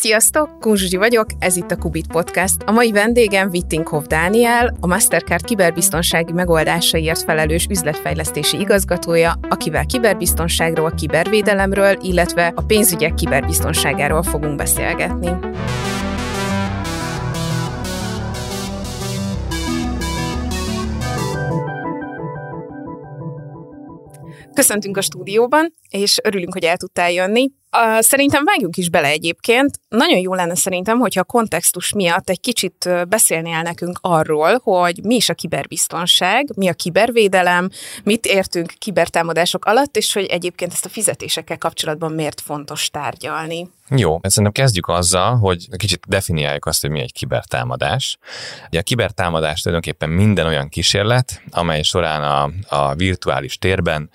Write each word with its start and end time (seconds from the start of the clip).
Sziasztok, 0.00 0.60
Kunzsuzsi 0.60 0.96
vagyok, 0.96 1.26
ez 1.38 1.56
itt 1.56 1.70
a 1.70 1.76
Kubit 1.76 2.06
Podcast. 2.06 2.62
A 2.66 2.70
mai 2.70 2.92
vendégem 2.92 3.48
Wittinghoff 3.48 4.06
Dániel, 4.06 4.76
a 4.80 4.86
Mastercard 4.86 5.44
kiberbiztonsági 5.44 6.32
megoldásaiért 6.32 7.22
felelős 7.22 7.66
üzletfejlesztési 7.70 8.60
igazgatója, 8.60 9.34
akivel 9.48 9.86
kiberbiztonságról, 9.86 10.90
kibervédelemről, 10.90 11.98
illetve 12.02 12.52
a 12.56 12.62
pénzügyek 12.62 13.14
kiberbiztonságáról 13.14 14.22
fogunk 14.22 14.56
beszélgetni. 14.56 15.30
Köszöntünk 24.54 24.96
a 24.96 25.00
stúdióban, 25.00 25.74
és 25.90 26.18
örülünk, 26.22 26.52
hogy 26.52 26.64
el 26.64 26.76
tudtál 26.76 27.10
jönni. 27.10 27.50
Szerintem 27.98 28.44
vágjunk 28.44 28.76
is 28.76 28.90
bele 28.90 29.08
egyébként. 29.08 29.80
Nagyon 29.88 30.18
jó 30.18 30.34
lenne 30.34 30.54
szerintem, 30.54 30.98
hogyha 30.98 31.20
a 31.20 31.24
kontextus 31.24 31.92
miatt 31.92 32.30
egy 32.30 32.40
kicsit 32.40 32.88
beszélnél 33.08 33.62
nekünk 33.62 33.98
arról, 34.00 34.60
hogy 34.62 35.04
mi 35.04 35.14
is 35.14 35.28
a 35.28 35.34
kiberbiztonság, 35.34 36.48
mi 36.56 36.68
a 36.68 36.72
kibervédelem, 36.72 37.70
mit 38.04 38.26
értünk 38.26 38.72
kibertámadások 38.78 39.64
alatt, 39.64 39.96
és 39.96 40.12
hogy 40.12 40.24
egyébként 40.24 40.72
ezt 40.72 40.84
a 40.84 40.88
fizetésekkel 40.88 41.58
kapcsolatban 41.58 42.12
miért 42.12 42.40
fontos 42.40 42.90
tárgyalni. 42.90 43.68
Jó, 43.90 44.18
szerintem 44.22 44.52
kezdjük 44.52 44.88
azzal, 44.88 45.36
hogy 45.36 45.68
kicsit 45.76 46.04
definiáljuk 46.08 46.66
azt, 46.66 46.80
hogy 46.80 46.90
mi 46.90 47.00
egy 47.00 47.12
kibertámadás. 47.12 48.18
Ugye 48.66 48.78
a 48.78 48.82
kibertámadás 48.82 49.60
tulajdonképpen 49.60 50.08
minden 50.08 50.46
olyan 50.46 50.68
kísérlet, 50.68 51.42
amely 51.50 51.82
során 51.82 52.22
a, 52.22 52.50
a 52.76 52.94
virtuális 52.94 53.58
térben 53.58 54.10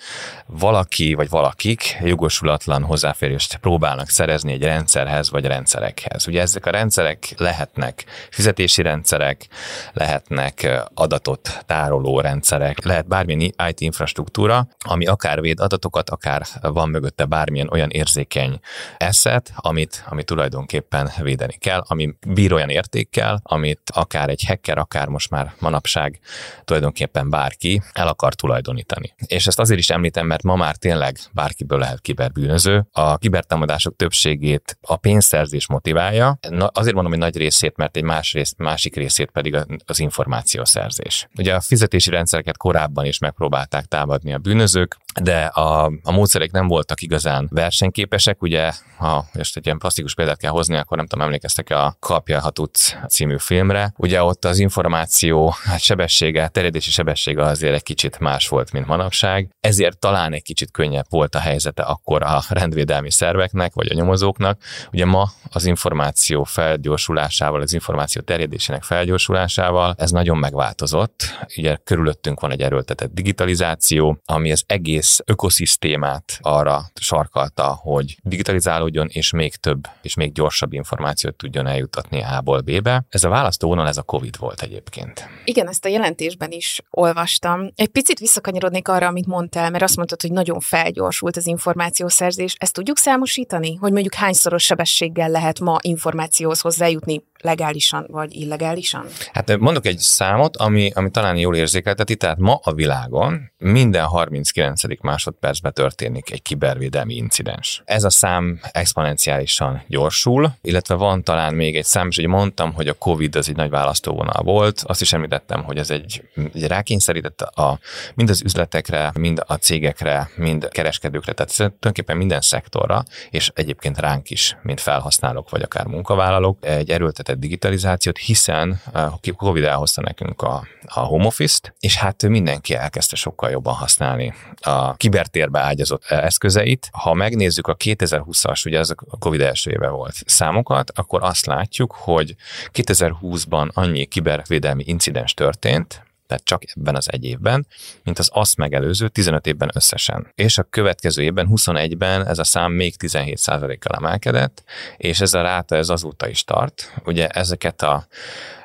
valaki 0.45 1.13
vagy 1.13 1.29
valakik 1.29 1.97
jogosulatlan 2.03 2.83
hozzáférést 2.83 3.57
próbálnak 3.57 4.09
szerezni 4.09 4.51
egy 4.51 4.63
rendszerhez 4.63 5.29
vagy 5.29 5.45
rendszerekhez. 5.45 6.27
Ugye 6.27 6.41
ezek 6.41 6.65
a 6.65 6.69
rendszerek 6.69 7.33
lehetnek 7.37 8.05
fizetési 8.29 8.81
rendszerek, 8.81 9.47
lehetnek 9.93 10.83
adatot 10.93 11.63
tároló 11.65 12.19
rendszerek, 12.19 12.85
lehet 12.85 13.07
bármilyen 13.07 13.53
IT 13.69 13.81
infrastruktúra, 13.81 14.67
ami 14.79 15.05
akár 15.05 15.41
véd 15.41 15.59
adatokat, 15.59 16.09
akár 16.09 16.41
van 16.61 16.89
mögötte 16.89 17.25
bármilyen 17.25 17.69
olyan 17.71 17.89
érzékeny 17.89 18.59
asset, 18.97 19.53
amit, 19.65 20.03
amit 20.07 20.25
tulajdonképpen 20.25 21.11
védeni 21.21 21.53
kell, 21.53 21.83
ami 21.87 22.15
bír 22.27 22.53
olyan 22.53 22.69
értékkel, 22.69 23.39
amit 23.43 23.81
akár 23.93 24.29
egy 24.29 24.43
hacker, 24.47 24.77
akár 24.77 25.07
most 25.07 25.29
már 25.29 25.53
manapság 25.59 26.19
tulajdonképpen 26.65 27.29
bárki 27.29 27.81
el 27.93 28.07
akar 28.07 28.33
tulajdonítani. 28.33 29.13
És 29.25 29.47
ezt 29.47 29.59
azért 29.59 29.79
is 29.79 29.89
említem, 29.89 30.27
mert 30.27 30.43
ma 30.43 30.55
már 30.55 30.75
tényleg 30.75 31.17
bárkiből 31.31 31.79
lehet 31.79 32.01
kiberbűnöző. 32.01 32.85
A 32.91 33.17
kibertámadások 33.17 33.95
többségét 33.95 34.77
a 34.81 34.95
pénzszerzés 34.95 35.67
motiválja. 35.67 36.37
Na, 36.49 36.67
azért 36.67 36.93
mondom, 36.93 37.11
hogy 37.11 37.21
nagy 37.21 37.37
részét, 37.37 37.77
mert 37.77 37.97
egy 37.97 38.03
más 38.03 38.33
rész, 38.33 38.53
másik 38.57 38.95
részét 38.95 39.31
pedig 39.31 39.57
az 39.85 39.99
információszerzés. 39.99 41.27
Ugye 41.37 41.55
a 41.55 41.61
fizetési 41.61 42.09
rendszereket 42.09 42.57
korábban 42.57 43.05
is 43.05 43.17
megpróbálták 43.17 43.85
támadni 43.85 44.33
a 44.33 44.37
bűnözők, 44.37 44.97
de 45.21 45.45
a, 45.45 45.91
a 46.03 46.11
módszerek 46.11 46.51
nem 46.51 46.67
voltak 46.67 47.01
igazán 47.01 47.47
versenyképesek, 47.51 48.41
ugye, 48.41 48.71
ha 48.97 49.25
most 49.53 49.65
egy 49.65 49.71
ilyen 49.71 49.81
plastikus 49.81 50.15
példát 50.15 50.37
kell 50.37 50.51
hozni, 50.51 50.75
akkor 50.75 50.97
nem 50.97 51.05
tudom, 51.05 51.25
emlékeztek 51.25 51.69
a 51.69 51.95
Kapja, 51.99 52.39
ha 52.39 52.49
tudsz 52.49 52.95
című 53.09 53.37
filmre. 53.37 53.93
Ugye 53.97 54.23
ott 54.23 54.45
az 54.45 54.59
információ 54.59 55.55
hát 55.63 55.79
sebessége, 55.79 56.47
terjedési 56.47 56.91
sebessége 56.91 57.43
azért 57.43 57.73
egy 57.73 57.83
kicsit 57.83 58.19
más 58.19 58.47
volt, 58.47 58.71
mint 58.71 58.87
manapság, 58.87 59.49
ezért 59.59 59.99
talán 59.99 60.33
egy 60.33 60.41
kicsit 60.41 60.71
könnyebb 60.71 61.05
volt 61.09 61.35
a 61.35 61.39
helyzete 61.39 61.83
akkor 61.83 62.23
a 62.23 62.41
rendvédelmi 62.49 63.11
szerveknek, 63.11 63.73
vagy 63.73 63.91
a 63.91 63.93
nyomozóknak. 63.93 64.61
Ugye 64.91 65.05
ma 65.05 65.29
az 65.49 65.65
információ 65.65 66.43
felgyorsulásával, 66.43 67.61
az 67.61 67.73
információ 67.73 68.21
terjedésének 68.21 68.83
felgyorsulásával 68.83 69.95
ez 69.97 70.11
nagyon 70.11 70.37
megváltozott. 70.37 71.23
Ugye 71.57 71.77
körülöttünk 71.83 72.39
van 72.39 72.51
egy 72.51 72.61
erőltetett 72.61 73.13
digitalizáció, 73.13 74.17
ami 74.25 74.51
az 74.51 74.63
egész 74.67 75.19
ökoszisztémát 75.25 76.37
arra 76.41 76.81
sarkalta, 76.93 77.79
hogy 77.81 78.17
digitalizálódjon, 78.23 79.07
és 79.11 79.31
még 79.31 79.42
több 79.51 79.87
és 80.01 80.15
még 80.15 80.31
gyorsabb 80.31 80.73
információt 80.73 81.35
tudjon 81.35 81.67
eljutatni 81.67 82.23
A-ból 82.23 82.61
B-be. 82.61 83.05
Ez 83.09 83.23
a 83.23 83.29
választóvonal, 83.29 83.87
ez 83.87 83.97
a 83.97 84.01
COVID 84.01 84.37
volt 84.37 84.61
egyébként. 84.61 85.27
Igen, 85.45 85.67
ezt 85.67 85.85
a 85.85 85.89
jelentésben 85.89 86.51
is 86.51 86.81
olvastam. 86.89 87.71
Egy 87.75 87.87
picit 87.87 88.19
visszakanyarodnék 88.19 88.87
arra, 88.87 89.07
amit 89.07 89.25
mondtál, 89.25 89.69
mert 89.69 89.83
azt 89.83 89.95
mondtad, 89.95 90.21
hogy 90.21 90.31
nagyon 90.31 90.59
felgyorsult 90.59 91.37
az 91.37 91.47
információszerzés. 91.47 92.55
Ezt 92.59 92.73
tudjuk 92.73 92.97
számosítani, 92.97 93.75
hogy 93.75 93.91
mondjuk 93.91 94.13
hányszoros 94.13 94.63
sebességgel 94.63 95.29
lehet 95.29 95.59
ma 95.59 95.77
információhoz 95.81 96.61
hozzájutni 96.61 97.23
legálisan 97.43 98.05
vagy 98.09 98.35
illegálisan? 98.35 99.05
Hát 99.33 99.57
mondok 99.57 99.85
egy 99.85 99.97
számot, 99.97 100.57
ami, 100.57 100.91
ami 100.93 101.09
talán 101.09 101.37
jól 101.37 101.55
érzékelteti, 101.55 102.15
tehát 102.15 102.37
ma 102.37 102.59
a 102.63 102.73
világon 102.73 103.51
minden 103.57 104.05
39. 104.05 104.81
másodpercben 105.01 105.73
történik 105.73 106.31
egy 106.31 106.41
kibervédelmi 106.41 107.15
incidens. 107.15 107.81
Ez 107.85 108.03
a 108.03 108.09
szám 108.09 108.59
exponenciálisan 108.71 109.83
gyorsul, 109.87 110.53
illetve 110.61 110.95
van 110.95 111.23
talán 111.23 111.53
még 111.53 111.75
egy 111.75 111.85
szám, 111.85 112.07
és 112.07 112.17
ugye 112.17 112.27
mondtam, 112.27 112.73
hogy 112.73 112.87
a 112.87 112.93
COVID 112.93 113.35
az 113.35 113.49
egy 113.49 113.55
nagy 113.55 113.69
választóvonal 113.69 114.43
volt, 114.43 114.83
azt 114.85 115.01
is 115.01 115.13
említettem, 115.13 115.63
hogy 115.63 115.77
ez 115.77 115.89
egy, 115.89 116.23
egy 116.53 116.67
rákényszerített 116.67 117.41
a, 117.41 117.79
mind 118.15 118.29
az 118.29 118.41
üzletekre, 118.41 119.11
mind 119.19 119.43
a 119.45 119.53
cégekre, 119.53 120.29
mind 120.35 120.63
a 120.63 120.67
kereskedőkre, 120.67 121.33
tehát 121.33 121.55
tulajdonképpen 121.55 122.17
minden 122.17 122.41
szektorra, 122.41 123.03
és 123.29 123.51
egyébként 123.55 123.99
ránk 123.99 124.29
is, 124.29 124.57
mint 124.61 124.79
felhasználók 124.79 125.49
vagy 125.49 125.61
akár 125.61 125.85
munkavállalók, 125.85 126.65
egy 126.65 126.89
erőltetett 126.89 127.32
megkezdett 127.33 127.39
digitalizációt, 127.39 128.17
hiszen 128.17 128.81
a 128.93 129.19
Covid 129.37 129.63
elhozta 129.63 130.01
nekünk 130.01 130.41
a, 130.41 130.67
a 130.85 130.99
home 130.99 131.25
office-t, 131.25 131.73
és 131.79 131.95
hát 131.97 132.27
mindenki 132.27 132.73
elkezdte 132.73 133.15
sokkal 133.15 133.49
jobban 133.49 133.73
használni 133.73 134.33
a 134.61 134.95
kibertérbe 134.95 135.59
ágyazott 135.59 136.05
eszközeit. 136.05 136.89
Ha 136.91 137.13
megnézzük 137.13 137.67
a 137.67 137.75
2020-as, 137.75 138.65
ugye 138.65 138.79
ez 138.79 138.89
a 138.89 139.17
Covid 139.19 139.41
első 139.41 139.71
éve 139.71 139.89
volt 139.89 140.15
számokat, 140.25 140.91
akkor 140.95 141.23
azt 141.23 141.45
látjuk, 141.45 141.91
hogy 141.91 142.35
2020-ban 142.73 143.73
annyi 143.73 144.05
kibervédelmi 144.05 144.83
incidens 144.87 145.33
történt, 145.33 146.03
tehát 146.27 146.43
csak 146.43 146.63
ebben 146.75 146.95
az 146.95 147.11
egy 147.11 147.25
évben, 147.25 147.67
mint 148.03 148.19
az 148.19 148.29
azt 148.33 148.57
megelőző 148.57 149.07
15 149.07 149.47
évben 149.47 149.69
összesen. 149.73 150.31
És 150.35 150.57
a 150.57 150.63
következő 150.63 151.23
évben, 151.23 151.47
21-ben 151.51 152.27
ez 152.27 152.39
a 152.39 152.43
szám 152.43 152.71
még 152.71 152.95
17%-kal 152.99 153.95
emelkedett, 153.95 154.63
és 154.97 155.21
ez 155.21 155.33
a 155.33 155.41
ráta 155.41 155.75
ez 155.75 155.89
azóta 155.89 156.27
is 156.27 156.43
tart. 156.43 156.93
Ugye 157.05 157.27
ezeket 157.27 157.81
a 157.81 158.07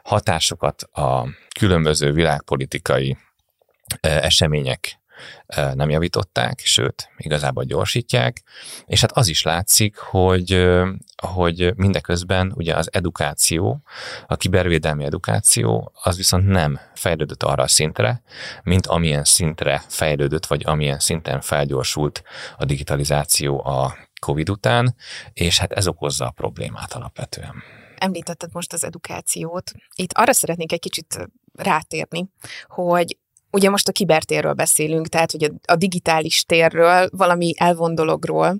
hatásokat 0.02 0.82
a 0.82 1.28
különböző 1.58 2.12
világpolitikai 2.12 3.16
események 4.00 4.97
nem 5.74 5.90
javították, 5.90 6.60
sőt, 6.64 7.10
igazából 7.16 7.64
gyorsítják, 7.64 8.42
és 8.86 9.00
hát 9.00 9.12
az 9.12 9.28
is 9.28 9.42
látszik, 9.42 9.96
hogy, 9.96 10.68
hogy 11.26 11.72
mindeközben 11.76 12.52
ugye 12.54 12.74
az 12.76 12.88
edukáció, 12.92 13.82
a 14.26 14.36
kibervédelmi 14.36 15.04
edukáció, 15.04 15.92
az 16.02 16.16
viszont 16.16 16.46
nem 16.46 16.80
fejlődött 16.94 17.42
arra 17.42 17.62
a 17.62 17.68
szintre, 17.68 18.22
mint 18.62 18.86
amilyen 18.86 19.24
szintre 19.24 19.82
fejlődött, 19.88 20.46
vagy 20.46 20.62
amilyen 20.66 20.98
szinten 20.98 21.40
felgyorsult 21.40 22.22
a 22.56 22.64
digitalizáció 22.64 23.64
a 23.64 23.96
COVID 24.20 24.50
után, 24.50 24.94
és 25.32 25.58
hát 25.58 25.72
ez 25.72 25.88
okozza 25.88 26.26
a 26.26 26.30
problémát 26.30 26.92
alapvetően. 26.92 27.62
Említetted 27.98 28.50
most 28.52 28.72
az 28.72 28.84
edukációt. 28.84 29.72
Itt 29.94 30.12
arra 30.12 30.32
szeretnék 30.32 30.72
egy 30.72 30.80
kicsit 30.80 31.28
rátérni, 31.54 32.28
hogy 32.66 33.18
Ugye 33.50 33.70
most 33.70 33.88
a 33.88 33.92
kibertérről 33.92 34.52
beszélünk, 34.52 35.06
tehát 35.08 35.30
hogy 35.30 35.44
a, 35.44 35.72
a 35.72 35.76
digitális 35.76 36.44
térről, 36.44 37.08
valami 37.12 37.54
elvondologról. 37.56 38.56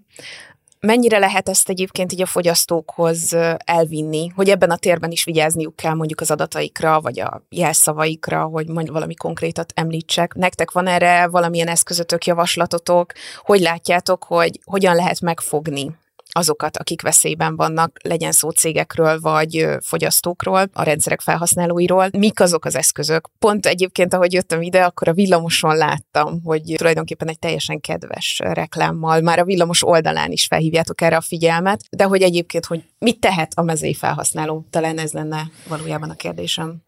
Mennyire 0.81 1.19
lehet 1.19 1.49
ezt 1.49 1.69
egyébként 1.69 2.13
így 2.13 2.23
a 2.23 2.27
fogyasztókhoz 2.27 3.37
elvinni, 3.57 4.29
hogy 4.29 4.49
ebben 4.51 4.71
a 4.71 4.77
térben 4.77 5.11
is 5.11 5.25
vigyázniuk 5.25 5.77
kell 5.77 5.95
mondjuk 5.95 6.21
az 6.21 6.31
adataikra, 6.31 7.01
vagy 7.01 7.21
a 7.21 7.43
jelszavaikra, 7.49 8.45
hogy 8.45 8.69
mondjuk 8.69 8.95
valami 8.95 9.15
konkrétat 9.15 9.73
említsek. 9.75 10.35
Nektek 10.35 10.71
van 10.71 10.87
erre 10.87 11.29
valamilyen 11.29 11.69
eszközötök, 11.69 12.27
javaslatotok? 12.27 13.13
Hogy 13.37 13.61
látjátok, 13.61 14.25
hogy 14.25 14.61
hogyan 14.65 14.95
lehet 14.95 15.21
megfogni 15.21 15.97
azokat, 16.33 16.77
akik 16.77 17.03
veszélyben 17.03 17.57
vannak, 17.57 17.97
legyen 18.03 18.33
szó 18.33 18.51
cégekről 18.51 19.21
vagy 19.21 19.67
fogyasztókról, 19.81 20.69
a 20.73 20.83
rendszerek 20.83 21.21
felhasználóiról. 21.21 22.09
Mik 22.19 22.41
azok 22.41 22.65
az 22.65 22.75
eszközök? 22.75 23.29
Pont 23.39 23.67
egyébként, 23.67 24.15
ahogy 24.15 24.33
jöttem 24.33 24.63
ide, 24.63 24.85
akkor 24.85 25.09
a 25.09 25.13
villamoson 25.13 25.77
láttam, 25.77 26.41
hogy 26.45 26.75
tulajdonképpen 26.77 27.29
egy 27.29 27.39
teljesen 27.39 27.81
kedves 27.81 28.41
reklámmal, 28.45 29.21
már 29.21 29.39
a 29.39 29.45
villamos 29.45 29.87
oldalán 29.87 30.31
is 30.31 30.47
felhívjátok 30.47 31.01
erre 31.01 31.17
a 31.17 31.21
figyelmet, 31.21 31.81
de 31.91 32.05
hogy 32.05 32.23
egyébként, 32.23 32.67
hogy 32.67 32.85
mit 32.99 33.21
tehet 33.21 33.53
a 33.55 33.63
mezei 33.63 33.95
felhasználó? 33.95 34.67
Talán 34.71 34.99
ez 34.99 35.13
lenne 35.13 35.51
valójában 35.69 36.11
a 36.11 36.15
kérdésem. 36.15 36.87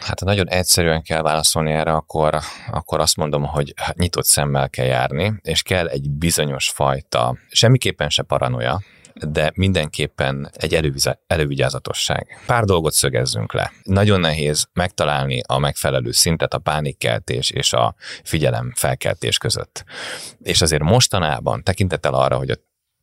Hát 0.00 0.20
ha 0.20 0.26
nagyon 0.26 0.48
egyszerűen 0.48 1.02
kell 1.02 1.22
válaszolni 1.22 1.72
erre, 1.72 1.92
akkor, 1.92 2.38
akkor 2.70 3.00
azt 3.00 3.16
mondom, 3.16 3.44
hogy 3.44 3.74
nyitott 3.92 4.24
szemmel 4.24 4.70
kell 4.70 4.86
járni, 4.86 5.34
és 5.42 5.62
kell 5.62 5.86
egy 5.86 6.10
bizonyos 6.10 6.70
fajta, 6.70 7.36
semmiképpen 7.50 8.08
se 8.08 8.22
paranoia, 8.22 8.80
de 9.26 9.52
mindenképpen 9.54 10.50
egy 10.52 10.98
elővigyázatosság. 11.26 12.40
Pár 12.46 12.64
dolgot 12.64 12.92
szögezzünk 12.92 13.52
le. 13.52 13.72
Nagyon 13.82 14.20
nehéz 14.20 14.68
megtalálni 14.72 15.40
a 15.46 15.58
megfelelő 15.58 16.10
szintet 16.10 16.54
a 16.54 16.58
pánikkeltés 16.58 17.50
és 17.50 17.72
a 17.72 17.94
figyelem 18.24 18.72
felkeltés 18.76 19.38
között. 19.38 19.84
És 20.42 20.60
azért 20.60 20.82
mostanában 20.82 21.62
tekintettel 21.62 22.14
arra, 22.14 22.36
hogy 22.36 22.50
a 22.50 22.56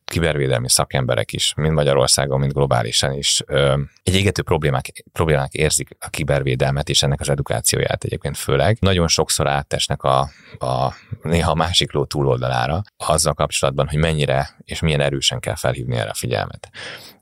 kibervédelmi 0.06 0.70
szakemberek 0.70 1.34
is, 1.34 1.54
mind 1.56 1.74
Magyarországon, 1.74 2.40
mind 2.40 2.52
globálisan 2.52 3.14
is 3.14 3.42
egy 4.04 4.16
égető 4.16 4.42
problémák, 4.42 5.04
problémák 5.12 5.54
érzik 5.54 5.90
a 6.00 6.10
kibervédelmet 6.10 6.90
és 6.90 7.04
ennek 7.04 7.20
az 7.20 7.30
edukációját 7.30 8.04
egyébként 8.04 8.38
főleg. 8.38 8.78
Nagyon 8.80 9.08
sokszor 9.08 9.48
áttesnek 9.48 10.04
a, 10.04 10.20
a 10.60 10.94
néha 11.22 11.52
a 11.52 11.56
másik 11.56 11.92
ló 11.92 12.06
túloldalára 12.06 12.82
azzal 12.98 13.34
kapcsolatban, 13.34 13.88
hogy 13.88 14.00
mennyire 14.00 14.50
és 14.66 14.80
milyen 14.80 15.02
erősen 15.02 15.40
kell 15.40 15.56
felhívni 15.56 15.96
erre 15.96 16.10
a 16.10 16.14
figyelmet. 16.14 16.70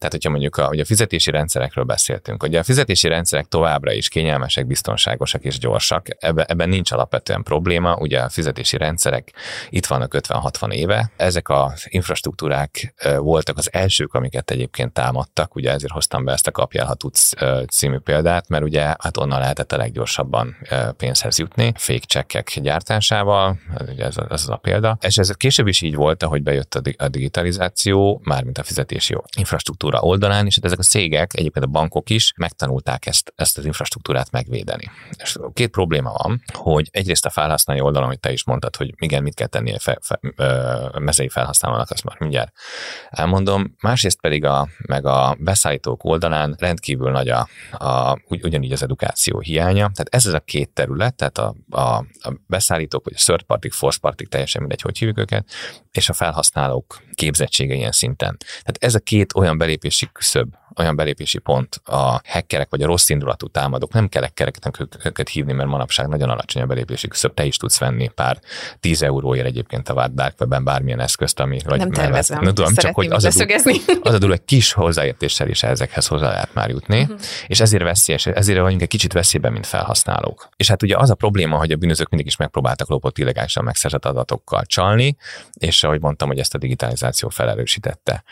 Tehát, 0.04 0.18
hogyha 0.18 0.30
mondjuk 0.30 0.58
a, 0.58 0.68
ugye 0.68 0.82
a 0.82 0.86
fizetési 0.86 1.32
rendszerekről 1.32 1.84
beszéltünk, 1.84 2.44
ugye 2.44 2.60
a 2.60 2.64
fizetési 2.64 3.08
rendszerek 3.08 3.48
továbbra 3.48 3.94
is 3.94 4.10
kényelmesek, 4.10 4.68
biztonságosak 4.68 5.44
és 5.44 5.58
gyorsak, 5.58 6.08
ebben, 6.20 6.46
ebben 6.48 6.70
nincs 6.70 6.92
alapvetően 6.92 7.44
probléma, 7.44 7.96
ugye 7.96 8.20
a 8.20 8.30
fizetési 8.30 8.78
rendszerek 8.78 9.34
itt 9.70 9.86
vannak 9.86 10.16
50-60 10.18 10.72
éve, 10.72 11.12
ezek 11.18 11.50
az 11.50 11.86
infrastruktúrák 11.90 12.94
voltak 13.18 13.58
az 13.58 13.74
elsők, 13.74 14.14
amiket 14.14 14.52
egyébként 14.52 14.94
támadtak, 14.94 15.56
ugye 15.56 15.72
ezért 15.72 15.94
hoztam 15.94 16.26
be 16.26 16.32
ezt 16.32 16.48
a 16.48 16.52
kapjál, 16.52 16.86
ha 16.86 16.94
tudsz 16.94 17.34
című 17.70 17.98
példát, 17.98 18.50
mert 18.50 18.64
ugye 18.64 18.82
hát 18.82 19.18
onnan 19.18 19.40
lehetett 19.40 19.72
a 19.72 19.78
leggyorsabban 19.78 20.58
pénzhez 20.98 21.40
jutni, 21.40 21.74
fake 21.76 22.06
csekkek 22.06 22.60
gyártásával, 22.62 23.60
ugye 23.92 24.06
ez, 24.06 24.16
ez 24.30 24.48
a 24.48 24.56
példa. 24.56 24.98
És 25.02 25.18
ez 25.18 25.32
később 25.32 25.68
is 25.68 25.82
így 25.82 25.96
volt, 25.96 26.24
ahogy 26.24 26.44
bejött 26.44 26.76
a 26.98 27.08
digitalizáció, 27.08 28.22
mármint 28.24 28.58
a 28.58 28.64
fizetési 28.64 29.16
infrastruktúra 29.38 29.93
infrastruktúra 29.94 30.02
oldalán, 30.02 30.46
és 30.46 30.56
hát 30.56 30.66
ezek 30.66 30.80
a 30.80 30.84
cégek, 30.84 31.34
egyébként 31.34 31.66
a 31.66 31.68
bankok 31.68 32.10
is 32.10 32.34
megtanulták 32.38 33.06
ezt, 33.06 33.34
ezt 33.36 33.58
az 33.58 33.66
infrastruktúrát 33.66 34.32
megvédeni. 34.32 34.92
És 35.18 35.38
két 35.54 35.70
probléma 35.70 36.14
van, 36.18 36.42
hogy 36.54 36.90
egyrészt 36.92 37.26
a 37.26 37.30
felhasználói 37.30 37.84
oldalon, 37.84 38.08
hogy 38.08 38.20
te 38.20 38.32
is 38.32 38.46
mondtad, 38.46 38.76
hogy 38.76 38.94
igen, 38.98 39.24
mit 39.24 39.36
kell 39.36 39.48
tenni 39.48 39.74
a 39.74 39.80
fe, 39.80 39.98
fe, 40.02 40.20
ö, 40.36 41.00
mezei 41.00 41.30
felhasználónak, 41.30 41.90
azt 41.90 42.04
már 42.04 42.16
mindjárt 42.20 42.52
elmondom. 43.10 43.76
Másrészt 43.82 44.20
pedig 44.22 44.46
a, 44.46 44.68
meg 44.88 45.06
a 45.06 45.36
beszállítók 45.40 46.04
oldalán 46.04 46.56
rendkívül 46.60 47.12
nagy 47.12 47.30
a, 47.30 47.48
a 47.72 48.18
ugy, 48.28 48.44
ugyanígy 48.44 48.72
az 48.72 48.84
edukáció 48.84 49.40
hiánya. 49.40 49.92
Tehát 49.94 50.08
ez 50.10 50.26
az 50.26 50.34
a 50.34 50.40
két 50.40 50.70
terület, 50.70 51.16
tehát 51.16 51.38
a, 51.38 51.56
a, 51.70 51.98
a 51.98 52.34
beszállítók, 52.48 53.04
vagy 53.04 53.14
a 53.16 53.22
third 53.24 53.44
party, 53.44 53.68
force 53.70 54.00
party, 54.02 54.24
teljesen 54.24 54.62
mindegy, 54.62 54.82
hogy 54.82 54.98
hívjuk 54.98 55.18
őket, 55.18 55.46
és 55.92 56.10
a 56.10 56.14
felhasználók 56.14 57.02
képzettsége 57.14 57.76
ilyen 57.76 57.92
szinten. 57.92 58.38
Tehát 58.40 58.78
ez 58.80 58.96
a 58.96 59.00
két 59.00 59.36
olyan 59.36 59.58
belépési 59.84 60.10
küszöb, 60.14 60.54
olyan 60.76 60.96
belépési 60.96 61.38
pont 61.38 61.82
a 61.84 62.22
hackerek 62.26 62.70
vagy 62.70 62.82
a 62.82 62.86
rossz 62.86 63.10
indulatú 63.10 63.48
támadók, 63.48 63.94
nem 63.94 64.10
kell 64.10 64.22
hackereket 64.22 64.88
őket 65.06 65.30
hívni, 65.30 65.54
mert 65.54 65.70
manapság 65.70 66.08
nagyon 66.08 66.30
alacsony 66.30 66.62
a 66.62 66.66
belépési 66.66 67.08
küszöb, 67.08 67.34
te 67.34 67.46
is 67.46 67.58
tudsz 67.58 67.80
venni 67.80 68.10
pár 68.16 68.40
tíz 68.80 69.02
euróért 69.02 69.46
egyébként 69.46 69.90
a 69.90 70.08
Dark 70.08 70.40
Webben 70.40 70.64
bármilyen 70.64 71.00
eszközt, 71.00 71.40
ami 71.40 71.60
vagy 71.66 71.80
nem 71.80 71.92
tervezem, 71.92 72.42
nem 72.42 72.54
tudom, 72.54 72.74
csak 72.74 72.96
hogy 72.96 73.12
az 73.12 73.26
a, 73.26 73.46
az 74.10 74.24
a 74.24 74.32
egy 74.32 74.46
kis 74.46 74.72
hozzáértéssel 74.72 75.48
is 75.48 75.64
ezekhez 75.64 76.08
hozzá 76.08 76.30
lehet 76.30 76.54
már 76.54 76.70
jutni, 76.70 77.02
uh-huh. 77.02 77.20
és 77.48 77.60
ezért 77.60 77.84
veszélyes, 77.84 78.26
ezért 78.26 78.60
vagyunk 78.60 78.82
egy 78.82 78.88
kicsit 78.88 79.14
veszélyben, 79.14 79.52
mint 79.52 79.66
felhasználók. 79.66 80.50
És 80.56 80.68
hát 80.68 80.84
ugye 80.84 80.98
az 80.98 81.10
a 81.10 81.16
probléma, 81.16 81.58
hogy 81.58 81.72
a 81.72 81.76
bűnözők 81.76 82.10
mindig 82.10 82.28
is 82.28 82.36
megpróbáltak 82.36 82.90
lopott 82.90 83.18
illegálisan 83.18 83.64
megszerzett 83.64 84.06
adatokkal 84.06 84.66
csalni, 84.66 85.16
és 85.54 85.84
ahogy 85.84 86.02
mondtam, 86.02 86.28
hogy 86.28 86.40
ezt 86.40 86.54
a 86.54 86.58
digitalizáció 86.58 87.30
felerősítette. 87.30 88.24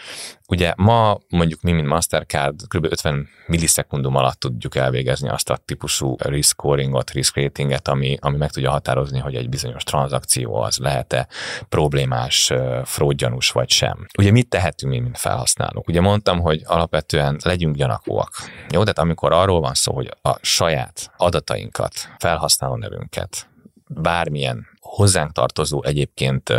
Ugye 0.51 0.73
ma 0.77 1.17
mondjuk 1.29 1.61
mi, 1.61 1.71
mint 1.71 1.87
Mastercard, 1.87 2.61
kb. 2.67 2.85
50 2.85 3.27
millisekundum 3.47 4.15
alatt 4.15 4.39
tudjuk 4.39 4.75
elvégezni 4.75 5.29
azt 5.29 5.49
a 5.49 5.57
típusú 5.65 6.15
risk 6.19 6.49
scoringot, 6.51 7.11
risk 7.11 7.35
ratinget, 7.35 7.87
ami, 7.87 8.17
ami 8.21 8.37
meg 8.37 8.51
tudja 8.51 8.71
határozni, 8.71 9.19
hogy 9.19 9.35
egy 9.35 9.49
bizonyos 9.49 9.83
tranzakció 9.83 10.55
az 10.55 10.77
lehet-e 10.77 11.27
problémás, 11.69 12.51
fraudjanus 12.83 13.51
vagy 13.51 13.69
sem. 13.69 14.05
Ugye 14.17 14.31
mit 14.31 14.47
tehetünk 14.47 14.93
mi, 14.93 14.99
mint 14.99 15.17
felhasználók? 15.17 15.87
Ugye 15.87 16.01
mondtam, 16.01 16.39
hogy 16.39 16.61
alapvetően 16.65 17.39
legyünk 17.43 17.75
gyanakúak. 17.75 18.31
Jó, 18.69 18.79
tehát 18.81 18.99
amikor 18.99 19.31
arról 19.31 19.61
van 19.61 19.73
szó, 19.73 19.93
hogy 19.93 20.11
a 20.21 20.37
saját 20.41 21.11
adatainkat, 21.17 21.93
felhasználó 22.17 22.75
nevünket, 22.75 23.47
bármilyen 23.87 24.70
hozzánk 24.95 25.31
tartozó 25.31 25.83
egyébként 25.83 26.53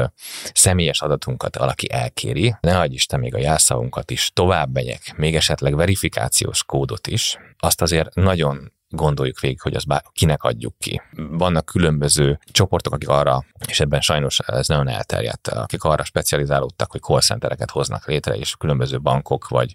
személyes 0.55 1.01
adatunkat 1.01 1.57
valaki 1.57 1.91
elkéri, 1.91 2.55
ne 2.61 2.79
adj 2.79 2.95
Isten 2.95 3.21
még 3.21 3.35
a 3.35 3.39
jelszavunkat 3.39 4.11
is, 4.11 4.31
tovább 4.35 4.73
megyek, 4.73 5.15
még 5.17 5.35
esetleg 5.35 5.77
verifikációs 5.77 6.65
kódot 6.65 7.07
is, 7.07 7.39
azt 7.59 7.83
azért 7.83 8.15
nagyon 8.15 8.73
gondoljuk 8.93 9.41
végig, 9.41 9.61
hogy 9.61 9.75
az 9.75 9.85
bár, 9.85 10.03
kinek 10.13 10.43
adjuk 10.43 10.75
ki. 10.79 11.03
Vannak 11.31 11.65
különböző 11.65 12.39
csoportok, 12.45 12.93
akik 12.93 13.09
arra, 13.09 13.45
és 13.67 13.81
ebben 13.81 14.01
sajnos 14.01 14.39
ez 14.39 14.69
nagyon 14.69 14.89
elterjedt, 14.89 15.49
akik 15.49 15.85
arra 15.85 16.05
specializálódtak, 16.05 16.91
hogy 16.91 17.01
call 17.01 17.21
centereket 17.21 17.71
hoznak 17.71 18.07
létre, 18.07 18.35
és 18.35 18.55
különböző 18.57 19.01
bankok 19.01 19.49
vagy, 19.49 19.75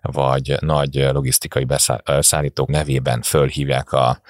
vagy 0.00 0.56
nagy 0.60 0.94
logisztikai 0.94 1.64
beszállítók 1.64 2.68
nevében 2.68 3.22
fölhívják 3.22 3.92
a, 3.92 4.20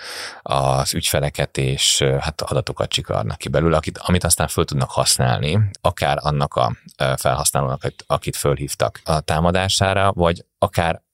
az 0.43 0.95
ügyfeleket, 0.95 1.59
és 1.59 2.03
hát 2.21 2.41
adatokat 2.41 2.89
csikarnak 2.89 3.39
ki 3.39 3.49
belőle, 3.49 3.77
akit, 3.77 3.99
amit 3.99 4.25
aztán 4.25 4.49
föl 4.49 4.65
tudnak 4.65 4.91
használni, 4.91 5.71
akár 5.81 6.19
annak 6.21 6.55
a 6.55 6.77
felhasználónak, 7.17 7.83
akit 8.07 8.37
fölhívtak 8.37 9.01
a 9.05 9.21
támadására, 9.21 10.13
vagy 10.13 10.45
akár 10.59 11.05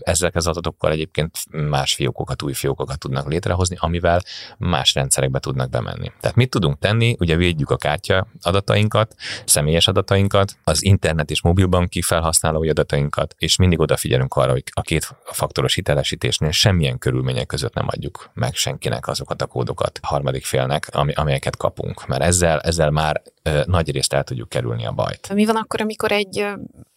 ezek 0.00 0.34
az 0.34 0.46
adatokkal 0.46 0.90
egyébként 0.90 1.38
más 1.50 1.94
fiókokat, 1.94 2.42
új 2.42 2.52
fiókokat 2.52 2.98
tudnak 2.98 3.28
létrehozni, 3.28 3.76
amivel 3.78 4.20
más 4.58 4.94
rendszerekbe 4.94 5.38
tudnak 5.38 5.70
bemenni. 5.70 6.12
Tehát 6.20 6.36
mit 6.36 6.50
tudunk 6.50 6.78
tenni? 6.78 7.16
Ugye 7.18 7.36
védjük 7.36 7.70
a 7.70 7.76
kártya 7.76 8.26
adatainkat, 8.42 9.14
személyes 9.44 9.88
adatainkat, 9.88 10.56
az 10.64 10.84
internet 10.84 11.30
és 11.30 11.42
mobilbanki 11.42 12.02
felhasználói 12.02 12.68
adatainkat, 12.68 13.34
és 13.38 13.56
mindig 13.56 13.80
odafigyelünk 13.80 14.34
arra, 14.34 14.50
hogy 14.50 14.64
a 14.72 14.82
két 14.82 15.16
faktoros 15.24 15.74
hitelesítésnél 15.74 16.50
semmilyen 16.50 16.98
körülmények 16.98 17.46
között 17.46 17.74
nem 17.74 17.86
adjuk 17.88 18.30
meg 18.34 18.54
senkinek 18.54 19.08
azokat 19.08 19.42
a 19.42 19.46
kódokat 19.46 19.98
a 20.02 20.06
harmadik 20.06 20.44
félnek, 20.44 20.88
ami, 20.92 21.12
amelyeket 21.12 21.56
kapunk. 21.56 22.06
Mert 22.06 22.22
ezzel, 22.22 22.60
ezzel 22.60 22.90
már 22.90 23.22
ö, 23.42 23.60
nagy 23.66 23.90
részt 23.90 24.12
el 24.12 24.24
tudjuk 24.24 24.48
kerülni 24.48 24.86
a 24.86 24.92
bajt. 24.92 25.34
Mi 25.34 25.44
van 25.44 25.56
akkor, 25.56 25.80
amikor 25.80 26.12
egy 26.12 26.46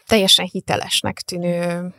teljesen 0.07 0.45
hitelesnek 0.51 1.21
tűnő 1.21 1.93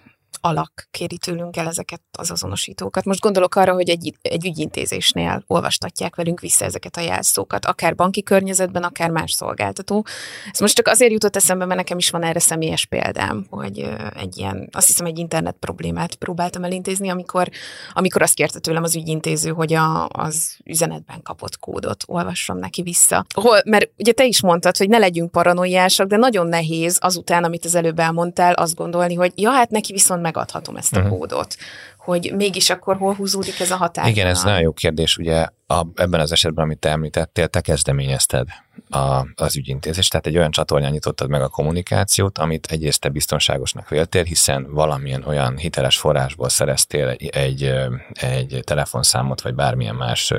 alak 0.45 0.89
kéri 0.91 1.19
tőlünk 1.19 1.57
el 1.57 1.67
ezeket 1.67 2.01
az 2.19 2.31
azonosítókat. 2.31 3.05
Most 3.05 3.21
gondolok 3.21 3.55
arra, 3.55 3.73
hogy 3.73 3.89
egy, 3.89 4.15
egy 4.23 4.47
ügyintézésnél 4.47 5.45
olvastatják 5.47 6.15
velünk 6.15 6.41
vissza 6.41 6.65
ezeket 6.65 6.97
a 6.97 7.01
jelszókat, 7.01 7.65
akár 7.65 7.95
banki 7.95 8.23
környezetben, 8.23 8.83
akár 8.83 9.11
más 9.11 9.33
szolgáltató. 9.33 10.07
Ez 10.53 10.61
most 10.61 10.75
csak 10.75 10.89
azért 10.89 11.13
jutott 11.13 11.37
eszembe, 11.37 11.65
mert 11.65 11.79
nekem 11.79 11.99
is 11.99 12.11
van 12.11 12.23
erre 12.23 12.39
személyes 12.39 12.87
példám, 12.87 13.47
hogy 13.51 13.89
egy 14.17 14.39
ilyen, 14.39 14.69
azt 14.73 14.87
hiszem, 14.87 15.07
egy 15.07 15.19
internet 15.19 15.57
problémát 15.61 16.15
próbáltam 16.15 16.65
elintézni, 16.65 17.09
amikor, 17.09 17.49
amikor 17.93 18.23
azt 18.23 18.35
kérte 18.35 18.59
tőlem 18.59 18.83
az 18.83 18.97
ügyintéző, 18.97 19.51
hogy 19.51 19.73
a, 19.73 20.09
az 20.09 20.57
üzenetben 20.65 21.23
kapott 21.23 21.59
kódot 21.59 22.05
olvassam 22.07 22.59
neki 22.59 22.83
vissza. 22.83 23.27
Hol, 23.35 23.63
mert 23.65 23.91
ugye 23.99 24.13
te 24.13 24.25
is 24.25 24.43
mondtad, 24.43 24.77
hogy 24.77 24.89
ne 24.89 24.99
legyünk 24.99 25.31
paranoiásak, 25.31 26.07
de 26.07 26.17
nagyon 26.17 26.47
nehéz 26.47 26.99
azután, 27.01 27.45
amit 27.45 27.65
az 27.65 27.75
előbb 27.75 27.99
elmondtál, 27.99 28.53
azt 28.53 28.75
gondolni, 28.75 29.15
hogy 29.15 29.33
ja, 29.35 29.51
hát 29.51 29.71
neki 29.71 29.93
viszont 29.93 30.23
meg 30.23 30.34
megadhatom 30.35 30.77
ezt 30.77 30.97
a 30.97 31.01
uh-huh. 31.01 31.19
kódot, 31.19 31.57
hogy 31.99 32.33
mégis 32.37 32.71
akkor 32.71 32.97
hol 32.97 33.15
húzódik 33.15 33.61
ez 33.61 33.71
a 33.71 33.77
határ. 33.77 34.09
Igen, 34.09 34.27
ez 34.27 34.43
nagyon 34.43 34.61
jó 34.61 34.73
kérdés. 34.73 35.17
Ugye 35.17 35.47
a, 35.75 35.87
ebben 35.95 36.21
az 36.21 36.33
esetben, 36.33 36.65
amit 36.65 36.79
te 36.79 36.89
említettél, 36.89 37.49
te 37.49 37.61
kezdeményezted 37.61 38.49
a, 38.89 39.27
az 39.35 39.57
ügyintézést, 39.57 40.11
tehát 40.11 40.27
egy 40.27 40.37
olyan 40.37 40.51
csatornán 40.51 40.91
nyitottad 40.91 41.29
meg 41.29 41.43
a 41.43 41.49
kommunikációt, 41.49 42.39
amit 42.39 42.67
egyrészt 42.67 43.01
te 43.01 43.09
biztonságosnak 43.09 43.89
véltél, 43.89 44.23
hiszen 44.23 44.73
valamilyen 44.73 45.25
olyan 45.25 45.57
hiteles 45.57 45.99
forrásból 45.99 46.49
szereztél 46.49 47.09
egy, 47.09 47.27
egy, 47.27 47.73
egy 48.13 48.61
telefonszámot, 48.65 49.41
vagy 49.41 49.55
bármilyen 49.55 49.95
más 49.95 50.33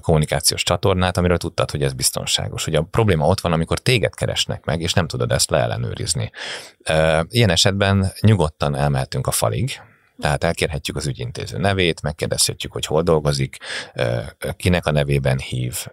kommunikációs 0.00 0.62
csatornát, 0.62 1.16
amiről 1.16 1.38
tudtad, 1.38 1.70
hogy 1.70 1.82
ez 1.82 1.92
biztonságos. 1.92 2.66
Ugye 2.66 2.78
a 2.78 2.82
probléma 2.90 3.26
ott 3.26 3.40
van, 3.40 3.52
amikor 3.52 3.78
téged 3.78 4.14
keresnek 4.14 4.64
meg, 4.64 4.80
és 4.80 4.92
nem 4.92 5.06
tudod 5.06 5.32
ezt 5.32 5.50
leellenőrizni. 5.50 6.30
Ilyen 7.28 7.50
esetben 7.50 8.12
nyugodtan 8.20 8.74
elmehetünk 8.74 9.26
a 9.26 9.30
falig, 9.30 9.80
tehát 10.20 10.44
elkérhetjük 10.44 10.96
az 10.96 11.06
ügyintéző 11.06 11.58
nevét, 11.58 12.02
megkérdezhetjük, 12.02 12.72
hogy 12.72 12.86
hol 12.86 13.02
dolgozik, 13.02 13.56
kinek 14.56 14.86
a 14.86 14.90
nevében 14.90 15.38
hív, 15.38 15.86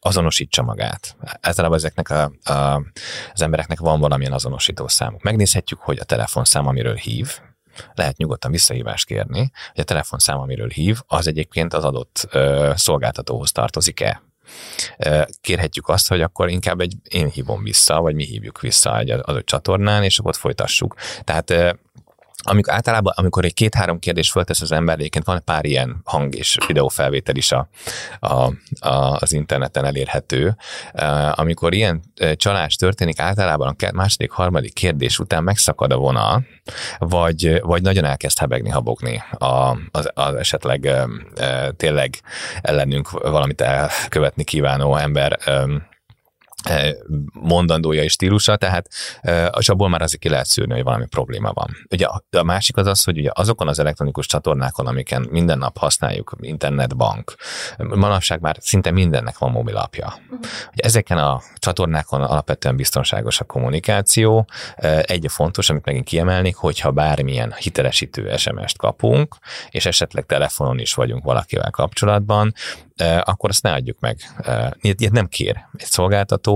azonosítsa 0.00 0.62
magát. 0.62 1.16
Általában 1.40 1.78
ezeknek 1.78 2.10
a, 2.10 2.32
a, 2.52 2.82
az 3.32 3.42
embereknek 3.42 3.78
van 3.78 4.00
valamilyen 4.00 4.32
azonosító 4.32 4.88
számuk. 4.88 5.22
Megnézhetjük, 5.22 5.80
hogy 5.80 5.98
a 5.98 6.04
telefonszám, 6.04 6.66
amiről 6.66 6.94
hív, 6.94 7.40
lehet 7.94 8.16
nyugodtan 8.16 8.50
visszahívást 8.50 9.06
kérni, 9.06 9.50
hogy 9.72 9.80
a 9.80 9.84
telefonszám, 9.84 10.38
amiről 10.38 10.68
hív, 10.68 11.00
az 11.06 11.26
egyébként 11.26 11.74
az 11.74 11.84
adott 11.84 12.28
ö, 12.30 12.72
szolgáltatóhoz 12.76 13.52
tartozik-e. 13.52 14.22
Kérhetjük 15.40 15.88
azt, 15.88 16.08
hogy 16.08 16.20
akkor 16.20 16.48
inkább 16.48 16.80
egy 16.80 16.94
én 17.08 17.28
hívom 17.28 17.62
vissza, 17.62 18.00
vagy 18.00 18.14
mi 18.14 18.24
hívjuk 18.24 18.60
vissza 18.60 18.98
egy 18.98 19.10
adott 19.10 19.46
csatornán, 19.46 20.02
és 20.02 20.18
akkor 20.18 20.36
folytassuk. 20.36 20.94
Tehát 21.24 21.76
amikor 22.42 22.72
általában, 22.72 23.12
amikor 23.16 23.44
egy 23.44 23.54
két-három 23.54 23.98
kérdés 23.98 24.30
föltesz 24.30 24.60
az 24.60 24.72
ember, 24.72 24.98
egyébként 24.98 25.24
van 25.24 25.42
pár 25.44 25.64
ilyen 25.64 26.00
hang 26.04 26.34
és 26.34 26.58
videófelvétel 26.66 27.36
is 27.36 27.52
a, 27.52 27.68
a, 28.20 28.32
a, 28.80 29.16
az 29.20 29.32
interneten 29.32 29.84
elérhető. 29.84 30.56
Amikor 31.30 31.74
ilyen 31.74 32.02
csalás 32.34 32.76
történik, 32.76 33.20
általában 33.20 33.76
a 33.78 33.90
második, 33.92 34.30
harmadik 34.30 34.74
kérdés 34.74 35.18
után 35.18 35.42
megszakad 35.42 35.92
a 35.92 35.96
vonal, 35.96 36.44
vagy, 36.98 37.60
vagy 37.62 37.82
nagyon 37.82 38.04
elkezd 38.04 38.38
hebegni, 38.38 38.68
habogni 38.68 39.22
a, 39.38 39.76
az, 39.90 40.10
az 40.14 40.34
esetleg 40.34 40.90
tényleg 41.76 42.20
ellenünk 42.60 43.10
valamit 43.10 43.60
elkövetni 43.60 44.44
kívánó 44.44 44.96
ember 44.96 45.38
mondandója 47.32 48.02
és 48.02 48.12
stílusa, 48.12 48.56
tehát 48.56 48.88
e, 49.20 49.46
és 49.58 49.68
abból 49.68 49.88
már 49.88 50.02
azért 50.02 50.22
ki 50.22 50.28
lehet 50.28 50.46
szűrni, 50.46 50.72
hogy 50.72 50.82
valami 50.82 51.06
probléma 51.06 51.52
van. 51.52 51.76
Ugye 51.90 52.06
a 52.30 52.42
másik 52.42 52.76
az 52.76 52.86
az, 52.86 53.04
hogy 53.04 53.18
ugye 53.18 53.30
azokon 53.32 53.68
az 53.68 53.78
elektronikus 53.78 54.26
csatornákon, 54.26 54.86
amiken 54.86 55.26
minden 55.30 55.58
nap 55.58 55.78
használjuk, 55.78 56.36
internetbank, 56.40 57.34
manapság 57.78 58.40
már 58.40 58.56
szinte 58.60 58.90
mindennek 58.90 59.38
van 59.38 59.50
mobilapja. 59.50 60.06
Uh-huh. 60.06 60.38
Ugye 60.72 60.84
ezeken 60.84 61.18
a 61.18 61.42
csatornákon 61.54 62.22
alapvetően 62.22 62.76
biztonságos 62.76 63.40
a 63.40 63.44
kommunikáció. 63.44 64.46
E, 64.76 65.04
egy 65.06 65.26
fontos, 65.28 65.70
amit 65.70 65.84
megint 65.84 66.04
kiemelnék, 66.04 66.56
hogyha 66.56 66.90
bármilyen 66.90 67.54
hitelesítő 67.58 68.36
SMS-t 68.36 68.76
kapunk, 68.76 69.36
és 69.70 69.86
esetleg 69.86 70.26
telefonon 70.26 70.78
is 70.78 70.94
vagyunk 70.94 71.24
valakivel 71.24 71.70
kapcsolatban, 71.70 72.54
akkor 73.20 73.50
azt 73.50 73.62
ne 73.62 73.72
adjuk 73.72 74.00
meg. 74.00 74.18
Ilyet 74.80 75.12
nem 75.12 75.26
kér 75.26 75.56
egy 75.76 75.86
szolgáltató, 75.86 76.51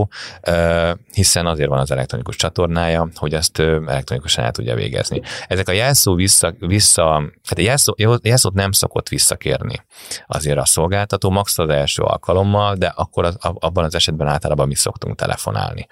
hiszen 1.12 1.46
azért 1.46 1.68
van 1.68 1.78
az 1.78 1.90
elektronikus 1.90 2.36
csatornája, 2.36 3.08
hogy 3.14 3.34
ezt 3.34 3.58
elektronikusan 3.58 4.44
el 4.44 4.50
tudja 4.50 4.74
végezni. 4.74 5.20
Ezek 5.46 5.68
a 5.68 5.72
jelszó 5.72 6.14
vissza, 6.14 6.54
vissza 6.58 7.04
hát 7.48 7.58
a 7.58 7.60
jelszó, 7.60 7.94
jelszót 8.22 8.54
nem 8.54 8.72
szokott 8.72 9.08
visszakérni 9.08 9.84
azért 10.26 10.58
a 10.58 10.64
szolgáltató, 10.64 11.30
max 11.30 11.58
az 11.58 11.68
első 11.68 12.02
alkalommal, 12.02 12.74
de 12.74 12.86
akkor 12.86 13.24
az, 13.24 13.36
abban 13.40 13.84
az 13.84 13.94
esetben 13.94 14.26
általában 14.26 14.68
mi 14.68 14.74
szoktunk 14.74 15.16
telefonálni. 15.16 15.86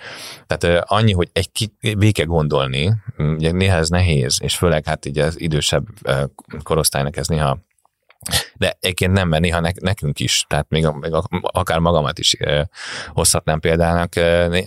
Tehát 0.47 0.85
annyi, 0.87 1.13
hogy 1.13 1.29
egy 1.33 1.53
ki, 1.53 1.73
végig 1.81 2.27
gondolni, 2.27 2.93
ugye 3.19 3.53
néha 3.53 3.77
ez 3.77 3.89
nehéz, 3.89 4.39
és 4.43 4.57
főleg 4.57 4.85
hát 4.85 5.07
így 5.07 5.19
az 5.19 5.41
idősebb 5.41 5.85
korosztálynak 6.63 7.17
ez 7.17 7.27
néha 7.27 7.59
de 8.55 8.77
egyébként 8.81 9.13
nem, 9.13 9.29
mert 9.29 9.43
néha 9.43 9.73
nekünk 9.81 10.21
is, 10.21 10.45
tehát 10.49 10.67
még, 10.69 10.87
még 10.87 11.13
akár 11.41 11.79
magamat 11.79 12.19
is 12.19 12.37
hozhatnám 13.09 13.61
példának, 13.61 14.15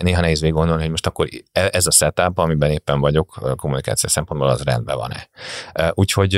néha 0.02 0.20
nehéz 0.20 0.40
végig 0.40 0.54
gondolni, 0.54 0.80
hogy 0.82 0.90
most 0.90 1.06
akkor 1.06 1.28
e, 1.52 1.68
ez 1.72 1.86
a 1.86 1.90
setup, 1.90 2.38
amiben 2.38 2.70
éppen 2.70 3.00
vagyok 3.00 3.54
kommunikáció 3.56 4.08
szempontból, 4.08 4.48
az 4.48 4.62
rendben 4.62 4.96
van-e. 4.96 5.28
Úgyhogy 5.90 6.34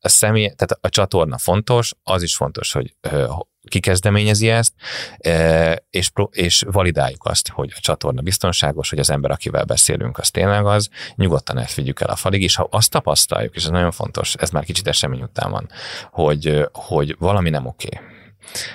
a 0.00 0.08
személy, 0.08 0.52
tehát 0.56 0.78
a 0.80 0.88
csatorna 0.88 1.38
fontos, 1.38 1.94
az 2.02 2.22
is 2.22 2.36
fontos, 2.36 2.72
hogy 2.72 2.94
ki 3.68 3.80
kezdeményezi 3.80 4.48
ezt, 4.48 4.72
e, 5.18 5.84
és, 5.90 6.10
és 6.30 6.64
validáljuk 6.70 7.24
azt, 7.24 7.48
hogy 7.48 7.72
a 7.76 7.80
csatorna 7.80 8.20
biztonságos, 8.20 8.90
hogy 8.90 8.98
az 8.98 9.10
ember, 9.10 9.30
akivel 9.30 9.64
beszélünk, 9.64 10.18
az 10.18 10.30
tényleg 10.30 10.66
az, 10.66 10.88
nyugodtan 11.14 11.58
ezt 11.58 11.74
vigyük 11.74 12.00
el 12.00 12.08
a 12.08 12.16
falig, 12.16 12.42
és 12.42 12.54
ha 12.54 12.68
azt 12.70 12.90
tapasztaljuk, 12.90 13.54
és 13.54 13.64
ez 13.64 13.70
nagyon 13.70 13.90
fontos, 13.90 14.34
ez 14.34 14.50
már 14.50 14.64
kicsit 14.64 14.88
esemény 14.88 15.22
után 15.22 15.50
van, 15.50 15.68
hogy, 16.10 16.68
hogy 16.72 17.16
valami 17.18 17.50
nem 17.50 17.66
oké, 17.66 18.00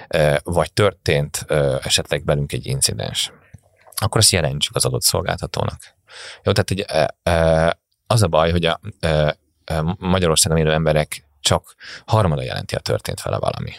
e, 0.07 0.41
vagy 0.43 0.74
történt 0.74 1.45
e, 1.48 1.55
esetleg 1.83 2.24
belünk 2.24 2.51
egy 2.51 2.65
incidens, 2.65 3.31
akkor 3.95 4.21
azt 4.21 4.31
jelentsük 4.31 4.75
az 4.75 4.86
adott 4.86 5.01
szolgáltatónak. 5.01 5.79
Jó, 6.43 6.51
tehát 6.51 6.69
hogy 6.69 6.86
az 8.07 8.24
a 8.24 8.27
baj, 8.27 8.51
hogy 8.51 8.65
a 8.65 8.79
Magyarországon 9.98 10.57
élő 10.57 10.71
emberek 10.71 11.29
csak 11.39 11.75
harmada 12.05 12.43
jelenti 12.43 12.75
a 12.75 12.79
történt 12.79 13.21
vele 13.21 13.38
valami 13.38 13.71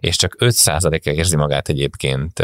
és 0.00 0.16
csak 0.16 0.36
5%-a 0.38 1.10
érzi 1.10 1.36
magát 1.36 1.68
egyébként 1.68 2.42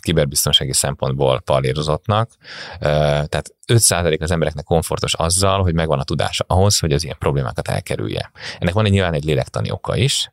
kiberbiztonsági 0.00 0.72
szempontból 0.72 1.40
pallérozottnak, 1.40 2.30
tehát 2.78 3.54
5% 3.66 4.20
az 4.20 4.30
embereknek 4.30 4.64
komfortos 4.64 5.14
azzal, 5.14 5.62
hogy 5.62 5.74
megvan 5.74 5.98
a 5.98 6.04
tudása 6.04 6.44
ahhoz, 6.48 6.78
hogy 6.78 6.92
az 6.92 7.04
ilyen 7.04 7.16
problémákat 7.18 7.68
elkerülje. 7.68 8.30
Ennek 8.58 8.74
van 8.74 8.84
egy 8.84 8.90
nyilván 8.90 9.14
egy 9.14 9.24
lélektani 9.24 9.70
oka 9.70 9.96
is, 9.96 10.30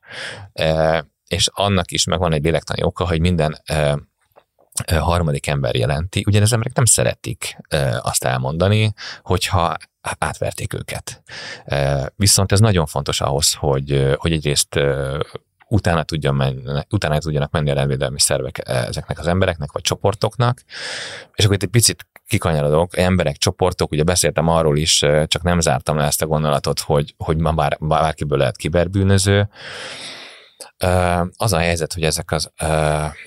és 1.27 1.50
annak 1.51 1.91
is 1.91 2.06
megvan 2.06 2.34
egy 2.34 2.44
lélektani 2.44 2.84
oka, 2.84 3.08
hogy 3.08 3.20
minden 3.20 3.62
harmadik 4.88 5.48
ember 5.48 5.75
jelenti. 5.75 6.24
Ugyan 6.27 6.41
az 6.41 6.53
emberek 6.53 6.75
nem 6.75 6.86
szeretik 6.86 7.58
azt 8.01 8.24
elmondani, 8.24 8.94
hogyha 9.22 9.77
átverték 10.17 10.74
őket. 10.74 11.24
Viszont 12.15 12.51
ez 12.51 12.60
nagyon 12.60 12.86
fontos 12.86 13.22
ahhoz, 13.22 13.53
hogy, 13.53 14.13
hogy 14.15 14.32
egyrészt 14.32 14.79
utána, 15.69 16.03
tudjon 16.03 16.36
menni, 16.36 16.62
utána 16.89 17.17
tudjanak 17.17 17.51
menni 17.51 17.69
a 17.69 17.74
rendvédelmi 17.74 18.19
szervek 18.19 18.62
ezeknek 18.67 19.19
az 19.19 19.27
embereknek, 19.27 19.71
vagy 19.71 19.81
csoportoknak. 19.81 20.62
És 21.33 21.43
akkor 21.43 21.55
itt 21.55 21.63
egy 21.63 21.69
picit 21.69 22.07
kikanyarodok, 22.27 22.97
emberek, 22.97 23.38
csoportok, 23.38 23.91
ugye 23.91 24.03
beszéltem 24.03 24.47
arról 24.47 24.77
is, 24.77 24.97
csak 25.25 25.43
nem 25.43 25.59
zártam 25.59 25.97
le 25.97 26.05
ezt 26.05 26.21
a 26.21 26.25
gondolatot, 26.25 26.79
hogy, 26.79 27.13
hogy 27.17 27.38
ma 27.38 27.51
bár, 27.51 27.77
bárkiből 27.79 28.38
lehet 28.38 28.57
kiberbűnöző. 28.57 29.50
Az 31.38 31.53
a 31.53 31.57
helyzet, 31.57 31.93
hogy 31.93 32.03
ezek, 32.03 32.31
az, 32.31 32.51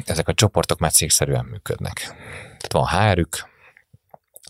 ezek 0.04 0.28
a 0.28 0.34
csoportok 0.34 0.78
már 0.78 0.92
cégszerűen 0.92 1.44
működnek. 1.44 2.14
Tehát 2.58 2.72
van 2.72 2.86
HR-ük, 2.86 3.48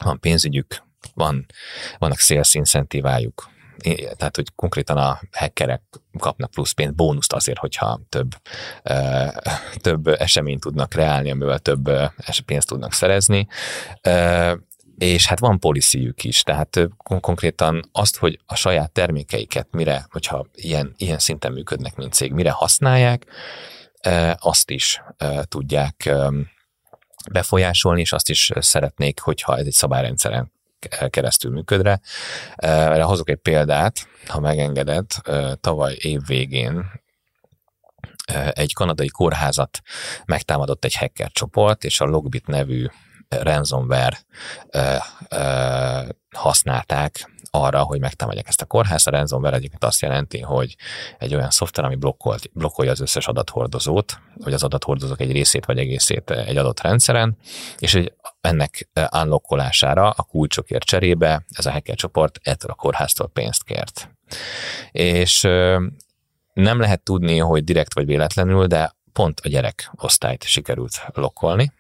van 0.05 0.21
pénzügyük, 0.21 0.83
van, 1.15 1.47
vannak 1.99 2.19
sales 2.19 2.55
incentívájuk, 2.55 3.49
tehát 4.17 4.37
hogy 4.37 4.47
konkrétan 4.55 4.97
a 4.97 5.21
hackerek 5.33 5.83
kapnak 6.19 6.51
plusz 6.51 6.73
pénzt, 6.73 6.95
bónuszt 6.95 7.33
azért, 7.33 7.59
hogyha 7.59 8.01
több, 8.09 8.31
több 9.77 10.07
eseményt 10.07 10.61
tudnak 10.61 10.89
kreálni, 10.89 11.31
amivel 11.31 11.59
több 11.59 11.91
pénzt 12.45 12.69
tudnak 12.69 12.93
szerezni. 12.93 13.47
És 14.99 15.27
hát 15.27 15.39
van 15.39 15.59
policyjük 15.59 16.25
is, 16.25 16.43
tehát 16.43 16.89
konkrétan 17.21 17.89
azt, 17.93 18.17
hogy 18.17 18.41
a 18.47 18.55
saját 18.55 18.93
termékeiket 18.93 19.69
mire, 19.71 20.07
hogyha 20.11 20.47
ilyen, 20.55 20.95
ilyen 20.97 21.19
szinten 21.19 21.53
működnek, 21.53 21.97
mint 21.97 22.13
cég, 22.13 22.33
mire 22.33 22.51
használják, 22.51 23.27
azt 24.39 24.71
is 24.71 25.03
tudják 25.43 26.15
befolyásolni, 27.33 28.01
és 28.01 28.13
azt 28.13 28.29
is 28.29 28.51
szeretnék, 28.57 29.21
hogyha 29.21 29.57
ez 29.57 29.67
egy 29.67 29.73
szabályrendszeren 29.73 30.53
keresztül 31.11 31.51
működre. 31.51 32.01
Erre 32.57 33.03
hozok 33.03 33.31
egy 33.31 33.37
példát, 33.37 34.09
ha 34.27 34.41
megengeded. 34.41 35.07
Tavaly 35.61 35.97
év 36.01 36.21
végén 36.27 36.91
egy 38.51 38.73
kanadai 38.73 39.09
kórházat 39.09 39.81
megtámadott 40.25 40.85
egy 40.85 40.95
hacker 40.95 41.31
csoport, 41.31 41.85
és 41.85 42.01
a 42.01 42.05
Logbit 42.05 42.47
nevű 42.47 42.87
ransomware 43.29 44.19
használták 46.31 47.31
arra, 47.51 47.83
hogy 47.83 48.01
megtámadják 48.01 48.49
ezt 48.49 48.61
a 48.61 48.67
kórház. 48.67 49.07
A 49.07 49.11
ransomware 49.11 49.57
egyébként 49.57 49.85
azt 49.85 50.01
jelenti, 50.01 50.41
hogy 50.41 50.77
egy 51.19 51.35
olyan 51.35 51.51
szoftver, 51.51 51.85
ami 51.85 51.95
blokkolt, 51.95 52.51
blokkolja 52.53 52.91
az 52.91 53.01
összes 53.01 53.27
adathordozót, 53.27 54.19
vagy 54.35 54.53
az 54.53 54.63
adathordozók 54.63 55.21
egy 55.21 55.33
részét 55.33 55.65
vagy 55.65 55.79
egészét 55.79 56.31
egy 56.31 56.57
adott 56.57 56.81
rendszeren, 56.81 57.37
és 57.79 57.93
hogy 57.93 58.13
ennek 58.41 58.89
unlockolására 59.13 60.11
a 60.11 60.23
kulcsokért 60.23 60.85
cserébe 60.85 61.45
ez 61.49 61.67
a 61.67 61.71
hacker 61.71 61.97
csoport 61.97 62.39
ettől 62.43 62.71
a 62.71 62.75
kórháztól 62.75 63.29
pénzt 63.29 63.65
kért. 63.65 64.11
És 64.93 65.41
nem 66.53 66.81
lehet 66.81 67.03
tudni, 67.03 67.39
hogy 67.39 67.65
direkt 67.65 67.95
vagy 67.95 68.07
véletlenül, 68.07 68.67
de 68.67 68.95
pont 69.13 69.41
a 69.41 69.49
gyerek 69.49 69.91
osztályt 69.97 70.45
sikerült 70.45 71.07
lokkolni, 71.13 71.73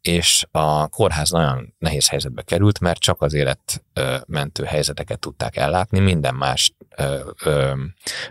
és 0.00 0.46
a 0.50 0.88
kórház 0.88 1.30
nagyon 1.30 1.74
nehéz 1.78 2.08
helyzetbe 2.08 2.42
került, 2.42 2.80
mert 2.80 3.00
csak 3.00 3.22
az 3.22 3.34
életmentő 3.34 4.64
helyzeteket 4.64 5.18
tudták 5.18 5.56
ellátni, 5.56 5.98
minden 5.98 6.34
más 6.34 6.74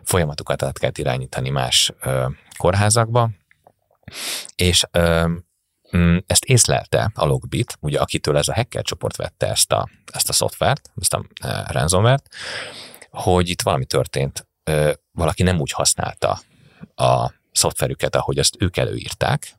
folyamatokat 0.03 0.63
át 0.63 0.79
kellett 0.79 0.97
irányítani 0.97 1.49
más 1.49 1.93
kórházakba, 2.57 3.29
és 4.55 4.83
mm, 5.97 6.17
ezt 6.27 6.43
észlelte 6.43 7.11
a 7.13 7.25
Logbit, 7.25 7.77
ugye 7.79 7.99
akitől 7.99 8.37
ez 8.37 8.47
a 8.47 8.53
hacker 8.53 8.83
csoport 8.83 9.15
vette 9.15 9.47
ezt 9.47 9.71
a, 9.71 9.89
ezt 10.13 10.29
a 10.29 10.33
szoftvert, 10.33 10.91
ezt 11.01 11.13
a 11.13 11.23
ransomware 11.71 12.21
hogy 13.11 13.49
itt 13.49 13.61
valami 13.61 13.85
történt, 13.85 14.47
valaki 15.11 15.43
nem 15.43 15.59
úgy 15.59 15.71
használta 15.71 16.39
a 16.95 17.31
szoftverüket, 17.51 18.15
ahogy 18.15 18.39
azt 18.39 18.55
ők 18.59 18.77
előírták, 18.77 19.53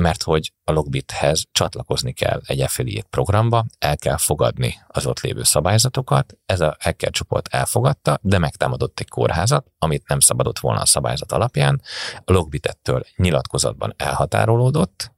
mert 0.00 0.22
hogy 0.22 0.52
a 0.64 0.72
Logbithez 0.72 1.44
csatlakozni 1.52 2.12
kell 2.12 2.40
egy 2.46 2.60
affiliate 2.60 3.08
programba, 3.10 3.64
el 3.78 3.96
kell 3.96 4.16
fogadni 4.16 4.74
az 4.88 5.06
ott 5.06 5.20
lévő 5.20 5.42
szabályzatokat, 5.42 6.36
ez 6.46 6.60
a 6.60 6.76
hacker 6.80 7.10
csoport 7.10 7.48
elfogadta, 7.48 8.18
de 8.22 8.38
megtámadott 8.38 9.00
egy 9.00 9.08
kórházat, 9.08 9.66
amit 9.78 10.08
nem 10.08 10.20
szabadott 10.20 10.58
volna 10.58 10.80
a 10.80 10.86
szabályzat 10.86 11.32
alapján, 11.32 11.82
a 12.24 12.32
Logbit 12.32 12.66
ettől 12.66 13.04
nyilatkozatban 13.16 13.94
elhatárolódott, 13.96 15.12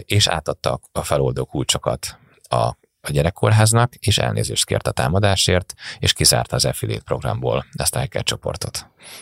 és 0.00 0.26
átadta 0.26 0.80
a 0.92 1.02
feloldó 1.02 1.44
kulcsokat 1.44 2.18
a 2.42 2.76
a 3.02 3.10
gyerekkórháznak, 3.10 3.94
és 3.94 4.18
elnézést 4.18 4.66
kért 4.66 4.86
a 4.86 4.90
támadásért, 4.90 5.74
és 5.98 6.12
kizárta 6.12 6.56
az 6.56 6.64
affiliate 6.64 7.02
programból 7.04 7.66
ezt 7.72 7.94
a 7.94 7.98
hacker 7.98 8.22
csoportot. 8.22 8.72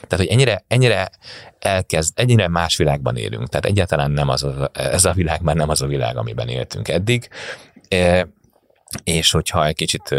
Tehát, 0.00 0.16
hogy 0.16 0.26
ennyire, 0.26 0.64
ennyire 0.68 1.10
elkezd, 1.58 2.18
ennyire 2.18 2.48
más 2.48 2.76
világban 2.76 3.16
élünk, 3.16 3.48
tehát 3.48 3.66
egyáltalán 3.66 4.10
nem 4.10 4.28
az 4.28 4.42
a, 4.42 4.70
ez 4.72 5.04
a 5.04 5.12
világ 5.12 5.42
már 5.42 5.56
nem 5.56 5.68
az 5.68 5.82
a 5.82 5.86
világ, 5.86 6.16
amiben 6.16 6.48
éltünk 6.48 6.88
eddig, 6.88 7.28
e, 7.88 8.28
és 9.04 9.30
hogyha 9.30 9.66
egy 9.66 9.74
kicsit, 9.74 10.14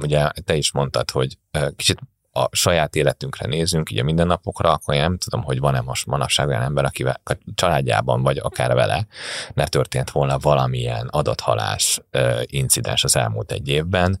ugye 0.00 0.30
te 0.44 0.54
is 0.54 0.72
mondtad, 0.72 1.10
hogy 1.10 1.38
kicsit 1.76 1.98
a 2.32 2.48
saját 2.50 2.96
életünkre 2.96 3.46
nézünk, 3.46 3.90
így 3.90 3.98
a 3.98 4.04
mindennapokra, 4.04 4.72
akkor 4.72 4.94
én 4.94 5.00
nem 5.00 5.18
tudom, 5.18 5.42
hogy 5.42 5.58
van-e 5.58 5.80
most 5.80 6.06
manapság 6.06 6.48
olyan 6.48 6.62
ember, 6.62 6.84
akivel 6.84 7.20
a 7.24 7.36
családjában, 7.54 8.22
vagy 8.22 8.38
akár 8.38 8.74
vele 8.74 9.06
ne 9.54 9.66
történt 9.66 10.10
volna 10.10 10.38
valamilyen 10.38 11.06
adathalás 11.10 12.00
incidens 12.42 13.04
az 13.04 13.16
elmúlt 13.16 13.52
egy 13.52 13.68
évben. 13.68 14.20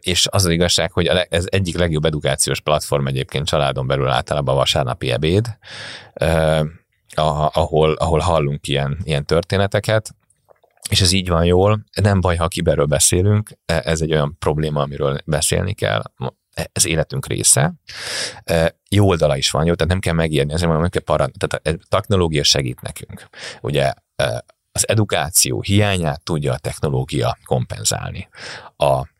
És 0.00 0.26
az 0.30 0.44
az 0.44 0.50
igazság, 0.50 0.92
hogy 0.92 1.06
ez 1.06 1.44
egyik 1.48 1.78
legjobb 1.78 2.04
edukációs 2.04 2.60
platform 2.60 3.06
egyébként 3.06 3.46
családon 3.46 3.86
belül 3.86 4.08
általában 4.08 4.54
a 4.54 4.58
vasárnapi 4.58 5.10
ebéd, 5.10 5.58
ahol, 7.14 7.92
ahol 7.92 8.18
hallunk 8.18 8.68
ilyen, 8.68 8.98
ilyen 9.02 9.24
történeteket, 9.24 10.14
és 10.90 11.00
ez 11.00 11.12
így 11.12 11.28
van 11.28 11.44
jól, 11.44 11.84
nem 12.02 12.20
baj, 12.20 12.36
ha 12.36 12.48
kiberről 12.48 12.86
beszélünk, 12.86 13.50
e, 13.64 13.82
ez 13.84 14.00
egy 14.00 14.12
olyan 14.12 14.36
probléma, 14.38 14.82
amiről 14.82 15.18
beszélni 15.24 15.74
kell, 15.74 16.02
ez 16.72 16.86
életünk 16.86 17.26
része. 17.26 17.74
E, 18.44 18.80
jó 18.90 19.08
oldala 19.08 19.36
is 19.36 19.50
van, 19.50 19.64
jó, 19.64 19.74
tehát 19.74 19.92
nem 19.92 20.00
kell 20.00 20.14
megírni, 20.14 20.52
ezért 20.52 20.70
mondom, 20.70 20.88
hogy 20.92 21.00
para, 21.00 21.28
tehát 21.38 21.66
a 21.66 21.86
technológia 21.88 22.42
segít 22.42 22.80
nekünk. 22.80 23.28
Ugye 23.60 23.92
e, 24.16 24.44
az 24.72 24.88
edukáció 24.88 25.62
hiányát 25.62 26.22
tudja 26.22 26.52
a 26.52 26.58
technológia 26.58 27.38
kompenzálni. 27.44 28.28
A 28.76 29.16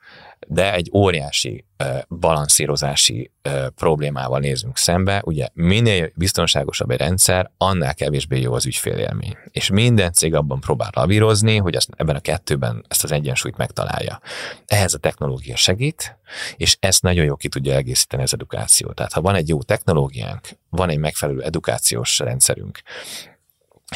de 0.50 0.74
egy 0.74 0.90
óriási 0.92 1.64
balanszírozási 2.08 3.30
problémával 3.74 4.38
nézünk 4.38 4.76
szembe. 4.76 5.22
Ugye 5.24 5.48
minél 5.52 6.10
biztonságosabb 6.14 6.90
egy 6.90 6.98
rendszer, 6.98 7.50
annál 7.56 7.94
kevésbé 7.94 8.40
jó 8.40 8.52
az 8.52 8.66
ügyfélélmény. 8.66 9.36
És 9.50 9.70
minden 9.70 10.12
cég 10.12 10.34
abban 10.34 10.60
próbál 10.60 10.90
lavírozni, 10.94 11.56
hogy 11.56 11.74
ezt, 11.74 11.88
ebben 11.96 12.16
a 12.16 12.20
kettőben 12.20 12.84
ezt 12.88 13.04
az 13.04 13.12
egyensúlyt 13.12 13.56
megtalálja. 13.56 14.20
Ehhez 14.66 14.94
a 14.94 14.98
technológia 14.98 15.56
segít, 15.56 16.18
és 16.56 16.76
ezt 16.80 17.02
nagyon 17.02 17.24
jó 17.24 17.36
ki 17.36 17.48
tudja 17.48 17.74
egészíteni 17.74 18.22
az 18.22 18.34
edukáció. 18.34 18.92
Tehát 18.92 19.12
ha 19.12 19.20
van 19.20 19.34
egy 19.34 19.48
jó 19.48 19.62
technológiánk, 19.62 20.48
van 20.70 20.88
egy 20.88 20.98
megfelelő 20.98 21.42
edukációs 21.42 22.18
rendszerünk, 22.18 22.80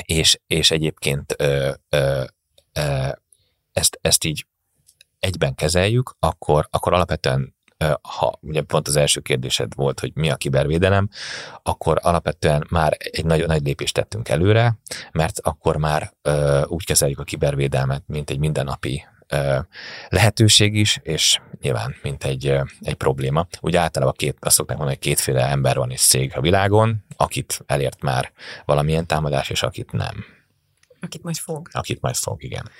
és, 0.02 0.40
és 0.46 0.70
egyébként 0.70 1.34
ö, 1.38 1.70
ö, 1.88 2.22
ö, 2.72 3.08
ezt, 3.72 3.98
ezt 4.00 4.24
így 4.24 4.46
egyben 5.22 5.54
kezeljük, 5.54 6.16
akkor, 6.18 6.66
akkor 6.70 6.92
alapvetően 6.92 7.54
ha 8.02 8.38
ugye 8.40 8.62
pont 8.62 8.88
az 8.88 8.96
első 8.96 9.20
kérdésed 9.20 9.74
volt, 9.74 10.00
hogy 10.00 10.10
mi 10.14 10.30
a 10.30 10.36
kibervédelem, 10.36 11.08
akkor 11.62 11.98
alapvetően 12.02 12.66
már 12.70 12.96
egy 12.98 13.24
nagyon 13.24 13.46
nagy 13.46 13.62
lépést 13.62 13.94
tettünk 13.94 14.28
előre, 14.28 14.78
mert 15.12 15.38
akkor 15.42 15.76
már 15.76 16.12
úgy 16.64 16.84
kezeljük 16.84 17.18
a 17.18 17.24
kibervédelmet, 17.24 18.02
mint 18.06 18.30
egy 18.30 18.38
mindennapi 18.38 19.04
lehetőség 20.08 20.74
is, 20.74 20.98
és 21.02 21.40
nyilván, 21.60 21.94
mint 22.02 22.24
egy, 22.24 22.58
egy 22.80 22.94
probléma. 22.94 23.46
Ugye 23.60 23.80
általában 23.80 24.14
két, 24.16 24.36
azt 24.40 24.54
szokták 24.54 24.76
mondani, 24.76 24.98
hogy 24.98 25.08
kétféle 25.08 25.48
ember 25.48 25.76
van 25.76 25.90
és 25.90 26.00
szég 26.00 26.32
a 26.34 26.40
világon, 26.40 27.04
akit 27.16 27.62
elért 27.66 28.02
már 28.02 28.32
valamilyen 28.64 29.06
támadás, 29.06 29.50
és 29.50 29.62
akit 29.62 29.92
nem. 29.92 30.24
Akit 31.04 31.22
majd 31.22 31.36
fog. 31.36 31.68
Akit 31.72 32.00
majd 32.00 32.14
fog, 32.14 32.42
igen. 32.42 32.70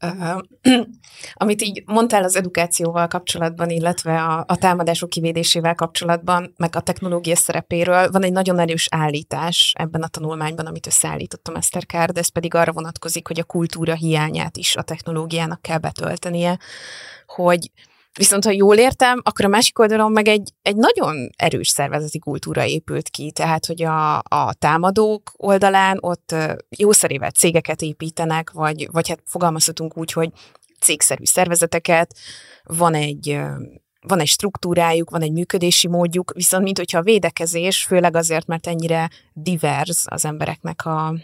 Uh, 0.00 0.40
amit 1.34 1.62
így 1.62 1.82
mondtál 1.86 2.24
az 2.24 2.36
edukációval 2.36 3.08
kapcsolatban, 3.08 3.70
illetve 3.70 4.22
a, 4.22 4.44
a 4.48 4.56
támadások 4.56 5.08
kivédésével 5.08 5.74
kapcsolatban, 5.74 6.54
meg 6.56 6.76
a 6.76 6.80
technológia 6.80 7.36
szerepéről, 7.36 8.10
van 8.10 8.22
egy 8.22 8.32
nagyon 8.32 8.58
erős 8.58 8.86
állítás 8.90 9.72
ebben 9.76 10.02
a 10.02 10.08
tanulmányban, 10.08 10.66
amit 10.66 10.86
összeállított 10.86 11.48
a 11.48 11.52
Mastercard, 11.52 12.18
ez 12.18 12.28
pedig 12.28 12.54
arra 12.54 12.72
vonatkozik, 12.72 13.26
hogy 13.26 13.40
a 13.40 13.44
kultúra 13.44 13.94
hiányát 13.94 14.56
is 14.56 14.76
a 14.76 14.82
technológiának 14.82 15.62
kell 15.62 15.78
betöltenie, 15.78 16.58
hogy 17.26 17.70
Viszont 18.18 18.44
ha 18.44 18.50
jól 18.50 18.76
értem, 18.76 19.20
akkor 19.24 19.44
a 19.44 19.48
másik 19.48 19.78
oldalon 19.78 20.12
meg 20.12 20.28
egy, 20.28 20.52
egy 20.62 20.76
nagyon 20.76 21.30
erős 21.36 21.68
szervezeti 21.68 22.18
kultúra 22.18 22.64
épült 22.64 23.08
ki, 23.08 23.30
tehát 23.30 23.66
hogy 23.66 23.82
a, 23.82 24.18
a 24.18 24.54
támadók 24.58 25.32
oldalán 25.36 25.98
ott 26.00 26.34
jószerével 26.68 27.30
cégeket 27.30 27.82
építenek, 27.82 28.50
vagy, 28.50 28.88
vagy 28.90 29.08
hát 29.08 29.22
fogalmazhatunk 29.24 29.96
úgy, 29.96 30.12
hogy 30.12 30.30
cégszerű 30.80 31.24
szervezeteket, 31.24 32.16
van 32.64 32.94
egy 32.94 33.40
van 34.06 34.20
egy 34.20 34.26
struktúrájuk, 34.26 35.10
van 35.10 35.22
egy 35.22 35.32
működési 35.32 35.88
módjuk, 35.88 36.32
viszont 36.34 36.64
mint 36.64 36.78
hogyha 36.78 36.98
a 36.98 37.02
védekezés, 37.02 37.84
főleg 37.84 38.16
azért, 38.16 38.46
mert 38.46 38.66
ennyire 38.66 39.10
divers 39.32 40.04
az 40.04 40.24
embereknek 40.24 40.86
a, 40.86 41.14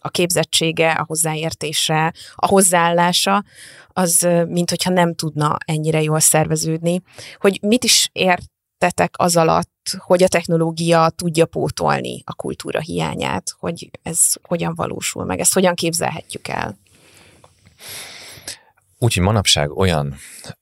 a 0.00 0.08
képzettsége, 0.08 0.90
a 0.90 1.04
hozzáértése, 1.06 2.14
a 2.34 2.46
hozzáállása, 2.46 3.44
az 3.88 4.28
mint 4.48 4.70
hogyha 4.70 4.90
nem 4.90 5.14
tudna 5.14 5.56
ennyire 5.64 6.02
jól 6.02 6.20
szerveződni. 6.20 7.02
Hogy 7.38 7.58
mit 7.62 7.84
is 7.84 8.08
értetek 8.12 9.14
az 9.16 9.36
alatt, 9.36 9.90
hogy 9.98 10.22
a 10.22 10.28
technológia 10.28 11.08
tudja 11.08 11.46
pótolni 11.46 12.22
a 12.24 12.34
kultúra 12.34 12.80
hiányát, 12.80 13.54
hogy 13.58 13.90
ez 14.02 14.32
hogyan 14.42 14.74
valósul 14.74 15.24
meg, 15.24 15.40
ezt 15.40 15.54
hogyan 15.54 15.74
képzelhetjük 15.74 16.48
el? 16.48 16.78
Úgyhogy 18.98 19.22
manapság 19.22 19.70
olyan 19.70 20.14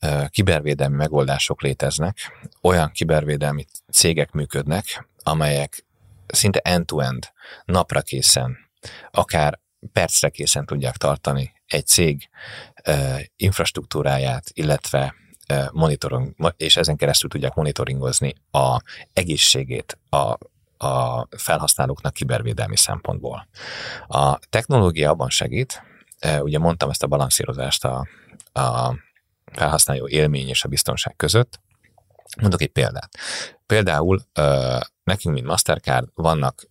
uh, 0.03 0.29
kibervédelmi 0.29 0.97
megoldások 0.97 1.63
léteznek, 1.63 2.17
olyan 2.63 2.91
kibervédelmi 2.93 3.67
cégek 3.93 4.33
működnek, 4.33 5.09
amelyek 5.23 5.85
szinte 6.27 6.59
end-to-end, 6.59 7.29
napra 7.65 8.01
készen 8.01 8.66
akár 9.11 9.61
percre 9.93 10.29
készen 10.29 10.67
tudják 10.67 10.97
tartani 10.97 11.53
egy 11.67 11.87
cég 11.87 12.29
infrastruktúráját, 13.37 14.51
illetve 14.53 15.15
uh, 15.73 16.51
és 16.57 16.77
ezen 16.77 16.97
keresztül 16.97 17.31
tudják 17.31 17.55
monitoringozni 17.55 18.35
a 18.51 18.83
egészségét 19.13 19.99
a, 20.09 20.37
a 20.87 21.27
felhasználóknak 21.37 22.13
kibervédelmi 22.13 22.77
szempontból. 22.77 23.49
A 24.07 24.39
technológia 24.39 25.11
abban 25.11 25.31
segít, 25.31 25.83
ugye 26.41 26.59
mondtam 26.59 26.91
ezt 26.91 27.03
a 27.03 27.07
balanszírozást 27.07 27.85
a, 27.85 28.07
a 28.53 28.95
felhasználó 29.53 30.09
élmény 30.09 30.49
és 30.49 30.65
a 30.65 30.69
biztonság 30.69 31.17
között, 31.17 31.61
Mondok 32.41 32.63
egy 32.63 32.73
példát. 32.73 33.19
Például 33.67 34.21
nekünk, 35.05 35.35
mint 35.35 35.47
Mastercard, 35.47 36.09
vannak 36.15 36.69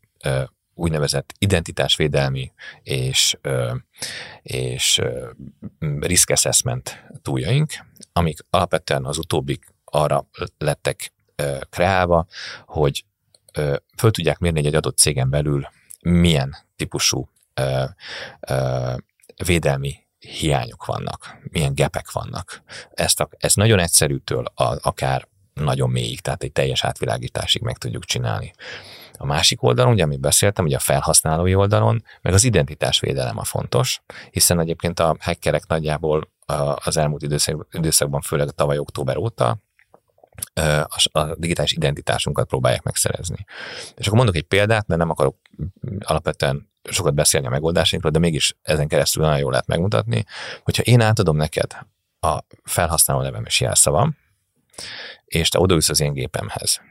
úgynevezett 0.75 1.33
identitásvédelmi 1.37 2.51
és, 2.81 3.37
és 4.41 5.01
risk 5.99 6.29
assessment 6.29 7.03
túljaink, 7.21 7.73
amik 8.13 8.39
alapvetően 8.49 9.05
az 9.05 9.17
utóbbik 9.17 9.73
arra 9.85 10.27
lettek 10.57 11.13
kreálva, 11.69 12.25
hogy 12.65 13.05
föl 13.97 14.11
tudják 14.11 14.37
mérni 14.37 14.65
egy 14.65 14.75
adott 14.75 14.97
cégen 14.97 15.29
belül 15.29 15.67
milyen 16.01 16.55
típusú 16.75 17.29
védelmi 19.45 20.03
hiányok 20.19 20.85
vannak, 20.85 21.37
milyen 21.43 21.73
gepek 21.73 22.11
vannak. 22.11 22.61
Ezt, 22.91 23.19
a, 23.19 23.29
ezt 23.37 23.55
nagyon 23.55 23.79
egyszerűtől 23.79 24.45
a, 24.45 24.77
akár 24.81 25.27
nagyon 25.53 25.89
mélyig, 25.89 26.21
tehát 26.21 26.43
egy 26.43 26.51
teljes 26.51 26.83
átvilágításig 26.83 27.61
meg 27.61 27.77
tudjuk 27.77 28.05
csinálni. 28.05 28.53
A 29.17 29.25
másik 29.25 29.63
oldalon, 29.63 29.91
ugye 29.91 30.03
amit 30.03 30.19
beszéltem, 30.19 30.65
ugye 30.65 30.75
a 30.75 30.79
felhasználói 30.79 31.55
oldalon, 31.55 32.03
meg 32.21 32.33
az 32.33 32.43
identitásvédelem 32.43 33.37
a 33.37 33.43
fontos, 33.43 34.01
hiszen 34.31 34.59
egyébként 34.59 34.99
a 34.99 35.15
hackerek 35.19 35.67
nagyjából 35.67 36.33
az 36.75 36.97
elmúlt 36.97 37.21
időszak, 37.21 37.67
időszakban, 37.71 38.21
főleg 38.21 38.49
tavaly 38.49 38.77
október 38.77 39.17
óta 39.17 39.57
a 41.11 41.35
digitális 41.35 41.71
identitásunkat 41.71 42.47
próbálják 42.47 42.83
megszerezni. 42.83 43.45
És 43.95 44.05
akkor 44.05 44.17
mondok 44.17 44.35
egy 44.35 44.43
példát, 44.43 44.87
mert 44.87 44.99
nem 44.99 45.09
akarok 45.09 45.35
alapvetően 45.99 46.69
sokat 46.89 47.13
beszélni 47.13 47.47
a 47.47 47.49
megoldásainkról, 47.49 48.11
de 48.11 48.19
mégis 48.19 48.57
ezen 48.61 48.87
keresztül 48.87 49.23
nagyon 49.23 49.39
jól 49.39 49.51
lehet 49.51 49.67
megmutatni, 49.67 50.25
hogyha 50.63 50.83
én 50.83 51.01
átadom 51.01 51.37
neked 51.37 51.77
a 52.19 52.39
felhasználó 52.63 53.21
nevem 53.21 53.45
és 53.45 53.61
jelszavam, 53.61 54.17
és 55.25 55.49
te 55.49 55.59
odaülsz 55.59 55.89
az 55.89 55.99
én 55.99 56.13
gépemhez, 56.13 56.81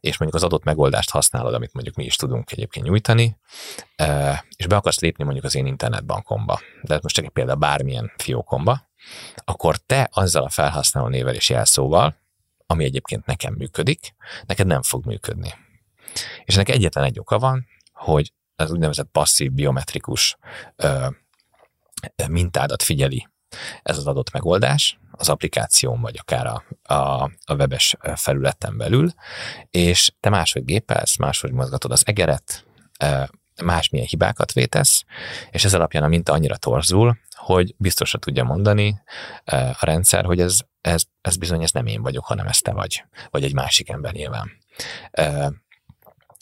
és 0.00 0.18
mondjuk 0.18 0.42
az 0.42 0.48
adott 0.48 0.64
megoldást 0.64 1.10
használod, 1.10 1.54
amit 1.54 1.72
mondjuk 1.72 1.96
mi 1.96 2.04
is 2.04 2.16
tudunk 2.16 2.52
egyébként 2.52 2.86
nyújtani, 2.86 3.36
és 4.56 4.66
be 4.66 4.76
akarsz 4.76 5.00
lépni 5.00 5.24
mondjuk 5.24 5.44
az 5.44 5.54
én 5.54 5.66
internetbankomba, 5.66 6.60
de 6.82 6.92
hát 6.92 7.02
most 7.02 7.14
csak 7.14 7.24
egy 7.24 7.30
példa 7.30 7.54
bármilyen 7.54 8.12
fiókomba, 8.16 8.88
akkor 9.44 9.76
te 9.76 10.08
azzal 10.12 10.42
a 10.42 10.48
felhasználó 10.48 11.08
nével 11.08 11.34
és 11.34 11.48
jelszóval, 11.48 12.16
ami 12.66 12.84
egyébként 12.84 13.26
nekem 13.26 13.54
működik, 13.54 14.14
neked 14.46 14.66
nem 14.66 14.82
fog 14.82 15.04
működni. 15.04 15.54
És 16.44 16.54
ennek 16.54 16.68
egyetlen 16.68 17.04
egy 17.04 17.18
oka 17.18 17.38
van, 17.38 17.66
hogy 17.92 18.32
az 18.56 18.70
úgynevezett 18.70 19.08
passzív 19.12 19.52
biometrikus 19.52 20.36
ö, 20.76 21.06
mintádat 22.28 22.82
figyeli 22.82 23.28
ez 23.82 23.98
az 23.98 24.06
adott 24.06 24.32
megoldás, 24.32 24.98
az 25.16 25.28
applikáción, 25.28 26.00
vagy 26.00 26.16
akár 26.18 26.46
a, 26.46 26.62
a, 26.94 27.30
a 27.44 27.54
webes 27.54 27.96
felületen 28.14 28.76
belül, 28.76 29.10
és 29.70 30.12
te 30.20 30.28
máshogy 30.28 30.64
gépelsz, 30.64 31.16
máshogy 31.16 31.52
mozgatod 31.52 31.90
az 31.90 32.02
egeret, 32.06 32.66
másmilyen 33.64 34.06
hibákat 34.06 34.52
vétesz, 34.52 35.04
és 35.50 35.64
ez 35.64 35.74
alapján 35.74 36.02
a 36.02 36.08
minta 36.08 36.32
annyira 36.32 36.56
torzul, 36.56 37.18
hogy 37.34 37.74
biztosra 37.78 38.18
tudja 38.18 38.44
mondani 38.44 39.00
a 39.44 39.84
rendszer, 39.84 40.24
hogy 40.24 40.40
ez, 40.40 40.58
ez, 40.80 41.02
ez 41.20 41.36
bizony 41.36 41.62
ez 41.62 41.70
nem 41.70 41.86
én 41.86 42.02
vagyok, 42.02 42.24
hanem 42.24 42.46
ez 42.46 42.58
te 42.58 42.72
vagy, 42.72 43.04
vagy 43.30 43.44
egy 43.44 43.54
másik 43.54 43.88
ember 43.88 44.12
nyilván. 44.12 44.50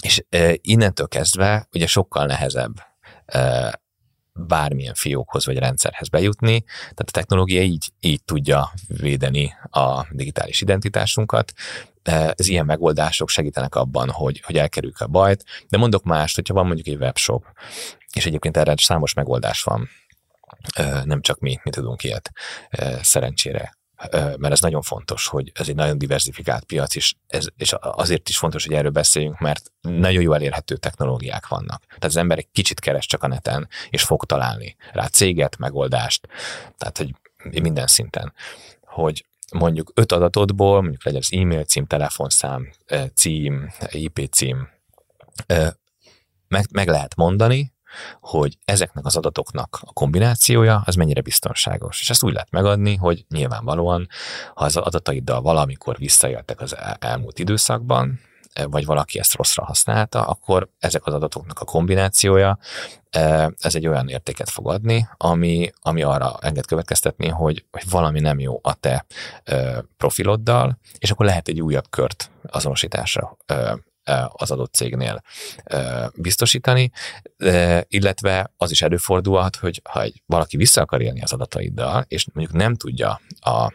És 0.03 0.25
innentől 0.61 1.09
kezdve 1.09 1.69
ugye 1.73 1.87
sokkal 1.87 2.27
nehezebb 2.27 2.75
bármilyen 4.35 4.95
fiókhoz 4.95 5.47
vagy 5.47 5.59
rendszerhez 5.59 6.09
bejutni, 6.09 6.65
tehát 6.79 7.01
a 7.07 7.11
technológia 7.11 7.63
így, 7.63 7.93
így 8.01 8.25
tudja 8.25 8.73
védeni 8.89 9.53
a 9.71 10.07
digitális 10.11 10.61
identitásunkat. 10.61 11.53
Ez 12.03 12.49
ilyen 12.49 12.67
megoldások 12.67 13.29
segítenek 13.29 13.75
abban, 13.75 14.11
hogy, 14.11 14.41
hogy 14.41 14.57
elkerüljük 14.57 15.01
a 15.01 15.07
bajt, 15.07 15.45
de 15.69 15.79
mondok 15.79 16.05
mást, 16.05 16.35
hogyha 16.35 16.55
van 16.55 16.67
mondjuk 16.67 16.87
egy 16.87 17.03
webshop, 17.03 17.45
és 18.13 18.27
egyébként 18.27 18.57
erre 18.57 18.75
számos 18.77 19.15
megoldás 19.15 19.63
van, 19.63 19.89
nem 21.05 21.21
csak 21.21 21.39
mi, 21.39 21.59
mi 21.63 21.71
tudunk 21.71 22.05
ilyet 22.05 22.33
szerencsére 23.03 23.77
mert 24.13 24.51
ez 24.53 24.61
nagyon 24.61 24.83
fontos, 24.83 25.27
hogy 25.27 25.53
ez 25.55 25.69
egy 25.69 25.75
nagyon 25.75 25.99
diversifikált 25.99 26.65
piac, 26.65 26.97
és, 26.97 27.15
ez, 27.27 27.47
és 27.57 27.75
azért 27.81 28.29
is 28.29 28.39
fontos, 28.39 28.67
hogy 28.67 28.75
erről 28.75 28.91
beszéljünk, 28.91 29.39
mert 29.39 29.73
nagyon 29.81 30.23
jó 30.23 30.33
elérhető 30.33 30.77
technológiák 30.77 31.49
vannak. 31.49 31.85
Tehát 31.87 32.05
az 32.05 32.17
ember 32.17 32.39
egy 32.39 32.49
kicsit 32.53 32.81
keres 32.81 33.07
csak 33.07 33.23
a 33.23 33.27
neten, 33.27 33.69
és 33.91 34.03
fog 34.03 34.25
találni 34.25 34.77
rá 34.93 35.07
céget, 35.07 35.57
megoldást, 35.59 36.29
tehát 36.79 36.99
hogy 36.99 37.15
minden 37.63 37.87
szinten, 37.87 38.33
hogy 38.85 39.27
mondjuk 39.53 39.93
öt 39.95 40.13
adatodból, 40.13 40.81
mondjuk 40.81 41.05
legyen 41.05 41.21
az 41.21 41.33
e-mail 41.33 41.65
cím, 41.65 41.87
telefonszám, 41.87 42.69
cím, 43.15 43.73
IP 43.91 44.29
cím, 44.31 44.69
meg, 46.49 46.67
meg 46.73 46.89
lehet 46.89 47.17
mondani, 47.17 47.74
hogy 48.21 48.59
ezeknek 48.65 49.05
az 49.05 49.17
adatoknak 49.17 49.79
a 49.81 49.93
kombinációja 49.93 50.83
az 50.85 50.95
mennyire 50.95 51.21
biztonságos. 51.21 52.01
És 52.01 52.11
ezt 52.11 52.25
úgy 52.25 52.33
lehet 52.33 52.51
megadni, 52.51 52.97
hogy 52.97 53.25
nyilvánvalóan, 53.29 54.09
ha 54.55 54.65
az 54.65 54.77
adataiddal 54.77 55.41
valamikor 55.41 55.97
visszaéltek 55.99 56.61
az 56.61 56.77
elmúlt 56.99 57.39
időszakban, 57.39 58.21
vagy 58.63 58.85
valaki 58.85 59.19
ezt 59.19 59.35
rosszra 59.35 59.65
használta, 59.65 60.27
akkor 60.27 60.69
ezek 60.79 61.07
az 61.07 61.15
adatoknak 61.15 61.61
a 61.61 61.65
kombinációja, 61.65 62.59
e, 63.11 63.53
ez 63.59 63.75
egy 63.75 63.87
olyan 63.87 64.09
értéket 64.09 64.51
fog 64.51 64.69
adni, 64.69 65.09
ami, 65.17 65.71
ami 65.81 66.03
arra 66.03 66.39
enged 66.41 66.67
következtetni, 66.67 67.29
hogy, 67.29 67.65
hogy 67.71 67.91
valami 67.91 68.21
nem 68.21 68.41
jó 68.41 68.61
a 68.63 68.75
te 68.75 69.07
e, 69.45 69.85
profiloddal, 69.97 70.79
és 70.99 71.11
akkor 71.11 71.27
lehet 71.27 71.49
egy 71.49 71.61
újabb 71.61 71.91
kört 71.91 72.31
azonosításra 72.47 73.37
e, 73.47 73.79
az 74.29 74.51
adott 74.51 74.75
cégnél 74.75 75.23
biztosítani, 76.15 76.91
illetve 77.89 78.53
az 78.57 78.71
is 78.71 78.83
előfordulhat, 78.83 79.57
hogy 79.57 79.81
ha 79.91 80.05
valaki 80.27 80.57
vissza 80.57 80.81
akar 80.81 81.01
élni 81.01 81.23
az 81.23 81.33
adataiddal, 81.33 82.05
és 82.09 82.27
mondjuk 82.33 82.57
nem 82.57 82.75
tudja 82.75 83.21
a 83.41 83.73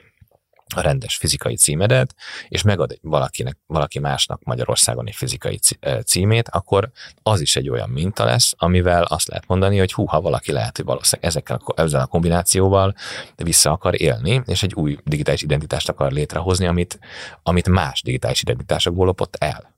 a 0.76 0.82
rendes 0.82 1.16
fizikai 1.16 1.56
címedet, 1.56 2.16
és 2.48 2.62
megad 2.62 2.98
valakinek, 3.02 3.58
valaki 3.68 4.00
másnak 4.00 4.44
Magyarországon 4.44 5.08
egy 5.08 5.16
fizikai 5.16 5.60
címét, 6.06 6.50
akkor 6.50 6.92
az 7.24 7.42
is 7.42 7.56
egy 7.56 7.70
olyan 7.70 7.90
minta 7.90 8.26
lesz, 8.26 8.54
amivel 8.58 9.04
azt 9.04 9.28
lehet 9.28 9.48
mondani, 9.48 9.78
hogy 9.78 9.94
hú, 9.94 10.06
ha 10.06 10.22
valaki 10.22 10.52
lehet, 10.52 10.76
hogy 10.76 10.86
valószínűleg 10.86 11.30
ezekkel, 11.30 11.62
ezzel 11.76 12.02
a 12.02 12.06
kombinációval 12.06 12.94
vissza 13.36 13.72
akar 13.72 14.02
élni, 14.02 14.42
és 14.46 14.64
egy 14.64 14.74
új 14.74 14.98
digitális 15.04 15.42
identitást 15.42 15.90
akar 15.90 16.12
létrehozni, 16.12 16.66
amit, 16.66 17.00
amit 17.44 17.70
más 17.70 18.02
digitális 18.02 18.42
identitásokból 18.42 19.06
lopott 19.06 19.36
el. 19.36 19.78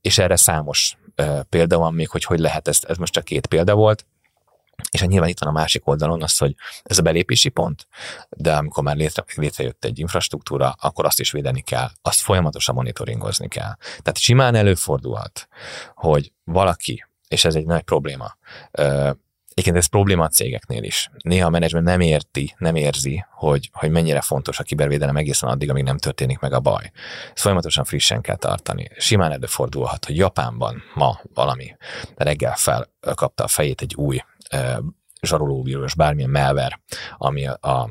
És 0.00 0.18
erre 0.18 0.36
számos 0.36 0.96
példa 1.48 1.78
van 1.78 1.94
még, 1.94 2.08
hogy 2.08 2.24
hogy 2.24 2.38
lehet 2.38 2.68
ezt, 2.68 2.84
ez 2.84 2.96
most 2.96 3.12
csak 3.12 3.24
két 3.24 3.46
példa 3.46 3.74
volt, 3.74 4.06
és 4.90 5.00
hát 5.00 5.08
nyilván 5.08 5.28
itt 5.28 5.38
van 5.38 5.48
a 5.48 5.58
másik 5.58 5.86
oldalon 5.86 6.22
az, 6.22 6.38
hogy 6.38 6.54
ez 6.82 6.98
a 6.98 7.02
belépési 7.02 7.48
pont, 7.48 7.86
de 8.30 8.54
amikor 8.54 8.82
már 8.82 8.96
létre, 8.96 9.24
létrejött 9.34 9.84
egy 9.84 9.98
infrastruktúra, 9.98 10.74
akkor 10.80 11.04
azt 11.04 11.20
is 11.20 11.30
védeni 11.30 11.60
kell, 11.60 11.88
azt 12.02 12.20
folyamatosan 12.20 12.74
monitoringozni 12.74 13.48
kell. 13.48 13.76
Tehát 13.80 14.18
simán 14.18 14.54
előfordulhat, 14.54 15.48
hogy 15.94 16.32
valaki, 16.44 17.06
és 17.28 17.44
ez 17.44 17.54
egy 17.54 17.66
nagy 17.66 17.82
probléma, 17.82 18.36
Egyébként 19.54 19.76
ez 19.76 19.86
probléma 19.86 20.24
a 20.24 20.28
cégeknél 20.28 20.82
is. 20.82 21.10
Néha 21.22 21.46
a 21.46 21.50
menedzsment 21.50 21.84
nem 21.86 22.00
érti, 22.00 22.54
nem 22.58 22.74
érzi, 22.74 23.24
hogy, 23.30 23.70
hogy 23.72 23.90
mennyire 23.90 24.20
fontos 24.20 24.58
a 24.58 24.62
kibervédelem 24.62 25.16
egészen 25.16 25.48
addig, 25.48 25.70
amíg 25.70 25.84
nem 25.84 25.98
történik 25.98 26.38
meg 26.38 26.52
a 26.52 26.60
baj. 26.60 26.90
Ezt 27.26 27.42
folyamatosan 27.42 27.84
frissen 27.84 28.20
kell 28.20 28.36
tartani. 28.36 28.90
Simán 28.96 29.32
előfordulhat, 29.32 30.04
hogy 30.04 30.16
Japánban 30.16 30.82
ma 30.94 31.20
valami 31.34 31.76
reggel 32.16 32.56
felkapta 32.56 33.44
a 33.44 33.48
fejét 33.48 33.80
egy 33.80 33.94
új 33.94 34.20
e, 34.48 34.80
zsarolóvírus, 35.20 35.94
bármilyen 35.94 36.30
malware, 36.30 36.80
ami 37.16 37.46
a 37.46 37.90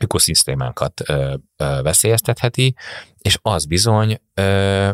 ökoszisztémánkat 0.00 1.02
ö, 1.06 1.34
ö, 1.56 1.80
veszélyeztetheti, 1.82 2.74
és 3.18 3.38
az 3.42 3.64
bizony 3.64 4.20
ö, 4.34 4.90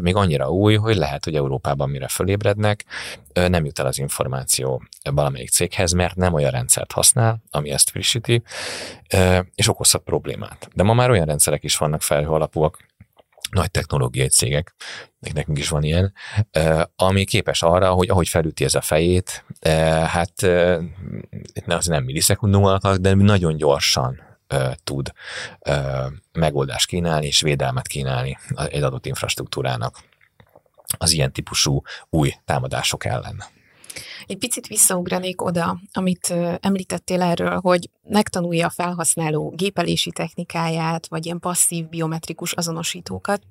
még 0.00 0.14
annyira 0.16 0.50
új, 0.50 0.74
hogy 0.74 0.96
lehet, 0.96 1.24
hogy 1.24 1.34
Európában 1.34 1.90
mire 1.90 2.08
fölébrednek, 2.08 2.84
nem 3.32 3.64
jut 3.64 3.78
el 3.78 3.86
az 3.86 3.98
információ 3.98 4.82
valamelyik 5.02 5.50
céghez, 5.50 5.92
mert 5.92 6.16
nem 6.16 6.32
olyan 6.32 6.50
rendszert 6.50 6.92
használ, 6.92 7.42
ami 7.50 7.70
ezt 7.70 7.90
frissíti, 7.90 8.42
és 9.54 9.68
okozhat 9.68 10.02
problémát. 10.02 10.68
De 10.74 10.82
ma 10.82 10.94
már 10.94 11.10
olyan 11.10 11.26
rendszerek 11.26 11.64
is 11.64 11.76
vannak 11.76 12.02
felhő 12.02 12.38
nagy 13.50 13.70
technológiai 13.70 14.28
cégek, 14.28 14.74
nekünk 15.34 15.58
is 15.58 15.68
van 15.68 15.82
ilyen, 15.82 16.12
ami 16.96 17.24
képes 17.24 17.62
arra, 17.62 17.90
hogy 17.90 18.10
ahogy 18.10 18.28
felüti 18.28 18.64
ez 18.64 18.74
a 18.74 18.80
fejét, 18.80 19.44
hát 20.06 20.42
az 21.66 21.86
nem 21.86 22.04
millisekundumok, 22.04 22.94
de 22.94 23.14
nagyon 23.14 23.56
gyorsan 23.56 24.30
tud 24.84 25.12
megoldást 26.32 26.86
kínálni 26.86 27.26
és 27.26 27.40
védelmet 27.40 27.86
kínálni 27.86 28.38
egy 28.68 28.82
adott 28.82 29.06
infrastruktúrának 29.06 29.98
az 30.98 31.12
ilyen 31.12 31.32
típusú 31.32 31.82
új 32.10 32.34
támadások 32.44 33.04
ellen. 33.04 33.44
Egy 34.26 34.38
picit 34.38 34.66
visszaugranék 34.66 35.42
oda, 35.42 35.80
amit 35.92 36.34
említettél 36.60 37.22
erről, 37.22 37.60
hogy 37.60 37.90
megtanulja 38.02 38.66
a 38.66 38.70
felhasználó 38.70 39.52
gépelési 39.56 40.10
technikáját, 40.10 41.06
vagy 41.06 41.24
ilyen 41.24 41.38
passzív 41.38 41.88
biometrikus 41.88 42.52
azonosítókat 42.52 43.42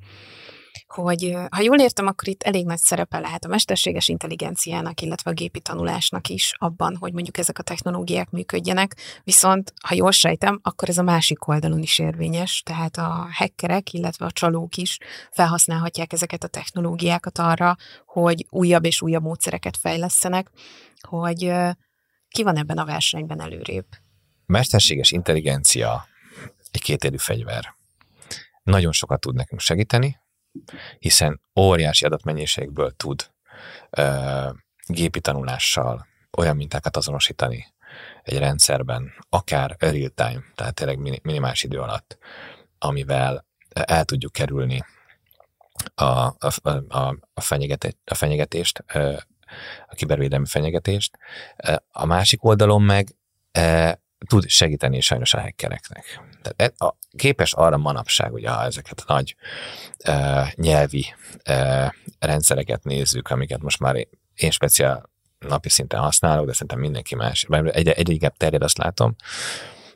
hogy 0.88 1.38
ha 1.50 1.62
jól 1.62 1.80
értem, 1.80 2.08
akkor 2.08 2.28
itt 2.28 2.44
elég 2.44 2.66
nagy 2.66 2.78
szerepe 2.78 3.20
lehet 3.20 3.46
a 3.46 3.48
mesterséges 3.48 4.08
intelligenciának, 4.08 5.02
illetve 5.02 5.32
a 5.32 5.34
gépi 5.34 5.60
tanulásnak 5.60 6.28
is 6.28 6.54
abban, 6.58 6.98
hogy 6.98 7.14
mondjuk 7.14 7.38
ezek 7.38 7.60
a 7.60 7.64
technológiák 7.64 8.30
működjenek, 8.30 8.96
viszont 9.24 9.74
ha 9.86 9.96
jól 9.96 10.12
sejtem, 10.12 10.60
akkor 10.64 10.90
ez 10.90 10.98
a 10.98 11.04
másik 11.04 11.48
oldalon 11.48 11.82
is 11.82 12.00
érvényes, 12.00 12.62
tehát 12.66 12.98
a 12.98 13.28
hackerek, 13.32 13.94
illetve 13.94 14.26
a 14.26 14.32
csalók 14.32 14.78
is 14.78 14.98
felhasználhatják 15.32 16.14
ezeket 16.14 16.44
a 16.44 16.48
technológiákat 16.48 17.38
arra, 17.38 17.78
hogy 18.06 18.46
újabb 18.50 18.86
és 18.86 19.02
újabb 19.02 19.24
módszereket 19.24 19.78
fejlesztenek, 19.78 20.50
hogy 21.02 21.54
ki 22.30 22.44
van 22.44 22.58
ebben 22.58 22.78
a 22.78 22.86
versenyben 22.86 23.42
előrébb? 23.42 23.86
Mesterséges 24.46 25.12
intelligencia 25.12 26.06
egy 26.72 26.82
kétérű 26.82 27.18
fegyver. 27.18 27.76
Nagyon 28.64 28.92
sokat 28.92 29.20
tud 29.20 29.36
nekünk 29.36 29.62
segíteni, 29.62 30.21
hiszen 31.00 31.42
óriási 31.60 32.06
adatmennyiségből 32.06 32.92
tud 32.92 33.32
ö, 33.90 34.50
gépi 34.86 35.20
tanulással 35.20 36.08
olyan 36.38 36.56
mintákat 36.56 36.98
azonosítani 36.98 37.74
egy 38.24 38.38
rendszerben, 38.38 39.14
akár 39.30 39.76
real-time, 39.80 40.44
tehát 40.56 40.74
tényleg 40.74 40.98
minimális 41.24 41.64
idő 41.64 41.80
alatt, 41.80 42.18
amivel 42.78 43.46
el 43.70 44.06
tudjuk 44.06 44.32
kerülni 44.32 44.84
a, 45.96 46.04
a, 46.04 46.52
a, 46.88 47.16
a 47.34 47.42
fenyegetést, 48.14 48.84
a 49.88 49.96
kibervédelmi 49.96 50.46
fenyegetést. 50.46 51.18
A 51.92 52.06
másik 52.06 52.44
oldalon 52.44 52.82
meg 52.82 53.16
tud 54.28 54.48
segíteni 54.48 55.02
sajnos 55.02 55.34
a 55.34 55.42
hackereknek. 55.42 56.22
Tehát 56.42 56.74
e, 56.80 56.86
a, 56.86 56.96
képes 57.18 57.54
arra 57.54 57.78
manapság, 57.78 58.34
ugye, 58.34 58.50
ha 58.50 58.64
ezeket 58.64 59.04
a 59.06 59.14
nagy 59.14 59.36
e, 59.98 60.54
nyelvi 60.56 61.06
e, 61.44 61.94
rendszereket 62.20 62.84
nézzük, 62.84 63.28
amiket 63.28 63.62
most 63.62 63.80
már 63.80 64.08
én 64.36 64.52
speciál 64.52 65.10
napi 65.40 65.70
szinten 65.70 66.00
használok, 66.00 66.46
de 66.46 66.52
szerintem 66.52 66.80
mindenki 66.80 67.16
más, 67.16 67.46
mert 67.46 67.76
egyre, 67.76 67.94
egyre 67.94 68.14
inkább 68.14 68.38
terjed, 68.38 68.64
azt 68.64 68.78
látom, 68.78 69.16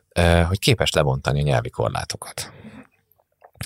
e, 0.09 0.43
hogy 0.43 0.59
képes 0.59 0.91
lebontani 0.91 1.39
a 1.39 1.43
nyelvi 1.43 1.69
korlátokat. 1.69 2.51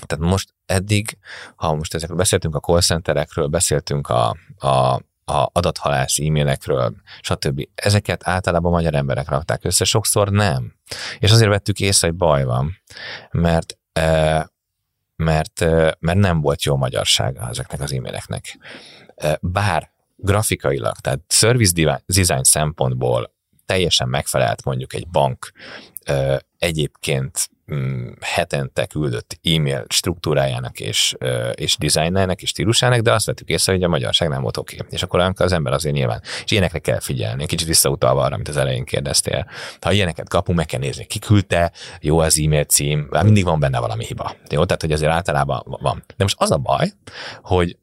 Tehát 0.06 0.24
most 0.24 0.54
eddig, 0.66 1.18
ha 1.56 1.74
most 1.74 1.94
ezekről 1.94 2.16
beszéltünk 2.16 2.54
a 2.54 2.60
call 2.60 2.80
centerekről, 2.80 3.46
beszéltünk 3.46 4.08
a, 4.08 4.36
a 4.58 5.00
a 5.30 5.50
adathalász 5.52 6.18
e-mailekről, 6.18 6.94
stb. 7.20 7.68
Ezeket 7.74 8.28
általában 8.28 8.70
magyar 8.70 8.94
emberek 8.94 9.28
rakták 9.28 9.64
össze, 9.64 9.84
sokszor 9.84 10.28
nem. 10.30 10.74
És 11.18 11.30
azért 11.30 11.48
vettük 11.48 11.80
észre, 11.80 12.08
hogy 12.08 12.16
baj 12.16 12.44
van, 12.44 12.76
mert 13.30 13.78
e, 13.92 14.50
mert, 15.16 15.60
e, 15.60 15.96
mert 15.98 16.18
nem 16.18 16.40
volt 16.40 16.62
jó 16.62 16.76
magyarsága 16.76 17.48
ezeknek 17.48 17.80
az 17.80 17.92
e-maileknek. 17.92 18.58
E, 19.14 19.38
bár 19.42 19.90
grafikailag, 20.16 20.96
tehát 20.96 21.20
service 21.28 22.02
design 22.06 22.42
szempontból 22.42 23.34
teljesen 23.66 24.08
megfelelt 24.08 24.64
mondjuk 24.64 24.94
egy 24.94 25.08
bank 25.08 25.52
egyébként 26.58 27.50
hetente 28.20 28.86
küldött 28.86 29.38
e-mail 29.42 29.84
struktúrájának 29.88 30.80
és, 30.80 31.16
és 31.54 31.76
dizájnának 31.76 32.42
és 32.42 32.48
stílusának, 32.48 33.00
de 33.00 33.12
azt 33.12 33.26
vettük 33.26 33.48
észre, 33.48 33.72
hogy 33.72 33.82
a 33.82 33.88
magyarság 33.88 34.28
nem 34.28 34.42
volt 34.42 34.56
oké. 34.56 34.76
És 34.90 35.02
akkor 35.02 35.32
az 35.36 35.52
ember 35.52 35.72
azért 35.72 35.94
nyilván, 35.94 36.22
és 36.44 36.50
ilyenekre 36.50 36.78
kell 36.78 37.00
figyelni. 37.00 37.46
Kicsit 37.46 37.66
visszautalva 37.66 38.22
arra, 38.22 38.34
amit 38.34 38.48
az 38.48 38.56
elején 38.56 38.84
kérdeztél. 38.84 39.46
Ha 39.80 39.92
ilyeneket 39.92 40.28
kapunk, 40.28 40.58
meg 40.58 40.66
kell 40.66 40.80
nézni, 40.80 41.04
ki 41.04 41.18
küldte, 41.18 41.72
jó 42.00 42.18
az 42.18 42.38
e-mail 42.38 42.64
cím, 42.64 43.08
mindig 43.22 43.44
van 43.44 43.60
benne 43.60 43.78
valami 43.78 44.04
hiba. 44.04 44.34
Jó, 44.50 44.64
tehát 44.64 44.80
hogy 44.80 44.92
azért 44.92 45.12
általában 45.12 45.62
van. 45.64 46.04
De 46.06 46.22
most 46.22 46.36
az 46.38 46.50
a 46.50 46.56
baj, 46.56 46.92
hogy 47.42 47.78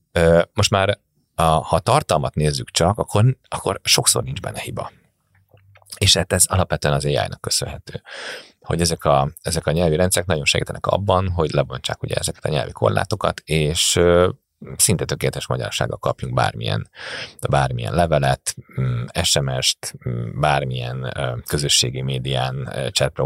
most 0.54 0.70
már 0.70 1.00
a, 1.36 1.44
ha 1.44 1.76
a 1.76 1.80
tartalmat 1.80 2.36
nézzük 2.36 2.72
csak, 2.72 2.98
akkor, 2.98 3.38
akkor 3.48 3.80
sokszor 3.84 4.24
nincs 4.24 4.40
benne 4.40 4.60
hiba. 4.60 4.92
És 5.98 6.18
hát 6.18 6.34
ez 6.34 6.46
alapvetően 6.48 6.94
az 6.94 7.06
AI-nak 7.06 7.42
köszönhető 7.42 8.02
hogy 8.68 8.82
ezek 8.82 9.06
a, 9.06 9.30
ezek 9.42 9.68
a 9.68 9.72
nyelvi 9.72 9.96
rendszerek 9.96 10.28
nagyon 10.28 10.46
segítenek 10.46 10.86
abban, 10.86 11.30
hogy 11.30 11.52
lebontsák 11.52 12.04
ugye 12.04 12.16
ezeket 12.16 12.46
a 12.46 12.50
nyelvi 12.50 12.72
korlátokat, 12.72 13.42
és 13.46 14.00
szinte 14.78 15.06
tökéletes 15.06 15.48
magyarsággal 15.48 15.98
kapjunk 15.98 16.34
bármilyen, 16.34 16.90
bármilyen 17.50 17.94
levelet, 17.94 18.56
SMS-t, 19.24 19.94
mm, 20.10 20.12
mm, 20.12 20.40
bármilyen 20.40 21.14
közösségi 21.46 22.02
médián, 22.02 22.74
chat 22.92 23.20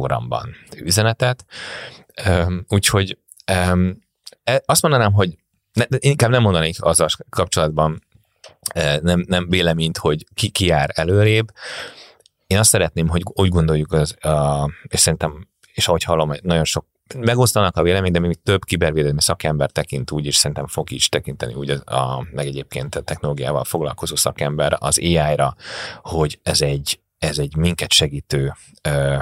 üzenetet. 0.75 1.45
Úgyhogy 2.67 3.17
e, 3.45 3.75
azt 4.65 4.81
mondanám, 4.81 5.13
hogy 5.13 5.37
ne, 5.73 5.85
inkább 5.97 6.29
nem 6.29 6.41
mondanék 6.41 6.83
azzal 6.83 7.07
kapcsolatban 7.29 8.03
nem, 9.01 9.25
nem 9.27 9.49
véleményt, 9.49 9.97
hogy 9.97 10.25
ki, 10.33 10.49
ki 10.49 10.65
jár 10.65 10.89
előrébb, 10.93 11.51
én 12.51 12.57
azt 12.57 12.69
szeretném, 12.69 13.07
hogy 13.07 13.21
úgy 13.25 13.49
gondoljuk, 13.49 13.91
az, 13.93 14.25
a, 14.25 14.69
és 14.87 14.99
szerintem, 14.99 15.47
és 15.73 15.87
ahogy 15.87 16.03
hallom, 16.03 16.31
nagyon 16.41 16.63
sok 16.63 16.85
megosztanak 17.17 17.77
a 17.77 17.83
vélemény, 17.83 18.11
de 18.11 18.19
még 18.19 18.43
több 18.43 18.65
kibervédelmi 18.65 19.21
szakember 19.21 19.71
tekint 19.71 20.11
úgy, 20.11 20.25
és 20.25 20.35
szerintem 20.35 20.67
fog 20.67 20.91
is 20.91 21.09
tekinteni 21.09 21.53
úgy, 21.53 21.69
a, 21.69 21.95
a, 21.95 22.27
meg 22.31 22.45
egyébként 22.45 22.95
a 22.95 23.01
technológiával 23.01 23.63
foglalkozó 23.63 24.15
szakember 24.15 24.77
az 24.79 24.99
AI-ra, 24.99 25.55
hogy 26.01 26.39
ez 26.43 26.61
egy, 26.61 26.99
ez 27.17 27.37
egy 27.37 27.55
minket 27.55 27.91
segítő, 27.91 28.53
ö, 28.81 29.15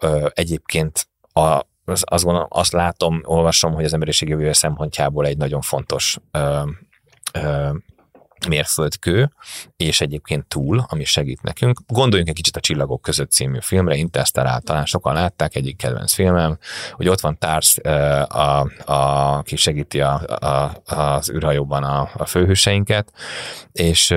ö, 0.00 0.28
egyébként 0.34 1.08
a, 1.32 1.60
az, 1.84 2.04
azt, 2.04 2.24
gondolom, 2.24 2.48
azt 2.50 2.72
látom, 2.72 3.20
olvasom, 3.24 3.74
hogy 3.74 3.84
az 3.84 3.92
emberiség 3.92 4.28
jövője 4.28 4.52
szempontjából 4.52 5.26
egy 5.26 5.36
nagyon 5.36 5.60
fontos 5.60 6.18
ö, 6.30 6.62
ö, 7.32 7.70
mérföldkő, 8.48 9.32
és 9.76 10.00
egyébként 10.00 10.46
túl, 10.46 10.84
ami 10.88 11.04
segít 11.04 11.42
nekünk. 11.42 11.80
Gondoljunk 11.86 12.28
egy 12.28 12.36
kicsit 12.36 12.56
a 12.56 12.60
Csillagok 12.60 13.02
között 13.02 13.30
című 13.30 13.58
filmre, 13.60 13.94
Interstellar, 13.94 14.62
talán 14.62 14.84
sokan 14.84 15.14
látták, 15.14 15.54
egyik 15.54 15.76
kedvenc 15.76 16.12
filmem, 16.12 16.58
hogy 16.92 17.08
ott 17.08 17.20
van 17.20 17.38
Tars, 17.38 17.78
a, 18.28 18.70
aki 18.84 19.56
segíti 19.56 20.00
a, 20.00 20.22
a, 20.40 20.82
az 20.94 21.30
űrhajóban 21.30 21.84
a, 21.84 22.10
a 22.16 22.26
főhőseinket, 22.26 23.12
és 23.72 24.08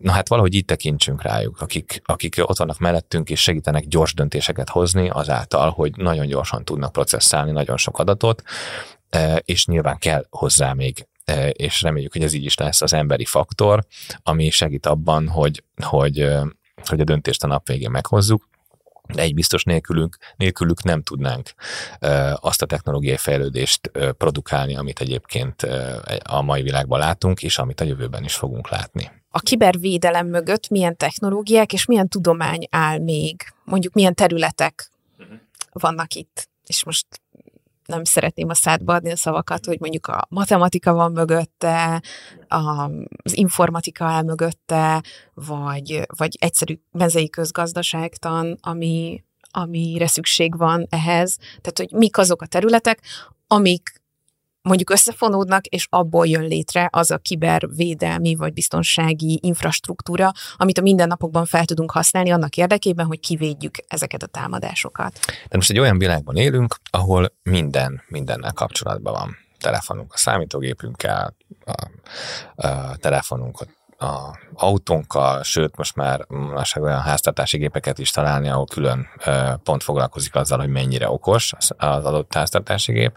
na 0.00 0.12
hát 0.12 0.28
valahogy 0.28 0.54
így 0.54 0.64
tekintsünk 0.64 1.22
rájuk, 1.22 1.60
akik, 1.60 2.02
akik 2.04 2.34
ott 2.42 2.58
vannak 2.58 2.78
mellettünk, 2.78 3.30
és 3.30 3.42
segítenek 3.42 3.86
gyors 3.86 4.14
döntéseket 4.14 4.68
hozni 4.68 5.08
azáltal, 5.08 5.70
hogy 5.70 5.92
nagyon 5.96 6.26
gyorsan 6.26 6.64
tudnak 6.64 6.92
processzálni 6.92 7.50
nagyon 7.50 7.76
sok 7.76 7.98
adatot, 7.98 8.42
és 9.38 9.66
nyilván 9.66 9.98
kell 9.98 10.26
hozzá 10.30 10.72
még 10.72 11.06
és 11.52 11.82
reméljük, 11.82 12.12
hogy 12.12 12.22
ez 12.22 12.32
így 12.32 12.44
is 12.44 12.56
lesz 12.56 12.82
az 12.82 12.92
emberi 12.92 13.24
faktor, 13.24 13.84
ami 14.22 14.50
segít 14.50 14.86
abban, 14.86 15.28
hogy, 15.28 15.64
hogy, 15.82 16.20
e, 16.20 16.46
hogy 16.84 17.00
a 17.00 17.04
döntést 17.04 17.44
a 17.44 17.46
nap 17.46 17.66
végén 17.66 17.90
meghozzuk, 17.90 18.48
de 19.14 19.22
egy 19.22 19.34
biztos 19.34 19.64
nélkülünk, 19.64 20.16
nélkülük 20.36 20.82
nem 20.82 21.02
tudnánk 21.02 21.54
e, 21.98 22.38
azt 22.40 22.62
a 22.62 22.66
technológiai 22.66 23.16
fejlődést 23.16 23.90
produkálni, 24.18 24.76
amit 24.76 25.00
egyébként 25.00 25.62
a 26.22 26.42
mai 26.42 26.62
világban 26.62 26.98
látunk, 26.98 27.42
és 27.42 27.58
amit 27.58 27.80
a 27.80 27.84
jövőben 27.84 28.24
is 28.24 28.34
fogunk 28.34 28.70
látni. 28.70 29.10
A 29.30 29.38
kibervédelem 29.38 30.26
mögött 30.26 30.68
milyen 30.68 30.96
technológiák 30.96 31.72
és 31.72 31.84
milyen 31.84 32.08
tudomány 32.08 32.66
áll 32.70 32.98
még? 32.98 33.42
Mondjuk 33.64 33.92
milyen 33.92 34.14
területek 34.14 34.90
uh-huh. 35.18 35.38
vannak 35.72 36.14
itt? 36.14 36.48
És 36.66 36.84
most 36.84 37.06
nem 37.88 38.04
szeretném 38.04 38.48
a 38.48 38.54
szádba 38.54 38.94
adni 38.94 39.10
a 39.10 39.16
szavakat, 39.16 39.66
hogy 39.66 39.80
mondjuk 39.80 40.06
a 40.06 40.26
matematika 40.28 40.92
van 40.92 41.12
mögötte, 41.12 42.02
az 42.48 43.36
informatika 43.36 44.04
áll 44.04 44.22
mögötte, 44.22 45.02
vagy, 45.34 46.02
vagy 46.16 46.36
egyszerű 46.40 46.78
mezei 46.92 47.30
közgazdaságtan, 47.30 48.58
ami, 48.60 49.24
amire 49.50 50.06
szükség 50.06 50.56
van 50.56 50.86
ehhez. 50.90 51.36
Tehát, 51.36 51.78
hogy 51.78 51.90
mik 51.90 52.18
azok 52.18 52.42
a 52.42 52.46
területek, 52.46 53.00
amik 53.46 53.97
mondjuk 54.68 54.90
összefonódnak, 54.90 55.66
és 55.66 55.86
abból 55.90 56.26
jön 56.26 56.46
létre 56.46 56.88
az 56.92 57.10
a 57.10 57.18
kibervédelmi 57.18 58.34
vagy 58.34 58.52
biztonsági 58.52 59.38
infrastruktúra, 59.42 60.32
amit 60.56 60.78
a 60.78 60.82
mindennapokban 60.82 61.44
fel 61.44 61.64
tudunk 61.64 61.90
használni 61.90 62.30
annak 62.30 62.56
érdekében, 62.56 63.06
hogy 63.06 63.20
kivédjük 63.20 63.74
ezeket 63.88 64.22
a 64.22 64.26
támadásokat. 64.26 65.18
De 65.48 65.56
most 65.56 65.70
egy 65.70 65.78
olyan 65.78 65.98
világban 65.98 66.36
élünk, 66.36 66.74
ahol 66.90 67.32
minden 67.42 68.02
mindennel 68.08 68.52
kapcsolatban 68.52 69.12
van. 69.12 69.36
Telefonunk 69.60 70.12
a 70.12 70.16
számítógépünkkel, 70.16 71.34
a, 71.64 71.72
a 72.66 72.96
telefonunk 72.96 73.66
a 73.98 74.38
autónkkal, 74.54 75.42
sőt 75.42 75.76
most 75.76 75.96
már 75.96 76.26
lassan 76.28 76.82
olyan 76.82 77.00
háztartási 77.00 77.58
gépeket 77.58 77.98
is 77.98 78.10
találni, 78.10 78.48
ahol 78.48 78.66
külön 78.66 79.06
pont 79.62 79.82
foglalkozik 79.82 80.34
azzal, 80.34 80.58
hogy 80.58 80.68
mennyire 80.68 81.10
okos 81.10 81.52
az 81.52 82.04
adott 82.04 82.34
háztartási 82.34 82.92
gép. 82.92 83.16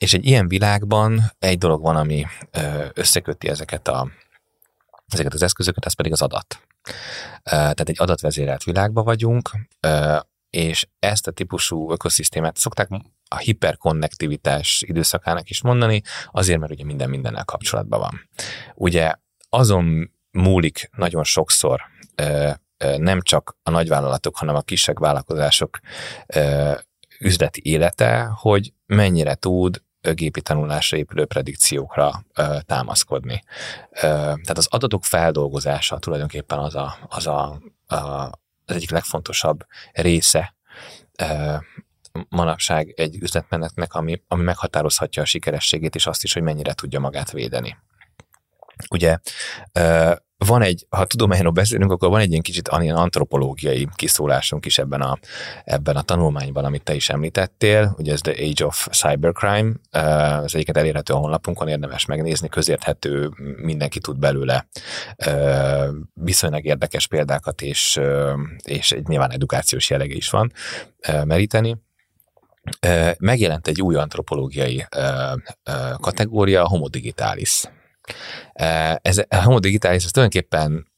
És 0.00 0.14
egy 0.14 0.26
ilyen 0.26 0.48
világban 0.48 1.32
egy 1.38 1.58
dolog 1.58 1.82
van, 1.82 1.96
ami 1.96 2.26
összeköti 2.92 3.48
ezeket, 3.48 3.88
a, 3.88 4.10
ezeket 5.08 5.34
az 5.34 5.42
eszközöket, 5.42 5.86
ez 5.86 5.92
pedig 5.92 6.12
az 6.12 6.22
adat. 6.22 6.62
Tehát 7.42 7.88
egy 7.88 8.00
adatvezérelt 8.00 8.64
világban 8.64 9.04
vagyunk, 9.04 9.50
és 10.50 10.86
ezt 10.98 11.26
a 11.26 11.30
típusú 11.30 11.92
ökoszisztémát 11.92 12.56
szokták 12.56 12.88
a 13.28 13.36
hiperkonnektivitás 13.36 14.82
időszakának 14.86 15.50
is 15.50 15.62
mondani, 15.62 16.02
azért, 16.30 16.58
mert 16.58 16.72
ugye 16.72 16.84
minden 16.84 17.10
mindennel 17.10 17.44
kapcsolatban 17.44 18.00
van. 18.00 18.28
Ugye 18.74 19.14
azon 19.48 20.12
múlik 20.30 20.90
nagyon 20.96 21.24
sokszor 21.24 21.82
nem 22.96 23.20
csak 23.20 23.56
a 23.62 23.70
nagyvállalatok, 23.70 24.36
hanem 24.36 24.54
a 24.54 24.60
kisebb 24.60 24.98
vállalkozások 24.98 25.78
üzleti 27.18 27.60
élete, 27.64 28.30
hogy 28.34 28.72
mennyire 28.86 29.34
tud 29.34 29.82
gépi 30.00 30.42
tanulásra 30.42 30.96
épülő 30.96 31.24
predikciókra 31.24 32.24
ö, 32.34 32.56
támaszkodni. 32.66 33.42
Ö, 33.90 33.98
tehát 34.00 34.58
az 34.58 34.66
adatok 34.70 35.04
feldolgozása 35.04 35.98
tulajdonképpen 35.98 36.58
az 36.58 36.74
a, 36.74 36.96
az, 37.08 37.26
a, 37.26 37.60
a, 37.86 37.96
az 38.64 38.74
egyik 38.74 38.90
legfontosabb 38.90 39.66
része 39.92 40.54
ö, 41.18 41.56
manapság 42.28 42.92
egy 42.96 43.16
üzletmenetnek, 43.16 43.94
ami, 43.94 44.22
ami 44.28 44.42
meghatározhatja 44.42 45.22
a 45.22 45.24
sikerességét, 45.24 45.94
és 45.94 46.06
azt 46.06 46.22
is, 46.22 46.32
hogy 46.32 46.42
mennyire 46.42 46.72
tudja 46.72 47.00
magát 47.00 47.30
védeni. 47.30 47.76
Ugye 48.90 49.18
van 50.46 50.62
egy, 50.62 50.86
ha 50.88 51.04
tudományról 51.04 51.52
beszélünk, 51.52 51.90
akkor 51.90 52.08
van 52.08 52.20
egy 52.20 52.30
ilyen 52.30 52.42
kicsit 52.42 52.70
ilyen 52.80 52.96
antropológiai 52.96 53.88
kiszólásunk 53.94 54.66
is 54.66 54.78
ebben 54.78 55.00
a, 55.00 55.18
ebben 55.64 55.96
a 55.96 56.02
tanulmányban, 56.02 56.64
amit 56.64 56.82
te 56.82 56.94
is 56.94 57.08
említettél, 57.08 57.94
ugye 57.98 58.12
ez 58.12 58.20
The 58.20 58.32
Age 58.32 58.64
of 58.64 58.88
Cybercrime, 58.90 59.72
ez 60.44 60.54
egyiket 60.54 60.76
elérhető 60.76 61.14
a 61.14 61.16
honlapunkon, 61.16 61.68
érdemes 61.68 62.06
megnézni, 62.06 62.48
közérthető, 62.48 63.30
mindenki 63.56 63.98
tud 63.98 64.18
belőle 64.18 64.68
viszonylag 66.14 66.64
érdekes 66.64 67.06
példákat, 67.06 67.62
és, 67.62 68.00
és 68.64 68.92
egy 68.92 69.08
nyilván 69.08 69.30
edukációs 69.30 69.90
jellege 69.90 70.14
is 70.14 70.30
van 70.30 70.52
meríteni 71.24 71.76
megjelent 73.18 73.68
egy 73.68 73.82
új 73.82 73.94
antropológiai 73.94 74.86
kategória, 76.00 76.62
a 76.62 76.68
homo 76.68 76.88
digitalis. 76.88 77.64
Ez, 79.02 79.18
a 79.28 79.42
homo 79.42 79.58
digitalis 79.58 80.04
ez 80.04 80.10
tulajdonképpen 80.10 80.92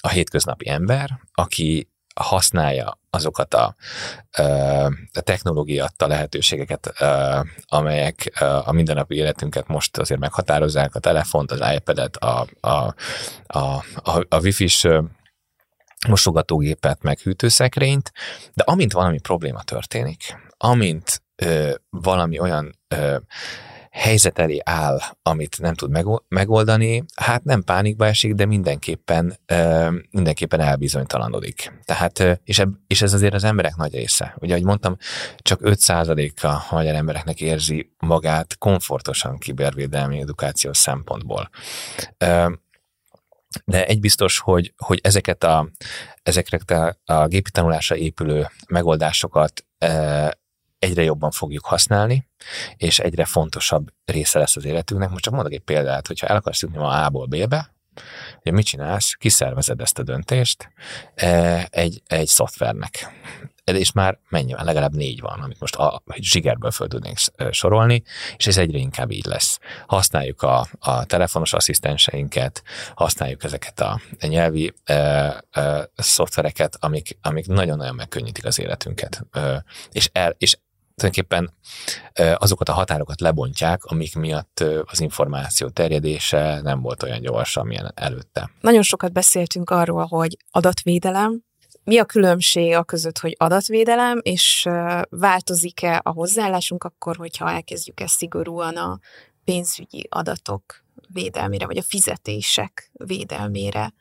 a 0.00 0.08
hétköznapi 0.08 0.68
ember, 0.68 1.20
aki 1.32 1.88
használja 2.20 3.00
azokat 3.10 3.54
a, 3.54 3.74
a 5.12 5.20
technológia 5.20 5.84
adta 5.84 6.06
lehetőségeket, 6.06 6.92
amelyek 7.64 8.32
a 8.64 8.72
mindennapi 8.72 9.14
életünket 9.16 9.66
most 9.66 9.98
azért 9.98 10.20
meghatározzák, 10.20 10.94
a 10.94 10.98
telefont, 10.98 11.50
az 11.50 11.60
iPad-et, 11.74 12.16
a, 12.16 12.46
a, 12.60 12.94
a, 13.46 14.24
a 14.28 14.40
wifi-s 14.40 14.86
mosogatógépet, 16.08 17.02
meg 17.02 17.18
hűtőszekrényt, 17.18 18.12
de 18.54 18.64
amint 18.66 18.92
valami 18.92 19.20
probléma 19.20 19.62
történik, 19.62 20.36
amint 20.56 21.22
ö, 21.36 21.74
valami 21.90 22.38
olyan 22.38 22.78
ö, 22.88 23.16
helyzet 23.90 24.38
elé 24.38 24.60
áll, 24.64 24.98
amit 25.22 25.60
nem 25.60 25.74
tud 25.74 25.90
megoldani, 26.28 27.04
hát 27.14 27.44
nem 27.44 27.62
pánikba 27.62 28.06
esik, 28.06 28.34
de 28.34 28.46
mindenképpen, 28.46 29.38
mindenképpen 30.10 30.60
elbizonytalanodik. 30.60 31.72
Tehát, 31.84 32.40
és, 32.44 33.02
ez 33.02 33.12
azért 33.12 33.34
az 33.34 33.44
emberek 33.44 33.76
nagy 33.76 33.94
része. 33.94 34.34
Ugye, 34.38 34.52
ahogy 34.52 34.64
mondtam, 34.64 34.96
csak 35.36 35.60
5%-a 35.62 36.46
a 36.46 36.64
magyar 36.70 36.94
embereknek 36.94 37.40
érzi 37.40 37.92
magát 37.98 38.58
komfortosan 38.58 39.38
kibervédelmi 39.38 40.20
edukációs 40.20 40.76
szempontból. 40.76 41.50
De 43.64 43.86
egy 43.86 44.00
biztos, 44.00 44.38
hogy, 44.38 44.72
hogy 44.76 45.00
ezeket 45.02 45.44
a, 45.44 45.68
ezeket 46.22 46.70
a, 46.70 46.98
a 47.04 47.26
gépi 47.26 47.50
tanulásra 47.50 47.96
épülő 47.96 48.46
megoldásokat 48.68 49.66
egyre 50.78 51.02
jobban 51.02 51.30
fogjuk 51.30 51.64
használni, 51.64 52.28
és 52.76 52.98
egyre 52.98 53.24
fontosabb 53.24 53.88
része 54.04 54.38
lesz 54.38 54.56
az 54.56 54.64
életünknek. 54.64 55.10
Most 55.10 55.24
csak 55.24 55.34
mondok 55.34 55.52
egy 55.52 55.60
példát, 55.60 56.06
hogyha 56.06 56.26
el 56.26 56.36
akarsz 56.36 56.62
jutni 56.62 56.78
ma 56.78 57.04
A-ból 57.04 57.26
B-be, 57.26 57.76
ugye 58.40 58.50
mit 58.50 58.66
csinálsz? 58.66 59.12
Kiszervezed 59.12 59.80
ezt 59.80 59.98
a 59.98 60.02
döntést 60.02 60.68
e, 61.14 61.66
egy, 61.70 62.02
egy 62.06 62.26
szoftvernek. 62.26 63.12
És 63.64 63.92
már 63.92 64.18
mennyi 64.28 64.52
van? 64.52 64.64
Legalább 64.64 64.94
négy 64.94 65.20
van, 65.20 65.40
amit 65.40 65.60
most 65.60 65.74
a, 65.76 66.02
zsigerből 66.14 66.70
föl 66.70 66.88
tudnénk 66.88 67.18
sorolni, 67.50 68.02
és 68.36 68.46
ez 68.46 68.56
egyre 68.56 68.78
inkább 68.78 69.10
így 69.10 69.24
lesz. 69.24 69.58
Használjuk 69.86 70.42
a, 70.42 70.66
a 70.78 71.04
telefonos 71.04 71.52
asszisztenseinket, 71.52 72.62
használjuk 72.94 73.44
ezeket 73.44 73.80
a, 73.80 74.00
a 74.20 74.26
nyelvi 74.26 74.74
e, 74.84 74.94
e, 75.50 75.90
szoftvereket, 75.96 76.76
amik, 76.80 77.18
amik 77.22 77.46
nagyon-nagyon 77.46 77.94
megkönnyítik 77.94 78.44
az 78.44 78.58
életünket. 78.58 79.26
E, 79.30 79.64
és, 79.90 80.10
el, 80.12 80.34
és 80.38 80.56
tulajdonképpen 80.98 81.54
azokat 82.34 82.68
a 82.68 82.72
határokat 82.72 83.20
lebontják, 83.20 83.84
amik 83.84 84.14
miatt 84.14 84.64
az 84.84 85.00
információ 85.00 85.68
terjedése 85.68 86.60
nem 86.62 86.80
volt 86.80 87.02
olyan 87.02 87.20
gyors, 87.20 87.56
amilyen 87.56 87.92
előtte. 87.94 88.50
Nagyon 88.60 88.82
sokat 88.82 89.12
beszéltünk 89.12 89.70
arról, 89.70 90.06
hogy 90.06 90.36
adatvédelem, 90.50 91.46
mi 91.84 91.98
a 91.98 92.04
különbség 92.04 92.74
a 92.74 92.84
között, 92.84 93.18
hogy 93.18 93.34
adatvédelem, 93.38 94.20
és 94.22 94.68
változik-e 95.08 96.00
a 96.04 96.10
hozzáállásunk 96.10 96.84
akkor, 96.84 97.16
hogyha 97.16 97.50
elkezdjük 97.50 98.00
ezt 98.00 98.16
szigorúan 98.16 98.76
a 98.76 98.98
pénzügyi 99.44 100.06
adatok 100.10 100.84
védelmére, 101.12 101.66
vagy 101.66 101.76
a 101.76 101.82
fizetések 101.82 102.90
védelmére 102.92 103.94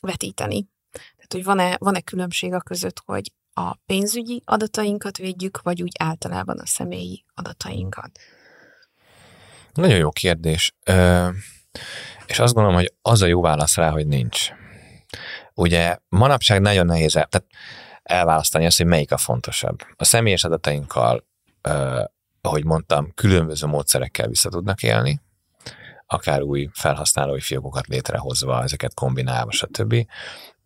vetíteni. 0.00 0.68
Tehát, 0.92 1.32
hogy 1.32 1.44
van-e, 1.44 1.76
van-e 1.78 2.00
különbség 2.00 2.52
a 2.52 2.60
között, 2.60 3.02
hogy 3.04 3.32
a 3.58 3.78
pénzügyi 3.86 4.42
adatainkat 4.44 5.16
védjük, 5.16 5.62
vagy 5.62 5.82
úgy 5.82 5.92
általában 5.98 6.58
a 6.58 6.66
személyi 6.66 7.24
adatainkat? 7.34 8.10
Nagyon 9.72 9.96
jó 9.96 10.10
kérdés. 10.10 10.74
Ö, 10.84 11.28
és 12.26 12.38
azt 12.38 12.54
gondolom, 12.54 12.78
hogy 12.78 12.94
az 13.02 13.22
a 13.22 13.26
jó 13.26 13.40
válasz 13.40 13.76
rá, 13.76 13.90
hogy 13.90 14.06
nincs. 14.06 14.50
Ugye 15.54 15.96
manapság 16.08 16.60
nagyon 16.60 16.86
nehéz 16.86 17.16
el, 17.16 17.26
tehát 17.26 17.46
elválasztani 18.02 18.66
azt, 18.66 18.76
hogy 18.76 18.86
melyik 18.86 19.12
a 19.12 19.16
fontosabb. 19.16 19.78
A 19.96 20.04
személyes 20.04 20.44
adatainkkal, 20.44 21.26
ö, 21.62 22.02
ahogy 22.40 22.64
mondtam, 22.64 23.12
különböző 23.14 23.66
módszerekkel 23.66 24.28
vissza 24.28 24.48
tudnak 24.48 24.82
élni, 24.82 25.20
akár 26.06 26.42
új 26.42 26.68
felhasználói 26.72 27.40
fiókokat 27.40 27.86
létrehozva, 27.86 28.62
ezeket 28.62 28.94
kombinálva, 28.94 29.50
stb. 29.50 30.06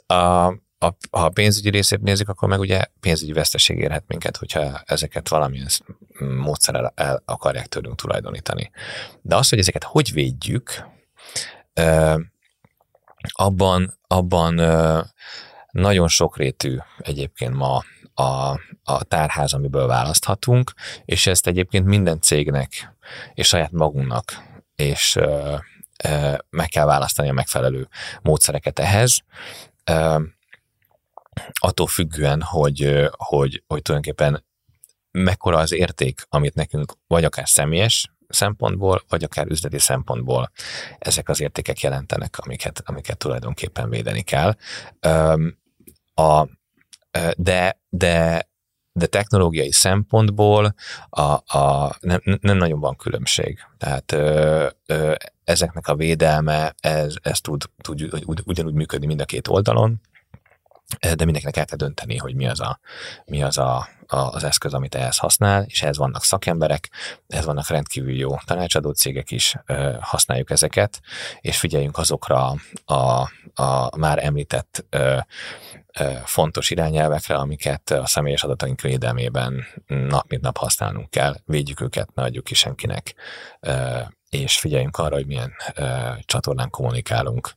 A, 0.06 0.54
a, 0.82 0.96
ha 1.10 1.24
a 1.24 1.28
pénzügyi 1.28 1.70
részét 1.70 2.00
nézik, 2.00 2.28
akkor 2.28 2.48
meg 2.48 2.60
ugye 2.60 2.84
pénzügyi 3.00 3.32
veszteség 3.32 3.78
érhet 3.78 4.04
minket, 4.06 4.36
hogyha 4.36 4.82
ezeket 4.84 5.28
valamilyen 5.28 5.68
módszerrel 6.18 6.92
el 6.94 7.22
akarják 7.24 7.66
tőlünk 7.66 7.96
tulajdonítani. 7.96 8.70
De 9.22 9.36
az, 9.36 9.48
hogy 9.48 9.58
ezeket 9.58 9.84
hogy 9.84 10.12
védjük, 10.12 10.84
abban, 13.32 13.98
abban 14.06 14.54
nagyon 15.70 16.08
sokrétű 16.08 16.78
egyébként 16.98 17.54
ma 17.54 17.84
a, 18.14 18.60
a 18.82 19.04
tárház, 19.08 19.52
amiből 19.52 19.86
választhatunk, 19.86 20.72
és 21.04 21.26
ezt 21.26 21.46
egyébként 21.46 21.86
minden 21.86 22.20
cégnek 22.20 22.94
és 23.34 23.46
saját 23.48 23.70
magunknak 23.72 24.50
és 24.76 25.18
meg 26.50 26.68
kell 26.68 26.84
választani 26.84 27.28
a 27.28 27.32
megfelelő 27.32 27.88
módszereket 28.22 28.78
ehhez 28.78 29.22
attól 31.60 31.86
függően, 31.86 32.42
hogy, 32.42 33.08
hogy, 33.10 33.62
hogy 33.66 33.82
tulajdonképpen 33.82 34.44
mekkora 35.10 35.58
az 35.58 35.72
érték, 35.72 36.26
amit 36.28 36.54
nekünk 36.54 36.92
vagy 37.06 37.24
akár 37.24 37.48
személyes 37.48 38.10
szempontból, 38.28 39.02
vagy 39.08 39.24
akár 39.24 39.46
üzleti 39.46 39.78
szempontból 39.78 40.50
ezek 40.98 41.28
az 41.28 41.40
értékek 41.40 41.80
jelentenek, 41.80 42.38
amiket, 42.38 42.82
amiket 42.84 43.18
tulajdonképpen 43.18 43.88
védeni 43.88 44.22
kell. 44.22 44.54
A, 46.14 46.48
de, 47.36 47.80
de, 47.88 48.48
de 48.92 49.06
technológiai 49.06 49.72
szempontból 49.72 50.74
a, 51.08 51.58
a, 51.58 51.96
nem, 52.00 52.20
nem 52.40 52.56
nagyon 52.56 52.80
van 52.80 52.96
különbség. 52.96 53.58
Tehát 53.78 54.12
ö, 54.12 54.68
ö, 54.86 55.14
ezeknek 55.44 55.88
a 55.88 55.94
védelme, 55.94 56.74
ez, 56.80 57.14
ez 57.22 57.40
tud, 57.40 57.62
tud 57.82 58.08
ugyanúgy 58.44 58.74
működni 58.74 59.06
mind 59.06 59.20
a 59.20 59.24
két 59.24 59.48
oldalon, 59.48 60.00
de 61.00 61.24
mindenkinek 61.24 61.56
el 61.56 61.64
kell 61.64 61.76
dönteni, 61.76 62.16
hogy 62.16 62.34
mi 62.34 62.46
az, 62.46 62.60
a, 62.60 62.78
mi 63.24 63.42
az 63.42 63.58
a, 63.58 63.88
az 64.06 64.44
eszköz, 64.44 64.74
amit 64.74 64.94
ehhez 64.94 65.18
használ, 65.18 65.64
és 65.66 65.82
ehhez 65.82 65.96
vannak 65.96 66.24
szakemberek, 66.24 66.90
ehhez 67.28 67.44
vannak 67.44 67.68
rendkívül 67.68 68.14
jó 68.14 68.36
tanácsadó 68.44 68.90
cégek 68.90 69.30
is, 69.30 69.54
használjuk 70.00 70.50
ezeket, 70.50 71.00
és 71.40 71.58
figyeljünk 71.58 71.98
azokra 71.98 72.54
a, 72.84 73.30
a 73.54 73.96
már 73.96 74.24
említett 74.24 74.84
ö, 74.90 75.18
fontos 76.24 76.70
irányelvekre, 76.70 77.34
amiket 77.34 77.90
a 77.90 78.06
személyes 78.06 78.42
adataink 78.42 78.80
védelmében 78.80 79.66
nap 79.86 80.28
mint 80.28 80.42
nap 80.42 80.56
használnunk 80.56 81.10
kell, 81.10 81.36
védjük 81.44 81.80
őket, 81.80 82.14
ne 82.14 82.22
adjuk 82.22 82.44
ki 82.44 82.54
senkinek, 82.54 83.14
és 84.30 84.58
figyeljünk 84.58 84.96
arra, 84.96 85.14
hogy 85.14 85.26
milyen 85.26 85.52
csatornán 86.24 86.70
kommunikálunk 86.70 87.50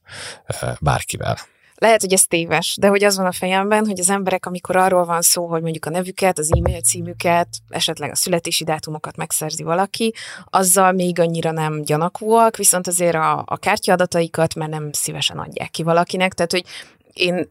bárkivel. 0.82 1.38
Lehet, 1.78 2.02
hogy 2.02 2.14
ez 2.14 2.26
téves, 2.26 2.78
de 2.80 2.88
hogy 2.88 3.04
az 3.04 3.18
van 3.18 3.26
a 3.26 3.32
fejemben, 3.32 3.86
hogy 3.86 4.00
az 4.00 4.10
emberek, 4.10 4.46
amikor 4.46 4.76
arról 4.76 5.06
van 5.06 5.22
szó, 5.22 5.48
hogy 5.48 5.62
mondjuk 5.62 5.86
a 5.86 5.90
nevüket, 5.90 6.40
az 6.40 6.52
e-mail 6.58 6.82
címüket, 6.82 7.48
esetleg 7.70 8.12
a 8.12 8.16
születési 8.16 8.64
dátumokat 8.64 9.16
megszerzi 9.16 9.64
valaki, 9.64 10.14
azzal 10.50 10.92
még 10.92 11.20
annyira 11.20 11.52
nem 11.52 11.82
gyanakúak, 11.82 12.58
viszont 12.58 12.88
azért 12.88 13.16
a, 13.16 13.44
a 13.46 13.58
kártyadataikat 13.58 14.56
már 14.56 14.70
nem 14.70 14.90
szívesen 14.92 15.38
adják 15.38 15.72
ki 15.72 15.84
valakinek, 15.84 16.34
tehát 16.34 16.52
hogy 16.52 16.66
én, 17.14 17.48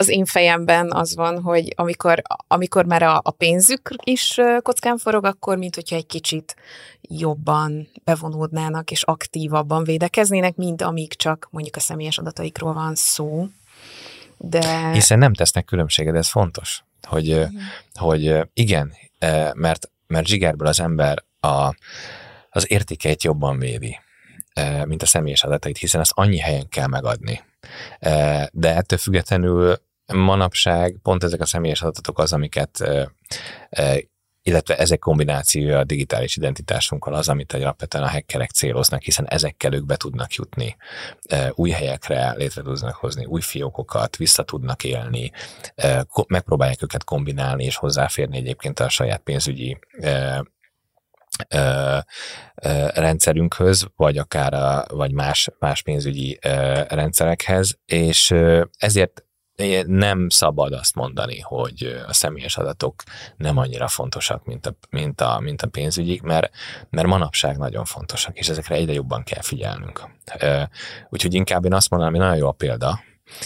az 0.00 0.08
én 0.08 0.24
fejemben 0.24 0.92
az 0.92 1.14
van, 1.14 1.42
hogy 1.42 1.72
amikor, 1.76 2.22
amikor 2.46 2.84
már 2.84 3.02
a, 3.02 3.20
a 3.22 3.30
pénzük 3.30 3.90
is 4.04 4.40
kockán 4.62 4.98
forog, 4.98 5.24
akkor 5.24 5.56
mint 5.56 5.74
hogyha 5.74 5.96
egy 5.96 6.06
kicsit 6.06 6.56
jobban 7.00 7.88
bevonódnának 8.04 8.90
és 8.90 9.02
aktívabban 9.02 9.84
védekeznének, 9.84 10.56
mint 10.56 10.82
amíg 10.82 11.14
csak 11.14 11.48
mondjuk 11.50 11.76
a 11.76 11.80
személyes 11.80 12.18
adataikról 12.18 12.72
van 12.72 12.94
szó. 12.94 13.48
De... 14.36 14.90
Hiszen 14.92 15.18
nem 15.18 15.34
tesznek 15.34 15.64
különbséget, 15.64 16.14
ez 16.14 16.28
fontos, 16.28 16.84
hogy, 17.02 17.34
mm. 17.34 17.58
hogy 17.94 18.48
igen, 18.52 18.92
mert, 19.52 19.90
mert 20.06 20.26
zsigerből 20.26 20.66
az 20.66 20.80
ember 20.80 21.24
a, 21.40 21.74
az 22.50 22.70
értékeit 22.70 23.22
jobban 23.22 23.58
védi, 23.58 23.98
mint 24.84 25.02
a 25.02 25.06
személyes 25.06 25.44
adatait, 25.44 25.78
hiszen 25.78 26.00
azt 26.00 26.12
annyi 26.14 26.38
helyen 26.38 26.68
kell 26.68 26.86
megadni. 26.86 27.42
De 28.52 28.74
ettől 28.74 28.98
függetlenül 28.98 29.86
manapság 30.14 30.98
pont 31.02 31.24
ezek 31.24 31.40
a 31.40 31.46
személyes 31.46 31.82
adatok 31.82 32.18
az, 32.18 32.32
amiket 32.32 32.84
illetve 34.48 34.76
ezek 34.76 34.98
kombinációja 34.98 35.78
a 35.78 35.84
digitális 35.84 36.36
identitásunkkal 36.36 37.14
az, 37.14 37.28
amit 37.28 37.52
alapvetően 37.52 38.04
a 38.04 38.10
hackerek 38.10 38.50
céloznak, 38.50 39.02
hiszen 39.02 39.28
ezekkel 39.28 39.72
ők 39.72 39.86
be 39.86 39.96
tudnak 39.96 40.32
jutni 40.32 40.76
új 41.50 41.70
helyekre, 41.70 42.34
létre 42.36 42.62
tudnak 42.62 42.94
hozni 42.94 43.24
új 43.24 43.40
fiókokat, 43.40 44.16
vissza 44.16 44.42
tudnak 44.42 44.84
élni, 44.84 45.30
megpróbálják 46.26 46.82
őket 46.82 47.04
kombinálni 47.04 47.64
és 47.64 47.76
hozzáférni 47.76 48.36
egyébként 48.36 48.80
a 48.80 48.88
saját 48.88 49.20
pénzügyi 49.20 49.78
ö, 50.00 50.36
rendszerünkhöz, 52.94 53.86
vagy 53.96 54.18
akár 54.18 54.54
a, 54.54 54.84
vagy 54.88 55.12
más, 55.12 55.48
más 55.58 55.82
pénzügyi 55.82 56.38
rendszerekhez, 56.88 57.78
és 57.84 58.34
ezért 58.78 59.22
nem 59.86 60.28
szabad 60.28 60.72
azt 60.72 60.94
mondani, 60.94 61.40
hogy 61.40 62.02
a 62.06 62.12
személyes 62.12 62.56
adatok 62.56 63.02
nem 63.36 63.56
annyira 63.56 63.88
fontosak, 63.88 64.44
mint 64.44 64.66
a, 64.66 64.74
mint 64.90 65.20
a, 65.20 65.40
mint 65.40 65.62
a 65.62 65.66
pénzügyik, 65.66 66.22
mert, 66.22 66.50
mert 66.90 67.06
manapság 67.06 67.56
nagyon 67.56 67.84
fontosak, 67.84 68.38
és 68.38 68.48
ezekre 68.48 68.74
egyre 68.74 68.92
jobban 68.92 69.22
kell 69.22 69.42
figyelnünk. 69.42 70.02
Úgyhogy 71.08 71.34
inkább 71.34 71.64
én 71.64 71.74
azt 71.74 71.90
mondanám, 71.90 72.14
hogy 72.14 72.22
nagyon 72.22 72.38
jó 72.38 72.48
a 72.48 72.52
példa, 72.52 73.00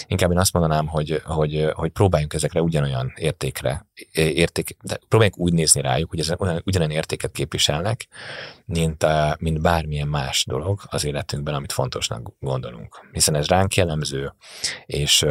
Inkább 0.07 0.31
én 0.31 0.39
azt 0.39 0.53
mondanám, 0.53 0.87
hogy, 0.87 1.23
hogy, 1.25 1.71
hogy 1.73 1.91
próbáljunk 1.91 2.35
ezekre 2.35 2.63
ugyanolyan 2.63 3.13
értékre, 3.17 3.87
érték, 4.13 4.77
de 4.83 4.99
próbáljunk 5.09 5.39
úgy 5.39 5.53
nézni 5.53 5.81
rájuk, 5.81 6.11
hogy 6.11 6.19
ezek 6.19 6.41
ugyanolyan 6.41 6.91
értéket 6.91 7.33
képviselnek, 7.33 8.07
mint, 8.65 9.03
a, 9.03 9.37
mint 9.39 9.61
bármilyen 9.61 10.09
más 10.09 10.45
dolog 10.45 10.81
az 10.85 11.05
életünkben, 11.05 11.55
amit 11.55 11.73
fontosnak 11.73 12.33
gondolunk. 12.41 13.09
Hiszen 13.13 13.35
ez 13.35 13.47
ránk 13.47 13.75
jellemző, 13.75 14.35
és 14.87 15.27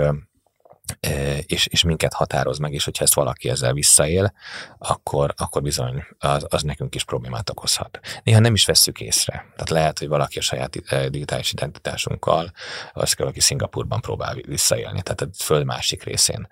és, 1.45 1.65
és 1.65 1.83
minket 1.83 2.13
határoz 2.13 2.57
meg, 2.57 2.73
és 2.73 2.83
hogyha 2.83 3.03
ezt 3.03 3.13
valaki 3.13 3.49
ezzel 3.49 3.73
visszaél, 3.73 4.33
akkor, 4.77 5.33
akkor 5.37 5.61
bizony 5.61 6.03
az, 6.19 6.45
az 6.49 6.63
nekünk 6.63 6.95
is 6.95 7.03
problémát 7.03 7.49
okozhat. 7.49 7.99
Néha 8.23 8.39
nem 8.39 8.53
is 8.53 8.65
vesszük 8.65 8.99
észre. 8.99 9.33
Tehát 9.33 9.69
lehet, 9.69 9.99
hogy 9.99 10.07
valaki 10.07 10.37
a 10.37 10.41
saját 10.41 10.69
digitális 11.09 11.51
identitásunkkal, 11.51 12.51
az 12.93 13.15
valaki 13.17 13.39
Szingapurban 13.39 14.01
próbál 14.01 14.35
visszaélni, 14.35 15.01
tehát 15.01 15.21
a 15.21 15.43
föld 15.43 15.65
másik 15.65 16.03
részén, 16.03 16.47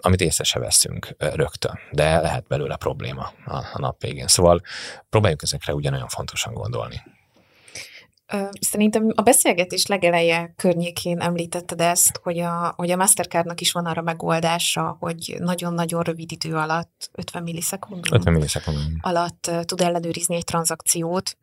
amit 0.00 0.20
észre 0.20 0.44
se 0.44 0.58
veszünk 0.58 1.14
rögtön, 1.18 1.78
de 1.90 2.20
lehet 2.20 2.46
belőle 2.46 2.76
probléma 2.76 3.32
a, 3.44 3.56
a 3.56 3.78
nap 3.78 4.02
végén. 4.02 4.26
Szóval 4.26 4.60
próbáljuk 5.10 5.42
ezekre 5.42 5.74
ugyanolyan 5.74 6.08
fontosan 6.08 6.54
gondolni. 6.54 7.02
Szerintem 8.60 9.12
a 9.14 9.22
beszélgetés 9.22 9.86
legeleje 9.86 10.52
környékén 10.56 11.20
említetted 11.20 11.80
ezt, 11.80 12.20
hogy 12.22 12.38
a, 12.38 12.72
hogy 12.76 12.90
a 12.90 12.96
Mastercardnak 12.96 13.60
is 13.60 13.72
van 13.72 13.86
arra 13.86 14.02
megoldása, 14.02 14.96
hogy 15.00 15.36
nagyon-nagyon 15.38 16.02
rövid 16.02 16.32
idő 16.32 16.54
alatt, 16.54 17.10
50 17.12 17.42
millisekundum, 17.42 18.14
50 18.18 18.32
millisekundum. 18.32 18.96
alatt 19.00 19.50
tud 19.62 19.80
ellenőrizni 19.80 20.34
egy 20.34 20.44
tranzakciót. 20.44 21.36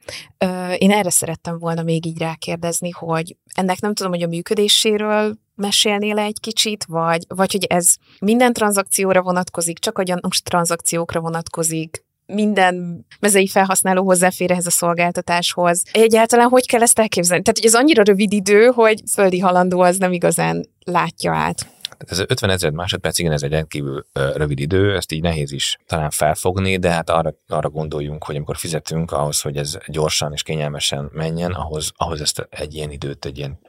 Én 0.78 0.92
erre 0.92 1.10
szerettem 1.10 1.60
volna 1.60 1.84
még 1.84 2.06
így 2.06 2.18
rákérdezni, 2.18 2.90
hogy 2.90 3.38
ennek 3.54 3.80
nem 3.80 3.94
tudom, 3.94 4.12
hogy 4.12 4.24
a 4.24 4.28
működéséről 4.28 5.38
mesélnél 5.56 6.18
egy 6.18 6.40
kicsit, 6.40 6.86
vagy, 6.86 7.26
vagy 7.28 7.52
hogy 7.52 7.64
ez 7.64 7.96
minden 8.20 8.54
tranzakcióra 8.54 9.22
vonatkozik, 9.22 9.80
csak 9.80 9.98
a 9.98 10.04
gyanús 10.04 10.42
tranzakciókra 10.42 11.20
vonatkozik, 11.20 12.06
minden 12.28 13.06
mezei 13.20 13.48
felhasználó 13.48 14.04
hozzáfér 14.04 14.52
ehhez 14.52 14.66
a 14.66 14.72
szolgáltatáshoz. 14.72 15.84
Egyáltalán 15.92 16.48
hogy 16.48 16.68
kell 16.68 16.82
ezt 16.82 17.00
elképzelni? 17.00 17.44
Tehát, 17.44 17.58
hogy 17.58 17.68
ez 17.68 17.76
annyira 17.76 18.04
rövid 18.04 18.34
idő, 18.34 18.66
hogy 18.66 19.02
földi 19.12 19.40
halandó 19.40 19.80
az 19.80 19.98
nem 19.98 20.12
igazán 20.12 20.66
látja 20.84 21.34
át. 21.34 21.68
Ez 21.98 22.20
50 22.20 22.50
ezer 22.50 22.72
másodperc, 22.72 23.20
igen, 23.20 23.32
ez 23.32 23.44
egy 23.44 23.52
rendkívül 23.52 24.06
rövid 24.14 24.60
idő, 24.60 24.96
ezt 24.96 25.12
így 25.12 25.22
nehéz 25.22 25.52
is 25.52 25.78
talán 25.86 26.10
felfogni, 26.10 26.78
de 26.78 26.90
hát 26.90 27.10
arra, 27.10 27.34
arra 27.48 27.70
gondoljunk, 27.70 28.24
hogy 28.24 28.36
amikor 28.36 28.58
fizetünk 28.58 29.12
ahhoz, 29.12 29.42
hogy 29.42 29.58
ez 29.58 29.78
gyorsan 29.88 30.34
és 30.34 30.44
kényelmesen 30.44 31.10
menjen, 31.14 31.52
ahhoz, 31.52 31.92
ahhoz 31.96 32.22
ezt 32.22 32.48
egy 32.50 32.76
ilyen 32.76 32.92
időt, 32.92 33.26
egy 33.26 33.38
ilyen 33.38 33.60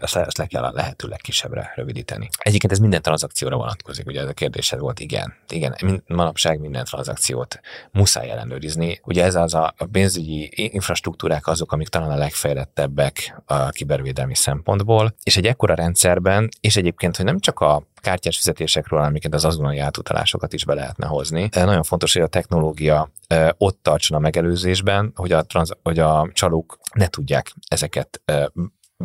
ezt, 0.00 0.16
ezt 0.16 0.38
le 0.38 0.46
kell 0.46 0.62
a 0.62 0.72
lehető 0.72 1.08
legkisebbre 1.08 1.72
rövidíteni. 1.74 2.28
Egyébként 2.38 2.72
ez 2.72 2.78
minden 2.78 3.02
tranzakcióra 3.02 3.56
vonatkozik, 3.56 4.06
ugye 4.06 4.20
ez 4.20 4.28
a 4.28 4.32
kérdésed 4.32 4.78
volt, 4.78 5.00
igen. 5.00 5.34
Igen, 5.48 6.02
manapság 6.06 6.60
minden 6.60 6.84
tranzakciót 6.84 7.60
muszáj 7.90 8.30
ellenőrizni. 8.30 9.00
Ugye 9.04 9.24
ez 9.24 9.34
az 9.34 9.54
a, 9.54 9.74
a 9.76 9.84
pénzügyi 9.84 10.50
infrastruktúrák 10.72 11.46
azok, 11.46 11.72
amik 11.72 11.88
talán 11.88 12.10
a 12.10 12.16
legfejlettebbek 12.16 13.42
a 13.44 13.68
kibervédelmi 13.68 14.34
szempontból, 14.34 15.14
és 15.22 15.36
egy 15.36 15.46
ekkora 15.46 15.74
rendszerben, 15.74 16.48
és 16.60 16.76
egyébként, 16.76 17.16
hogy 17.16 17.24
nem 17.24 17.38
csak 17.38 17.60
a 17.60 17.82
kártyás 17.94 18.36
fizetésekről, 18.36 19.00
amiket 19.00 19.34
az 19.34 19.44
azonnali 19.44 19.78
átutalásokat 19.78 20.52
is 20.52 20.64
be 20.64 20.74
lehetne 20.74 21.06
hozni. 21.06 21.48
Nagyon 21.52 21.82
fontos, 21.82 22.12
hogy 22.12 22.22
a 22.22 22.26
technológia 22.26 23.10
ott 23.58 23.78
tartson 23.82 24.16
a 24.16 24.20
megelőzésben, 24.20 25.12
hogy 25.14 25.32
a, 25.32 25.42
transz, 25.42 25.70
hogy 25.82 25.98
a 25.98 26.30
csalók 26.32 26.78
ne 26.94 27.06
tudják 27.06 27.52
ezeket 27.68 28.22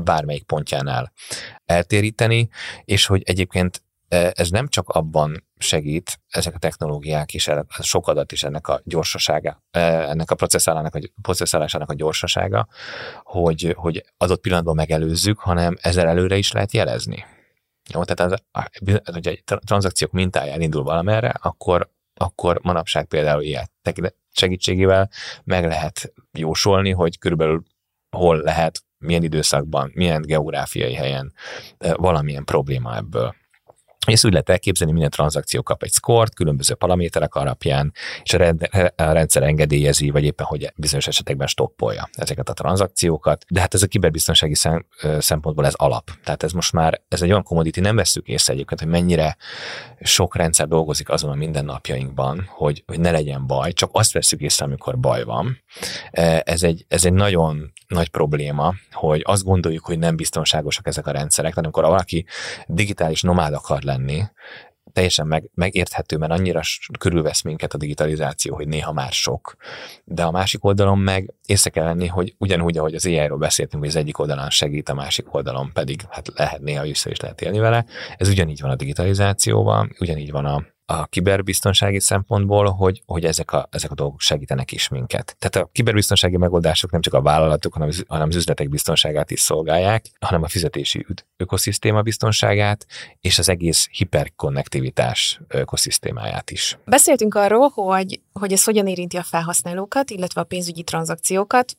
bármelyik 0.04 0.44
pontjánál 0.44 1.12
eltéríteni, 1.66 2.50
és 2.86 3.06
hogy 3.06 3.22
egyébként 3.26 3.84
e, 4.08 4.32
ez 4.36 4.50
nem 4.50 4.68
csak 4.68 4.90
abban 4.90 5.48
segít, 5.58 6.20
ezek 6.30 6.56
a 6.56 6.60
technológiák 6.60 7.34
is, 7.34 7.50
sok 7.80 8.08
adat 8.08 8.32
is 8.32 8.44
ennek 8.44 8.68
a 8.68 8.82
gyorsasága, 8.84 9.64
e, 9.72 9.80
ennek 10.10 10.32
a 10.32 10.36
processzálának 10.36 10.96
a, 10.96 11.00
processzálásának 11.22 11.90
a 11.90 11.94
gyorsasága, 11.94 12.68
hogy, 13.24 13.74
hogy 13.78 14.04
adott 14.18 14.42
pillanatban 14.42 14.76
megelőzzük, 14.76 15.40
hanem 15.40 15.76
ezzel 15.82 16.08
előre 16.08 16.38
is 16.38 16.52
lehet 16.52 16.74
jelezni. 16.74 17.26
Jó, 17.94 18.04
tehát 18.04 18.32
az, 18.32 18.44
hogy 19.14 19.28
egy 19.28 19.44
tranzakciók 19.44 20.12
mintája 20.12 20.54
elindul 20.54 20.84
valamerre, 20.84 21.34
akkor, 21.42 21.90
akkor 22.14 22.60
manapság 22.62 23.06
például 23.06 23.42
ilyet 23.42 23.72
segítségével 24.38 25.10
meg 25.44 25.66
lehet 25.66 26.14
jósolni, 26.32 26.92
hogy 26.92 27.18
körülbelül 27.18 27.64
hol 28.10 28.38
lehet 28.38 28.84
milyen 29.00 29.24
időszakban, 29.24 29.92
milyen 29.94 30.22
geográfiai 30.22 30.94
helyen 30.94 31.34
valamilyen 31.78 32.44
probléma 32.44 32.96
ebből. 32.96 33.36
És 34.08 34.24
úgy 34.24 34.32
lehet 34.32 34.50
elképzelni, 34.50 34.94
minden 34.94 35.12
tranzakció 35.12 35.64
kap 35.64 35.84
egy 35.84 35.92
szkort, 35.92 36.36
különböző 36.36 36.74
paraméterek 36.74 37.36
alapján, 37.36 37.94
és 38.24 38.34
a 38.34 38.54
rendszer 38.96 39.44
engedélyezi, 39.44 40.10
vagy 40.10 40.24
éppen, 40.24 40.46
hogy 40.46 40.72
bizonyos 40.76 41.08
esetekben 41.08 41.48
stoppolja 41.48 42.10
ezeket 42.14 42.50
a 42.50 42.54
tranzakciókat. 42.54 43.46
De 43.50 43.60
hát 43.60 43.74
ez 43.74 43.82
a 43.82 43.88
kiberbiztonsági 43.88 44.56
szem, 44.56 44.86
szempontból 45.20 45.66
ez 45.66 45.74
alap. 45.74 46.12
Tehát 46.24 46.44
ez 46.44 46.52
most 46.52 46.74
már, 46.74 47.02
ez 47.08 47.22
egy 47.22 47.30
olyan 47.30 47.44
commodity, 47.44 47.80
nem 47.80 47.96
veszük 47.96 48.28
észre 48.28 48.54
egyébként, 48.54 48.80
hogy 48.80 48.90
mennyire 48.90 49.38
sok 50.02 50.36
rendszer 50.36 50.68
dolgozik 50.68 51.10
azon 51.10 51.32
a 51.32 51.36
mindennapjainkban, 51.36 52.50
hogy, 52.50 52.84
hogy 52.86 53.00
ne 53.00 53.12
legyen 53.12 53.48
baj, 53.48 53.74
csak 53.74 53.90
azt 53.94 54.12
veszük 54.12 54.42
észre, 54.42 54.66
amikor 54.66 55.00
baj 55.00 55.24
van. 55.24 55.64
Ez 56.42 56.64
egy, 56.64 56.86
ez 56.88 57.06
egy 57.06 57.14
nagyon 57.14 57.74
nagy 57.88 58.10
probléma, 58.10 58.74
hogy 58.92 59.22
azt 59.26 59.44
gondoljuk, 59.44 59.86
hogy 59.86 60.00
nem 60.00 60.16
biztonságosak 60.16 60.88
ezek 60.88 61.08
a 61.08 61.12
rendszerek, 61.12 61.54
tehát 61.54 61.66
amikor 61.66 61.84
valaki 61.84 62.26
digitális 62.68 63.22
nomád 63.22 63.54
akar 63.54 63.82
lenni, 63.82 63.97
teljesen 64.98 65.28
meg, 65.28 65.50
megérthető, 65.54 66.18
mert 66.18 66.32
annyira 66.32 66.62
körülvesz 67.00 67.42
minket 67.42 67.74
a 67.74 67.78
digitalizáció, 67.78 68.56
hogy 68.56 68.68
néha 68.68 68.94
már 68.94 69.12
sok. 69.12 69.56
De 70.04 70.24
a 70.24 70.32
másik 70.32 70.64
oldalon 70.64 71.00
meg 71.00 71.34
észre 71.46 71.70
kell 71.70 71.84
lenni, 71.84 72.08
hogy 72.08 72.36
ugyanúgy, 72.38 72.78
ahogy 72.78 72.96
az 72.96 73.06
AI-ról 73.06 73.38
beszéltünk, 73.38 73.84
hogy 73.84 73.92
az 73.92 74.00
egyik 74.00 74.20
oldalon 74.20 74.50
segít, 74.50 74.90
a 74.90 74.94
másik 74.94 75.34
oldalon 75.34 75.72
pedig 75.74 76.02
hát 76.10 76.32
lehet 76.36 76.62
néha 76.62 76.84
vissza 76.84 77.10
is 77.10 77.20
lehet 77.20 77.42
élni 77.42 77.60
vele. 77.60 77.86
Ez 78.18 78.30
ugyanígy 78.30 78.62
van 78.62 78.72
a 78.72 78.76
digitalizációval, 78.76 79.90
ugyanígy 80.00 80.32
van 80.32 80.46
a, 80.46 80.66
a 80.90 81.06
kiberbiztonsági 81.06 82.00
szempontból, 82.00 82.66
hogy, 82.66 83.02
hogy 83.06 83.26
ezek, 83.26 83.52
a, 83.52 83.68
ezek 83.72 83.92
a 83.92 83.96
dolgok 83.96 84.20
segítenek 84.20 84.72
is 84.72 84.88
minket. 84.88 85.36
Tehát 85.40 85.68
a 85.68 85.72
kiberbiztonsági 85.72 86.38
megoldások 86.38 86.92
nem 86.92 87.02
csak 87.02 87.14
a 87.14 87.22
vállalatok, 87.22 87.74
hanem, 87.74 87.90
hanem 88.08 88.28
az 88.28 88.36
üzletek 88.36 88.70
biztonságát 88.70 89.32
is 89.32 89.40
szolgálják, 89.40 90.06
hanem 90.20 90.44
a 90.44 90.48
fizetési 90.48 91.06
ökoszisztéma 91.38 92.02
biztonságát 92.02 92.86
és 93.22 93.40
az 93.40 93.50
egész 93.50 93.88
hiperkonnektivitás 93.92 95.40
ökoszisztémáját 95.48 96.52
is. 96.52 96.78
Beszéltünk 96.86 97.36
arról, 97.36 97.72
hogy, 97.74 98.22
hogy 98.34 98.52
ez 98.52 98.64
hogyan 98.64 98.88
érinti 98.88 99.18
a 99.18 99.24
felhasználókat, 99.24 100.10
illetve 100.10 100.42
a 100.42 100.44
pénzügyi 100.44 100.84
tranzakciókat, 100.84 101.76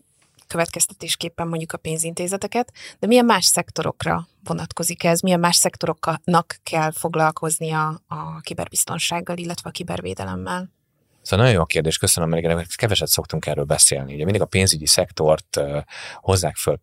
következtetésképpen 0.48 1.48
mondjuk 1.48 1.72
a 1.72 1.78
pénzintézeteket, 1.78 2.72
de 2.98 3.06
milyen 3.06 3.24
más 3.24 3.44
szektorokra 3.44 4.28
vonatkozik 4.44 5.04
ez, 5.04 5.20
milyen 5.20 5.40
más 5.40 5.56
szektoroknak 5.56 6.56
kell 6.62 6.90
foglalkoznia 6.90 8.02
a 8.06 8.40
kiberbiztonsággal, 8.40 9.36
illetve 9.36 9.68
a 9.68 9.72
kibervédelemmel? 9.72 10.77
Szóval 11.28 11.44
nagyon 11.44 11.58
jó 11.58 11.64
a 11.64 11.66
kérdés, 11.66 11.98
köszönöm, 11.98 12.28
mert 12.28 12.76
keveset 12.76 13.08
szoktunk 13.08 13.46
erről 13.46 13.64
beszélni. 13.64 14.14
Ugye 14.14 14.24
mindig 14.24 14.42
a 14.42 14.46
pénzügyi 14.46 14.86
szektort 14.86 15.60
hozzák 16.14 16.56
föl 16.56 16.78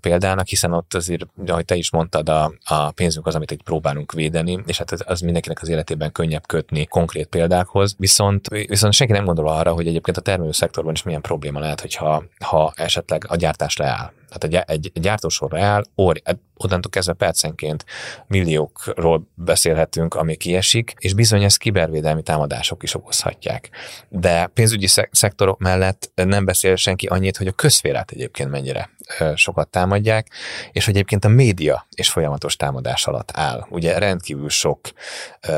példának, 0.00 0.46
hiszen 0.46 0.72
ott 0.72 0.94
azért, 0.94 1.26
ahogy 1.46 1.64
te 1.64 1.74
is 1.74 1.90
mondtad, 1.90 2.28
a, 2.28 2.52
a 2.64 2.90
pénzünk 2.90 3.26
az, 3.26 3.34
amit 3.34 3.50
itt 3.50 3.62
próbálunk 3.62 4.12
védeni, 4.12 4.62
és 4.66 4.78
hát 4.78 4.90
az 4.90 5.20
mindenkinek 5.20 5.62
az 5.62 5.68
életében 5.68 6.12
könnyebb 6.12 6.46
kötni 6.46 6.86
konkrét 6.86 7.26
példákhoz. 7.26 7.94
Viszont, 7.98 8.48
viszont 8.48 8.92
senki 8.92 9.12
nem 9.12 9.24
gondol 9.24 9.48
arra, 9.48 9.72
hogy 9.72 9.86
egyébként 9.86 10.16
a 10.16 10.20
termelő 10.20 10.52
szektorban 10.52 10.92
is 10.92 11.02
milyen 11.02 11.20
probléma 11.20 11.60
lehet, 11.60 11.80
hogyha 11.80 12.24
ha 12.44 12.72
esetleg 12.76 13.24
a 13.28 13.36
gyártás 13.36 13.76
leáll 13.76 14.12
Tehát 14.38 14.68
egy, 14.70 14.90
egy 14.94 15.00
gyártósorra 15.00 15.60
áll, 15.60 15.84
óri, 15.96 16.22
onnantól 16.56 16.90
kezdve 16.90 17.12
percenként 17.12 17.84
milliókról 18.26 19.28
beszélhetünk, 19.34 20.14
ami 20.14 20.36
kiesik, 20.36 20.94
és 20.98 21.14
bizony 21.14 21.42
ezt 21.42 21.58
kibervédelmi 21.58 22.22
támadások 22.22 22.82
is 22.82 22.94
okozhatják. 22.94 23.70
De 24.08 24.46
pénzügyi 24.46 24.86
szektorok 25.10 25.58
mellett 25.58 26.10
nem 26.14 26.44
beszél 26.44 26.76
senki 26.76 27.06
annyit, 27.06 27.36
hogy 27.36 27.46
a 27.46 27.52
közférát 27.52 28.10
egyébként 28.10 28.50
mennyire 28.50 28.90
sokat 29.34 29.68
támadják, 29.68 30.30
és 30.72 30.84
hogy 30.84 30.94
egyébként 30.94 31.24
a 31.24 31.28
média 31.28 31.86
és 31.94 32.10
folyamatos 32.10 32.56
támadás 32.56 33.06
alatt 33.06 33.30
áll. 33.34 33.66
Ugye 33.70 33.98
rendkívül 33.98 34.48
sok 34.48 34.80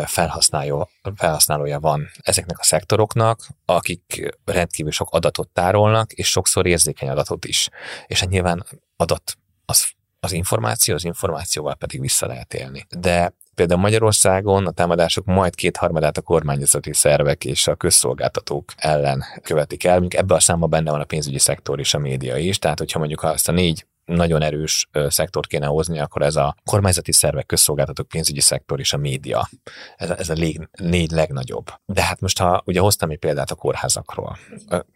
felhasználó, 0.05 0.89
felhasználója 1.17 1.81
van 1.81 2.11
ezeknek 2.21 2.59
a 2.59 2.63
szektoroknak, 2.65 3.47
akik 3.65 4.35
rendkívül 4.45 4.93
sok 4.93 5.09
adatot 5.11 5.49
tárolnak, 5.49 6.13
és 6.13 6.29
sokszor 6.29 6.67
érzékeny 6.67 7.09
adatot 7.09 7.45
is. 7.45 7.69
És 8.07 8.21
hát 8.21 8.29
nyilván 8.29 8.66
adat 8.97 9.37
az 9.65 9.95
az 10.27 10.33
információ, 10.33 10.95
az 10.95 11.05
információval 11.05 11.75
pedig 11.75 12.01
vissza 12.01 12.27
lehet 12.27 12.55
élni. 12.55 12.87
De 12.99 13.35
például 13.55 13.81
Magyarországon 13.81 14.67
a 14.67 14.71
támadások 14.71 15.25
majd 15.25 15.55
kétharmadát 15.55 16.17
a 16.17 16.23
kormányzati 16.23 16.93
szervek 16.93 17.45
és 17.45 17.67
a 17.67 17.75
közszolgáltatók 17.75 18.73
ellen 18.77 19.25
követik 19.43 19.85
el. 19.85 19.99
Mondjuk 19.99 20.23
ebbe 20.23 20.35
a 20.35 20.41
számba 20.41 20.67
benne 20.67 20.91
van 20.91 21.01
a 21.01 21.05
pénzügyi 21.05 21.39
szektor 21.39 21.79
és 21.79 21.95
a 21.95 21.99
média 21.99 22.37
is, 22.37 22.59
tehát 22.59 22.79
hogyha 22.79 22.99
mondjuk 22.99 23.23
azt 23.23 23.49
a 23.49 23.53
négy 23.53 23.87
nagyon 24.05 24.43
erős 24.43 24.89
szektort 25.09 25.47
kéne 25.47 25.67
hozni, 25.67 25.99
akkor 25.99 26.23
ez 26.23 26.37
a 26.37 26.57
kormányzati 26.65 27.13
szervek, 27.13 27.47
közszolgáltatók, 27.47 28.09
pénzügyi 28.09 28.41
szektor 28.41 28.81
és 28.81 28.93
a 28.93 28.97
média. 28.97 29.49
Ez, 29.97 30.11
ez 30.11 30.29
a 30.29 30.33
lég, 30.33 30.69
négy 30.73 31.11
legnagyobb. 31.11 31.67
De 31.85 32.03
hát 32.03 32.21
most, 32.21 32.39
ha 32.39 32.63
ugye 32.67 32.81
hoztam 32.81 33.11
egy 33.11 33.19
példát 33.19 33.51
a 33.51 33.55
kórházakról, 33.55 34.39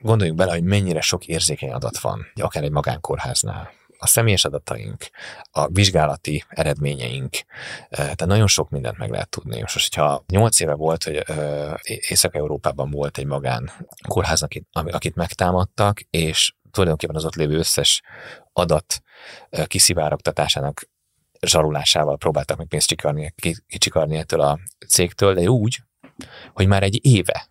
gondoljunk 0.01 0.39
bele, 0.39 0.53
hogy 0.53 0.63
mennyire 0.63 1.01
sok 1.01 1.27
érzékeny 1.27 1.73
adat 1.73 1.99
van, 1.99 2.27
akár 2.35 2.63
egy 2.63 2.71
magánkórháznál 2.71 3.71
a 4.03 4.07
személyes 4.07 4.45
adataink, 4.45 5.05
a 5.51 5.69
vizsgálati 5.69 6.45
eredményeink, 6.49 7.37
tehát 7.89 8.27
nagyon 8.27 8.47
sok 8.47 8.71
mindent 8.71 8.99
meg 8.99 9.11
lehet 9.11 9.29
tudni. 9.29 9.61
Most, 9.61 9.73
hogyha 9.73 10.25
8 10.27 10.61
éve 10.61 10.75
volt, 10.75 11.05
hogy 11.05 11.25
Észak-Európában 11.83 12.91
volt 12.91 13.19
egy 13.19 13.27
magán 13.27 13.71
kórház, 14.09 14.43
akit, 14.43 14.67
akit 14.73 15.15
megtámadtak, 15.15 16.01
és 16.11 16.55
tulajdonképpen 16.71 17.17
az 17.17 17.25
ott 17.25 17.35
lévő 17.35 17.57
összes 17.57 18.03
adat 18.53 19.03
kiszivárogtatásának 19.67 20.89
zsarulásával 21.41 22.17
próbáltak 22.17 22.57
meg 22.57 22.67
pénzt 22.67 22.87
csikarni, 22.87 23.35
kicsikarni 23.67 24.17
ettől 24.17 24.41
a 24.41 24.59
cégtől, 24.89 25.35
de 25.35 25.49
úgy, 25.49 25.83
hogy 26.53 26.67
már 26.67 26.83
egy 26.83 27.07
éve 27.07 27.51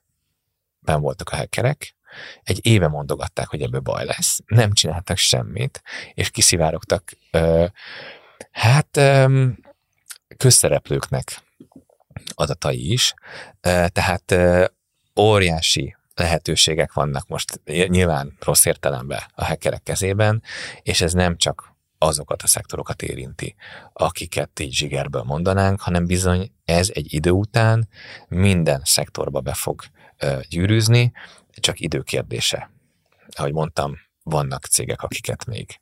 ben 0.79 1.01
voltak 1.01 1.29
a 1.29 1.35
hackerek, 1.35 1.95
egy 2.43 2.65
éve 2.65 2.87
mondogatták, 2.87 3.47
hogy 3.47 3.61
ebből 3.61 3.79
baj 3.79 4.05
lesz, 4.05 4.39
nem 4.45 4.73
csináltak 4.73 5.17
semmit, 5.17 5.81
és 6.13 6.29
kiszivárogtak 6.29 7.11
ö, 7.31 7.65
hát 8.51 8.97
ö, 8.97 9.45
közszereplőknek 10.37 11.41
adatai 12.33 12.91
is, 12.91 13.13
ö, 13.61 13.85
tehát 13.91 14.31
ö, 14.31 14.65
óriási 15.19 15.95
lehetőségek 16.19 16.93
vannak 16.93 17.27
most 17.27 17.61
nyilván 17.65 18.37
rossz 18.39 18.65
értelemben 18.65 19.21
a 19.35 19.45
hackerek 19.45 19.83
kezében, 19.83 20.43
és 20.81 21.01
ez 21.01 21.13
nem 21.13 21.37
csak 21.37 21.77
azokat 21.97 22.41
a 22.41 22.47
szektorokat 22.47 23.01
érinti, 23.01 23.55
akiket 23.93 24.59
így 24.59 24.73
zsigerből 24.73 25.23
mondanánk, 25.23 25.81
hanem 25.81 26.05
bizony 26.05 26.51
ez 26.65 26.89
egy 26.93 27.13
idő 27.13 27.29
után 27.29 27.87
minden 28.27 28.81
szektorba 28.83 29.39
be 29.39 29.53
fog 29.53 29.81
gyűrűzni, 30.49 31.11
csak 31.59 31.79
időkérdése. 31.79 32.71
Ahogy 33.29 33.53
mondtam, 33.53 33.97
vannak 34.23 34.65
cégek, 34.65 35.01
akiket 35.01 35.45
még 35.45 35.79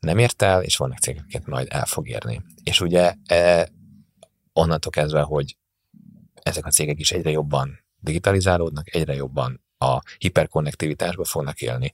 nem 0.00 0.18
ért 0.18 0.42
el, 0.42 0.62
és 0.62 0.76
vannak 0.76 0.98
cégek, 0.98 1.22
akiket 1.22 1.46
majd 1.46 1.66
el 1.70 1.86
fog 1.86 2.08
érni. 2.08 2.42
És 2.64 2.80
ugye 2.80 3.14
e, 3.26 3.68
onnantól 4.52 4.90
kezdve, 4.90 5.20
hogy 5.20 5.56
ezek 6.42 6.66
a 6.66 6.70
cégek 6.70 6.98
is 6.98 7.10
egyre 7.10 7.30
jobban 7.30 7.80
digitalizálódnak, 7.98 8.94
egyre 8.94 9.14
jobban 9.14 9.60
a 9.78 10.02
hiperkonnektivitásba 10.18 11.24
fognak 11.24 11.60
élni, 11.60 11.92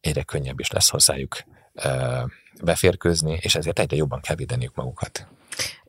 egyre 0.00 0.22
könnyebb 0.22 0.60
is 0.60 0.70
lesz 0.70 0.88
hozzájuk 0.90 1.36
e, 1.74 2.24
beférkőzni, 2.62 3.38
és 3.40 3.54
ezért 3.54 3.78
egyre 3.78 3.96
jobban 3.96 4.20
kell 4.20 4.36
védeniük 4.36 4.74
magukat. 4.74 5.26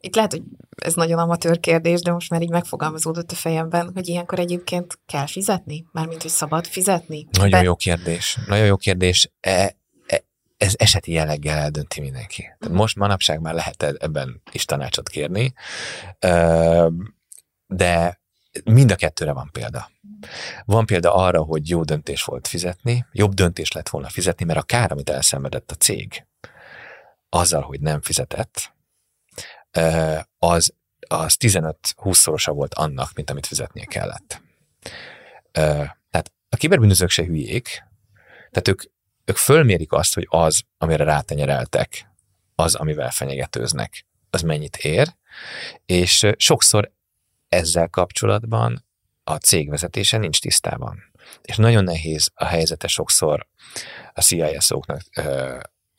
Itt 0.01 0.15
lehet, 0.15 0.31
hogy 0.31 0.43
ez 0.75 0.93
nagyon 0.93 1.19
amatőr 1.19 1.59
kérdés, 1.59 2.01
de 2.01 2.11
most 2.11 2.29
már 2.29 2.41
így 2.41 2.49
megfogalmazódott 2.49 3.31
a 3.31 3.35
fejemben, 3.35 3.91
hogy 3.93 4.07
ilyenkor 4.07 4.39
egyébként 4.39 4.99
kell 5.05 5.25
fizetni? 5.25 5.85
Mármint, 5.91 6.21
hogy 6.21 6.31
szabad 6.31 6.67
fizetni? 6.67 7.27
Nagyon 7.31 7.59
de... 7.59 7.65
jó 7.65 7.75
kérdés. 7.75 8.37
Nagyon 8.47 8.65
jó 8.65 8.77
kérdés. 8.77 9.31
E, 9.39 9.75
e, 10.05 10.23
ez 10.57 10.73
eseti 10.77 11.11
jelleggel 11.11 11.57
eldönti 11.57 12.01
mindenki. 12.01 12.41
Tehát 12.41 12.77
most 12.77 12.95
manapság 12.95 13.41
már 13.41 13.53
lehet 13.53 13.83
ebben 13.83 14.41
is 14.51 14.65
tanácsot 14.65 15.09
kérni, 15.09 15.53
de 17.67 18.19
mind 18.63 18.91
a 18.91 18.95
kettőre 18.95 19.33
van 19.33 19.49
példa. 19.51 19.91
Van 20.65 20.85
példa 20.85 21.15
arra, 21.15 21.43
hogy 21.43 21.69
jó 21.69 21.83
döntés 21.83 22.23
volt 22.23 22.47
fizetni, 22.47 23.05
jobb 23.11 23.33
döntés 23.33 23.71
lett 23.71 23.89
volna 23.89 24.09
fizetni, 24.09 24.45
mert 24.45 24.59
a 24.59 24.63
kár, 24.63 24.91
amit 24.91 25.09
elszenvedett 25.09 25.71
a 25.71 25.75
cég, 25.75 26.25
azzal, 27.29 27.61
hogy 27.61 27.79
nem 27.79 28.01
fizetett, 28.01 28.73
az, 30.37 30.73
az 31.07 31.35
15-20-szorosa 31.39 32.51
volt 32.53 32.73
annak, 32.73 33.13
mint 33.13 33.29
amit 33.29 33.45
fizetnie 33.45 33.85
kellett. 33.85 34.41
Tehát 35.51 36.31
a 36.49 36.55
kiberbűnözők 36.55 37.09
se 37.09 37.23
hülyék, 37.23 37.83
tehát 38.51 38.67
ők, 38.67 38.81
ők 39.25 39.37
fölmérik 39.37 39.91
azt, 39.91 40.13
hogy 40.13 40.27
az, 40.29 40.61
amire 40.77 41.03
rátenyereltek, 41.03 42.09
az, 42.55 42.75
amivel 42.75 43.11
fenyegetőznek, 43.11 44.05
az 44.29 44.41
mennyit 44.41 44.75
ér, 44.75 45.15
és 45.85 46.27
sokszor 46.37 46.91
ezzel 47.49 47.87
kapcsolatban 47.87 48.85
a 49.23 49.35
cég 49.35 49.69
vezetése 49.69 50.17
nincs 50.17 50.41
tisztában. 50.41 51.11
És 51.41 51.55
nagyon 51.55 51.83
nehéz 51.83 52.31
a 52.33 52.45
helyzete 52.45 52.87
sokszor 52.87 53.47
a 54.13 54.21
CISO-knak 54.21 55.01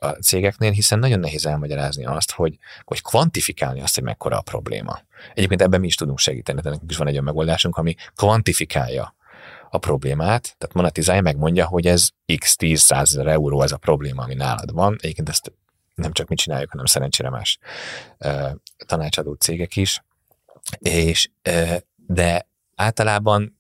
a 0.01 0.09
cégeknél, 0.09 0.71
hiszen 0.71 0.99
nagyon 0.99 1.21
nehéz 1.21 1.47
elmagyarázni 1.47 2.05
azt, 2.05 2.31
hogy, 2.31 2.59
hogy 2.85 3.03
kvantifikálni 3.03 3.81
azt, 3.81 3.95
hogy 3.95 4.05
mekkora 4.05 4.39
a 4.39 4.43
probléma. 4.43 5.01
Egyébként 5.35 5.63
ebben 5.63 5.81
mi 5.81 5.87
is 5.87 5.95
tudunk 5.95 6.19
segíteni, 6.19 6.59
tehát 6.59 6.73
nekünk 6.73 6.91
is 6.91 6.97
van 6.97 7.07
egy 7.07 7.13
olyan 7.13 7.25
megoldásunk, 7.25 7.77
ami 7.77 7.95
kvantifikálja 8.15 9.15
a 9.71 9.79
problémát, 9.79 10.55
tehát 10.59 10.75
monetizálja, 10.75 11.23
megmondja, 11.23 11.67
hogy 11.67 11.87
ez 11.87 12.09
x 12.39 12.57
10 12.57 12.81
100 12.81 13.17
euró 13.17 13.63
ez 13.63 13.73
a 13.73 13.77
probléma, 13.77 14.23
ami 14.23 14.35
nálad 14.35 14.73
van. 14.73 14.97
Egyébként 15.01 15.29
ezt 15.29 15.53
nem 15.95 16.13
csak 16.13 16.29
mi 16.29 16.35
csináljuk, 16.35 16.71
hanem 16.71 16.87
szerencsére 16.87 17.31
más 17.31 17.59
uh, 18.19 18.51
tanácsadó 18.87 19.33
cégek 19.33 19.77
is. 19.77 20.05
És, 20.79 21.31
uh, 21.49 21.77
de 21.97 22.47
általában 22.75 23.60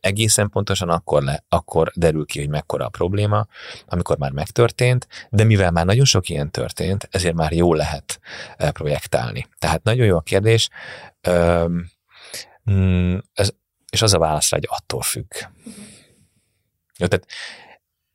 egészen 0.00 0.48
pontosan 0.48 0.88
akkor, 0.88 1.22
le, 1.22 1.44
akkor 1.48 1.92
derül 1.94 2.26
ki, 2.26 2.38
hogy 2.38 2.48
mekkora 2.48 2.84
a 2.84 2.88
probléma, 2.88 3.46
amikor 3.86 4.18
már 4.18 4.30
megtörtént, 4.30 5.08
de 5.30 5.44
mivel 5.44 5.70
már 5.70 5.86
nagyon 5.86 6.04
sok 6.04 6.28
ilyen 6.28 6.50
történt, 6.50 7.08
ezért 7.10 7.34
már 7.34 7.52
jó 7.52 7.74
lehet 7.74 8.20
eh, 8.56 8.70
projektálni. 8.70 9.46
Tehát 9.58 9.82
nagyon 9.82 10.06
jó 10.06 10.16
a 10.16 10.20
kérdés, 10.20 10.68
mm, 12.70 13.16
ez, 13.34 13.50
és 13.90 14.02
az 14.02 14.14
a 14.14 14.18
válasz 14.18 14.50
hogy 14.50 14.66
attól 14.70 15.02
függ. 15.02 15.32
Jó, 16.98 17.06
tehát 17.06 17.26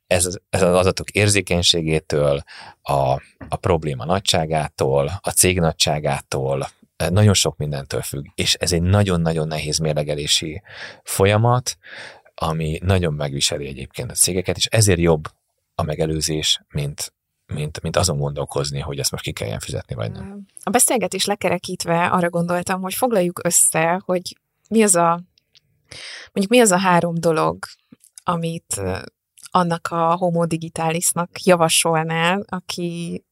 ez, 0.06 0.28
ez 0.50 0.62
az 0.62 0.74
adatok 0.74 1.10
érzékenységétől, 1.10 2.42
a, 2.82 3.22
a 3.48 3.56
probléma 3.60 4.04
nagyságától, 4.04 5.18
a 5.20 5.30
cég 5.30 5.60
nagyságától, 5.60 6.68
nagyon 6.96 7.34
sok 7.34 7.56
mindentől 7.56 8.02
függ, 8.02 8.24
és 8.34 8.54
ez 8.54 8.72
egy 8.72 8.82
nagyon-nagyon 8.82 9.48
nehéz 9.48 9.78
mérlegelési 9.78 10.62
folyamat, 11.02 11.76
ami 12.34 12.78
nagyon 12.82 13.14
megviseli 13.14 13.66
egyébként 13.66 14.10
a 14.10 14.14
cégeket, 14.14 14.56
és 14.56 14.66
ezért 14.66 14.98
jobb 14.98 15.24
a 15.74 15.82
megelőzés, 15.82 16.60
mint, 16.68 17.12
mint, 17.46 17.82
mint 17.82 17.96
azon 17.96 18.18
gondolkozni, 18.18 18.80
hogy 18.80 18.98
ezt 18.98 19.10
most 19.10 19.24
ki 19.24 19.32
kelljen 19.32 19.58
fizetni, 19.58 19.94
vagy 19.94 20.12
nem. 20.12 20.46
A 20.62 20.70
beszélgetés 20.70 21.24
lekerekítve 21.24 22.06
arra 22.06 22.30
gondoltam, 22.30 22.80
hogy 22.80 22.94
foglaljuk 22.94 23.40
össze, 23.44 24.00
hogy 24.04 24.36
mi 24.68 24.82
az 24.82 24.94
a, 24.94 25.20
mondjuk 26.32 26.48
mi 26.48 26.60
az 26.60 26.70
a 26.70 26.78
három 26.78 27.14
dolog, 27.14 27.58
amit 28.22 28.80
annak 29.50 29.88
a 29.90 30.16
homo 30.16 30.46
digitalisnak 30.46 31.42
javasolnál, 31.42 32.44
aki 32.48 33.24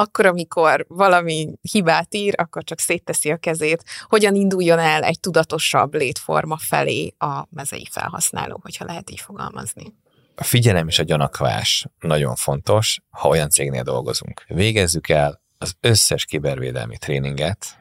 akkor, 0.00 0.26
amikor 0.26 0.84
valami 0.88 1.52
hibát 1.60 2.14
ír, 2.14 2.34
akkor 2.36 2.64
csak 2.64 2.78
szétteszi 2.78 3.30
a 3.30 3.36
kezét, 3.36 3.84
hogyan 4.08 4.34
induljon 4.34 4.78
el 4.78 5.02
egy 5.02 5.20
tudatosabb 5.20 5.94
létforma 5.94 6.56
felé 6.56 7.14
a 7.18 7.46
mezei 7.50 7.88
felhasználó, 7.90 8.60
hogyha 8.62 8.84
lehet 8.84 9.10
így 9.10 9.20
fogalmazni. 9.20 9.94
A 10.34 10.44
figyelem 10.44 10.88
és 10.88 10.98
a 10.98 11.02
gyanakvás 11.02 11.86
nagyon 11.98 12.34
fontos, 12.34 13.00
ha 13.10 13.28
olyan 13.28 13.50
cégnél 13.50 13.82
dolgozunk. 13.82 14.44
Végezzük 14.48 15.08
el 15.08 15.40
az 15.58 15.74
összes 15.80 16.24
kibervédelmi 16.24 16.98
tréninget 16.98 17.78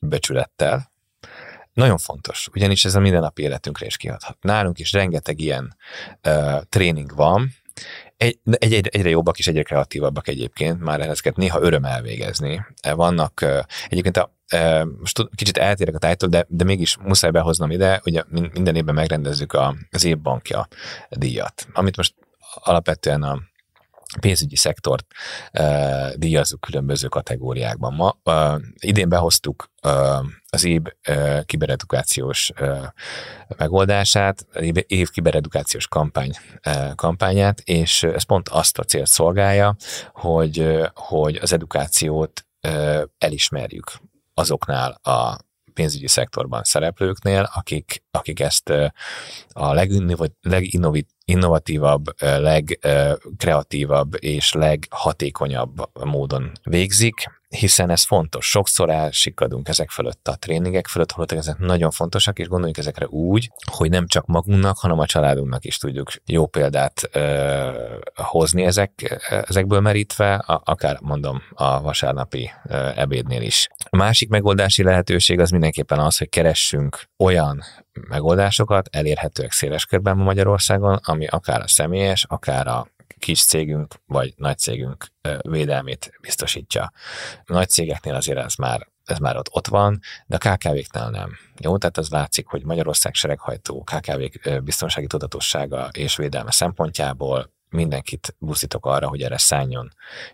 becsülettel, 0.00 0.90
nagyon 1.72 1.98
fontos, 1.98 2.48
ugyanis 2.54 2.84
ez 2.84 2.94
a 2.94 3.00
mindennapi 3.00 3.42
életünkre 3.42 3.86
is 3.86 3.96
kihathat. 3.96 4.36
Nálunk 4.40 4.78
is 4.78 4.92
rengeteg 4.92 5.40
ilyen 5.40 5.76
uh, 6.26 6.62
tréning 6.68 7.14
van, 7.14 7.50
egy, 8.22 8.38
egy, 8.44 8.72
egy, 8.72 8.88
egyre 8.88 9.08
jobbak 9.08 9.38
és 9.38 9.46
egyre 9.46 9.62
kreatívabbak 9.62 10.28
egyébként, 10.28 10.80
már 10.80 11.00
ezeket 11.00 11.36
néha 11.36 11.60
öröm 11.60 11.84
elvégezni. 11.84 12.66
Vannak 12.94 13.44
egyébként 13.88 14.16
a, 14.16 14.32
most 14.98 15.28
kicsit 15.34 15.56
eltérek 15.56 15.94
a 15.94 15.98
tájtól, 15.98 16.28
de, 16.28 16.46
de 16.48 16.64
mégis 16.64 16.96
muszáj 16.96 17.30
behoznom 17.30 17.70
ide, 17.70 18.00
hogy 18.02 18.24
minden 18.28 18.76
évben 18.76 18.94
megrendezzük 18.94 19.52
a, 19.52 19.74
az 19.90 20.04
évbankja 20.04 20.68
díjat, 21.08 21.66
amit 21.72 21.96
most 21.96 22.14
alapvetően 22.54 23.22
a 23.22 23.42
pénzügyi 24.20 24.56
szektort 24.56 25.06
uh, 25.52 26.58
különböző 26.60 27.08
kategóriákban. 27.08 27.94
Ma 27.94 28.16
idén 28.78 29.08
behoztuk 29.08 29.70
az 30.46 30.64
év 30.64 30.82
uh, 31.08 31.44
kiberedukációs 31.44 32.50
uh, 32.60 32.78
megoldását, 33.56 34.46
év, 34.86 35.10
kiberedukációs 35.10 35.86
kampány, 35.86 36.30
uh, 36.66 36.94
kampányát, 36.94 37.60
és 37.60 38.02
ez 38.02 38.22
pont 38.22 38.48
azt 38.48 38.78
a 38.78 38.84
célt 38.84 39.06
szolgálja, 39.06 39.76
hogy, 40.12 40.78
hogy 40.94 41.36
az 41.36 41.52
edukációt 41.52 42.46
elismerjük 43.18 43.92
azoknál 44.34 44.90
a 45.02 45.36
pénzügyi 45.74 46.08
szektorban 46.08 46.62
szereplőknél, 46.62 47.50
akik, 47.54 48.02
akik 48.10 48.40
ezt 48.40 48.72
a 49.52 49.72
leginnovatívabb, 51.24 52.04
legkreatívabb 52.20 54.16
és 54.18 54.52
leghatékonyabb 54.52 56.04
módon 56.04 56.52
végzik, 56.64 57.41
hiszen 57.58 57.90
ez 57.90 58.02
fontos. 58.04 58.48
Sokszor 58.48 58.90
elsikadunk 58.90 59.68
ezek 59.68 59.90
fölött 59.90 60.28
a 60.28 60.36
tréningek 60.36 60.86
fölött, 60.86 61.12
holott 61.12 61.32
ezek 61.32 61.58
nagyon 61.58 61.90
fontosak, 61.90 62.38
és 62.38 62.46
gondoljunk 62.46 62.78
ezekre 62.78 63.06
úgy, 63.06 63.50
hogy 63.72 63.90
nem 63.90 64.06
csak 64.06 64.26
magunknak, 64.26 64.78
hanem 64.78 64.98
a 64.98 65.06
családunknak 65.06 65.64
is 65.64 65.76
tudjuk 65.76 66.10
jó 66.26 66.46
példát 66.46 67.08
ö, 67.12 67.70
hozni 68.14 68.64
ezek, 68.64 69.20
ezekből 69.46 69.80
merítve, 69.80 70.34
a, 70.34 70.62
akár 70.64 70.98
mondom 71.00 71.42
a 71.54 71.80
vasárnapi 71.80 72.50
ö, 72.64 72.88
ebédnél 72.96 73.42
is. 73.42 73.68
A 73.90 73.96
másik 73.96 74.28
megoldási 74.28 74.82
lehetőség 74.82 75.40
az 75.40 75.50
mindenképpen 75.50 75.98
az, 75.98 76.18
hogy 76.18 76.28
keressünk 76.28 77.08
olyan 77.18 77.62
megoldásokat, 78.08 78.88
elérhetőek 78.92 79.52
széles 79.52 79.86
körben 79.86 80.16
Magyarországon, 80.16 81.00
ami 81.02 81.26
akár 81.26 81.60
a 81.60 81.68
személyes, 81.68 82.24
akár 82.28 82.66
a 82.66 82.86
kis 83.22 83.44
cégünk 83.44 83.94
vagy 84.06 84.34
nagy 84.36 84.58
cégünk 84.58 85.06
védelmét 85.40 86.12
biztosítja. 86.20 86.92
A 87.44 87.52
nagy 87.52 87.68
cégeknél 87.68 88.14
azért 88.14 88.38
ez 88.38 88.54
már 88.54 88.90
ez 89.04 89.18
már 89.18 89.36
ott, 89.36 89.48
ott 89.50 89.66
van, 89.66 90.00
de 90.26 90.36
a 90.36 90.38
KKV-knál 90.38 91.10
nem. 91.10 91.30
Jó, 91.60 91.78
tehát 91.78 91.98
az 91.98 92.10
látszik, 92.10 92.46
hogy 92.46 92.64
Magyarország 92.64 93.14
sereghajtó 93.14 93.82
KKV 93.82 94.48
biztonsági 94.64 95.06
tudatossága 95.06 95.88
és 95.92 96.16
védelme 96.16 96.50
szempontjából 96.50 97.52
mindenkit 97.68 98.36
buszítok 98.38 98.86
arra, 98.86 99.08
hogy 99.08 99.22
erre 99.22 99.38
szálljon 99.38 99.88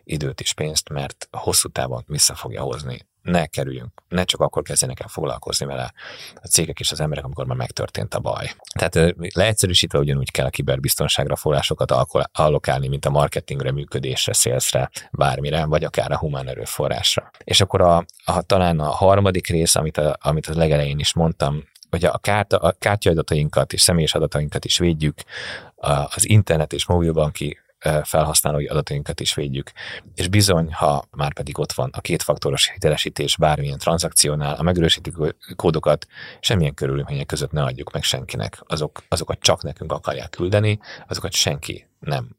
időt 0.04 0.40
és 0.40 0.52
pénzt, 0.52 0.88
mert 0.88 1.28
hosszú 1.30 1.68
távon 1.68 2.04
vissza 2.06 2.34
fogja 2.34 2.62
hozni 2.62 3.06
ne 3.30 3.46
kerüljünk, 3.46 3.90
ne 4.08 4.24
csak 4.24 4.40
akkor 4.40 4.62
kezdjenek 4.62 5.00
el 5.00 5.08
foglalkozni 5.08 5.66
vele 5.66 5.92
a 6.34 6.46
cégek 6.46 6.80
és 6.80 6.90
az 6.90 7.00
emberek, 7.00 7.24
amikor 7.24 7.46
már 7.46 7.56
megtörtént 7.56 8.14
a 8.14 8.20
baj. 8.20 8.50
Tehát 8.78 9.14
leegyszerűsítve 9.34 9.98
ugyanúgy 9.98 10.30
kell 10.30 10.46
a 10.46 10.50
kiberbiztonságra 10.50 11.36
forrásokat 11.36 11.92
allokálni, 12.32 12.88
mint 12.88 13.04
a 13.04 13.10
marketingre, 13.10 13.72
működésre, 13.72 14.32
szélszre, 14.32 14.90
bármire, 15.10 15.64
vagy 15.64 15.84
akár 15.84 16.12
a 16.12 16.18
humán 16.18 16.48
erőforrásra. 16.48 17.30
És 17.44 17.60
akkor 17.60 17.80
a, 17.80 18.04
a, 18.24 18.42
talán 18.42 18.80
a 18.80 18.90
harmadik 18.90 19.46
rész, 19.46 19.74
amit 19.74 19.96
a, 19.96 20.16
amit 20.20 20.46
a 20.46 20.56
legelején 20.56 20.98
is 20.98 21.14
mondtam, 21.14 21.64
hogy 21.90 22.04
a, 22.04 22.18
kárta, 22.18 22.56
a 22.56 22.72
kártyaadatainkat 22.78 23.72
és 23.72 23.80
személyes 23.80 24.14
adatainkat 24.14 24.64
is 24.64 24.78
védjük, 24.78 25.18
az 26.14 26.28
internet 26.28 26.72
és 26.72 26.86
mobilbanki 26.86 27.58
felhasználói 28.02 28.66
adatainkat 28.66 29.20
is 29.20 29.34
védjük. 29.34 29.72
És 30.14 30.28
bizony, 30.28 30.72
ha 30.72 31.04
már 31.10 31.32
pedig 31.32 31.58
ott 31.58 31.72
van 31.72 31.90
a 31.92 32.00
kétfaktoros 32.00 32.70
hitelesítés 32.70 33.36
bármilyen 33.36 33.78
tranzakciónál, 33.78 34.54
a 34.54 34.62
megerősítő 34.62 35.36
kódokat 35.56 36.06
semmilyen 36.40 36.74
körülmények 36.74 37.26
között 37.26 37.50
ne 37.50 37.62
adjuk 37.62 37.92
meg 37.92 38.02
senkinek. 38.02 38.62
Azok, 38.66 39.02
azokat 39.08 39.38
csak 39.40 39.62
nekünk 39.62 39.92
akarják 39.92 40.30
küldeni, 40.30 40.78
azokat 41.08 41.32
senki 41.32 41.87
nem 41.98 42.36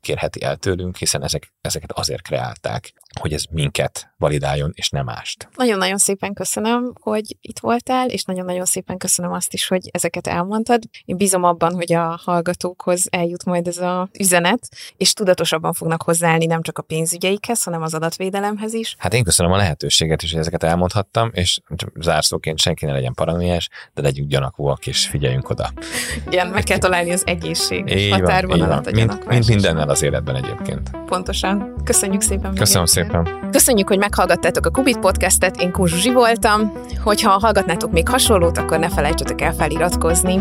kérheti 0.00 0.42
el 0.42 0.56
tőlünk, 0.56 0.96
hiszen 0.96 1.22
ezek, 1.22 1.54
ezeket 1.60 1.92
azért 1.92 2.22
kreálták, 2.22 2.92
hogy 3.20 3.32
ez 3.32 3.44
minket 3.50 4.14
validáljon, 4.18 4.72
és 4.74 4.90
nem 4.90 5.04
mást. 5.04 5.48
Nagyon-nagyon 5.56 5.98
szépen 5.98 6.34
köszönöm, 6.34 6.92
hogy 7.00 7.36
itt 7.40 7.58
voltál, 7.58 8.08
és 8.08 8.24
nagyon-nagyon 8.24 8.64
szépen 8.64 8.96
köszönöm 8.96 9.32
azt 9.32 9.52
is, 9.52 9.68
hogy 9.68 9.88
ezeket 9.92 10.26
elmondtad. 10.26 10.82
Én 11.04 11.16
bízom 11.16 11.44
abban, 11.44 11.74
hogy 11.74 11.92
a 11.92 12.20
hallgatókhoz 12.24 13.06
eljut 13.10 13.44
majd 13.44 13.66
ez 13.66 13.78
az 13.78 14.08
üzenet, 14.18 14.68
és 14.96 15.12
tudatosabban 15.12 15.72
fognak 15.72 16.02
hozzáállni 16.02 16.46
nem 16.46 16.62
csak 16.62 16.78
a 16.78 16.82
pénzügyeikhez, 16.82 17.62
hanem 17.62 17.82
az 17.82 17.94
adatvédelemhez 17.94 18.72
is. 18.72 18.94
Hát 18.98 19.14
én 19.14 19.24
köszönöm 19.24 19.52
a 19.52 19.56
lehetőséget 19.56 20.22
is, 20.22 20.30
hogy 20.30 20.40
ezeket 20.40 20.62
elmondhattam, 20.62 21.30
és 21.32 21.60
zárszóként 22.00 22.58
senki 22.58 22.84
ne 22.84 22.92
legyen 22.92 23.14
paranoiás, 23.14 23.68
de 23.94 24.02
legyünk 24.02 24.28
gyanakúak, 24.28 24.86
és 24.86 25.06
figyeljünk 25.06 25.50
oda. 25.50 25.72
Igen, 26.26 26.46
meg 26.46 26.62
kell 26.62 26.78
találni 26.78 27.12
az 27.12 27.26
egészség 27.26 28.12
határvonalat 28.12 28.75
a 28.76 28.90
mint, 28.92 29.26
mint 29.28 29.48
mindennel 29.48 29.88
az 29.88 30.02
életben 30.02 30.34
egyébként. 30.34 30.90
Pontosan. 31.06 31.74
Köszönjük 31.84 32.20
szépen. 32.20 32.54
Köszönöm 32.54 32.86
szépen. 32.86 33.48
Köszönjük, 33.50 33.88
hogy 33.88 33.98
meghallgattátok 33.98 34.66
a 34.66 34.70
Kubit 34.70 34.98
podcastet, 34.98 35.56
én 35.56 35.70
Kún 35.72 35.86
Zsuzsi 35.86 36.12
voltam. 36.12 36.72
Hogyha 37.02 37.30
hallgatnátok 37.30 37.92
még 37.92 38.08
hasonlót, 38.08 38.58
akkor 38.58 38.78
ne 38.78 38.88
felejtsetek 38.88 39.40
el 39.40 39.52
feliratkozni. 39.52 40.40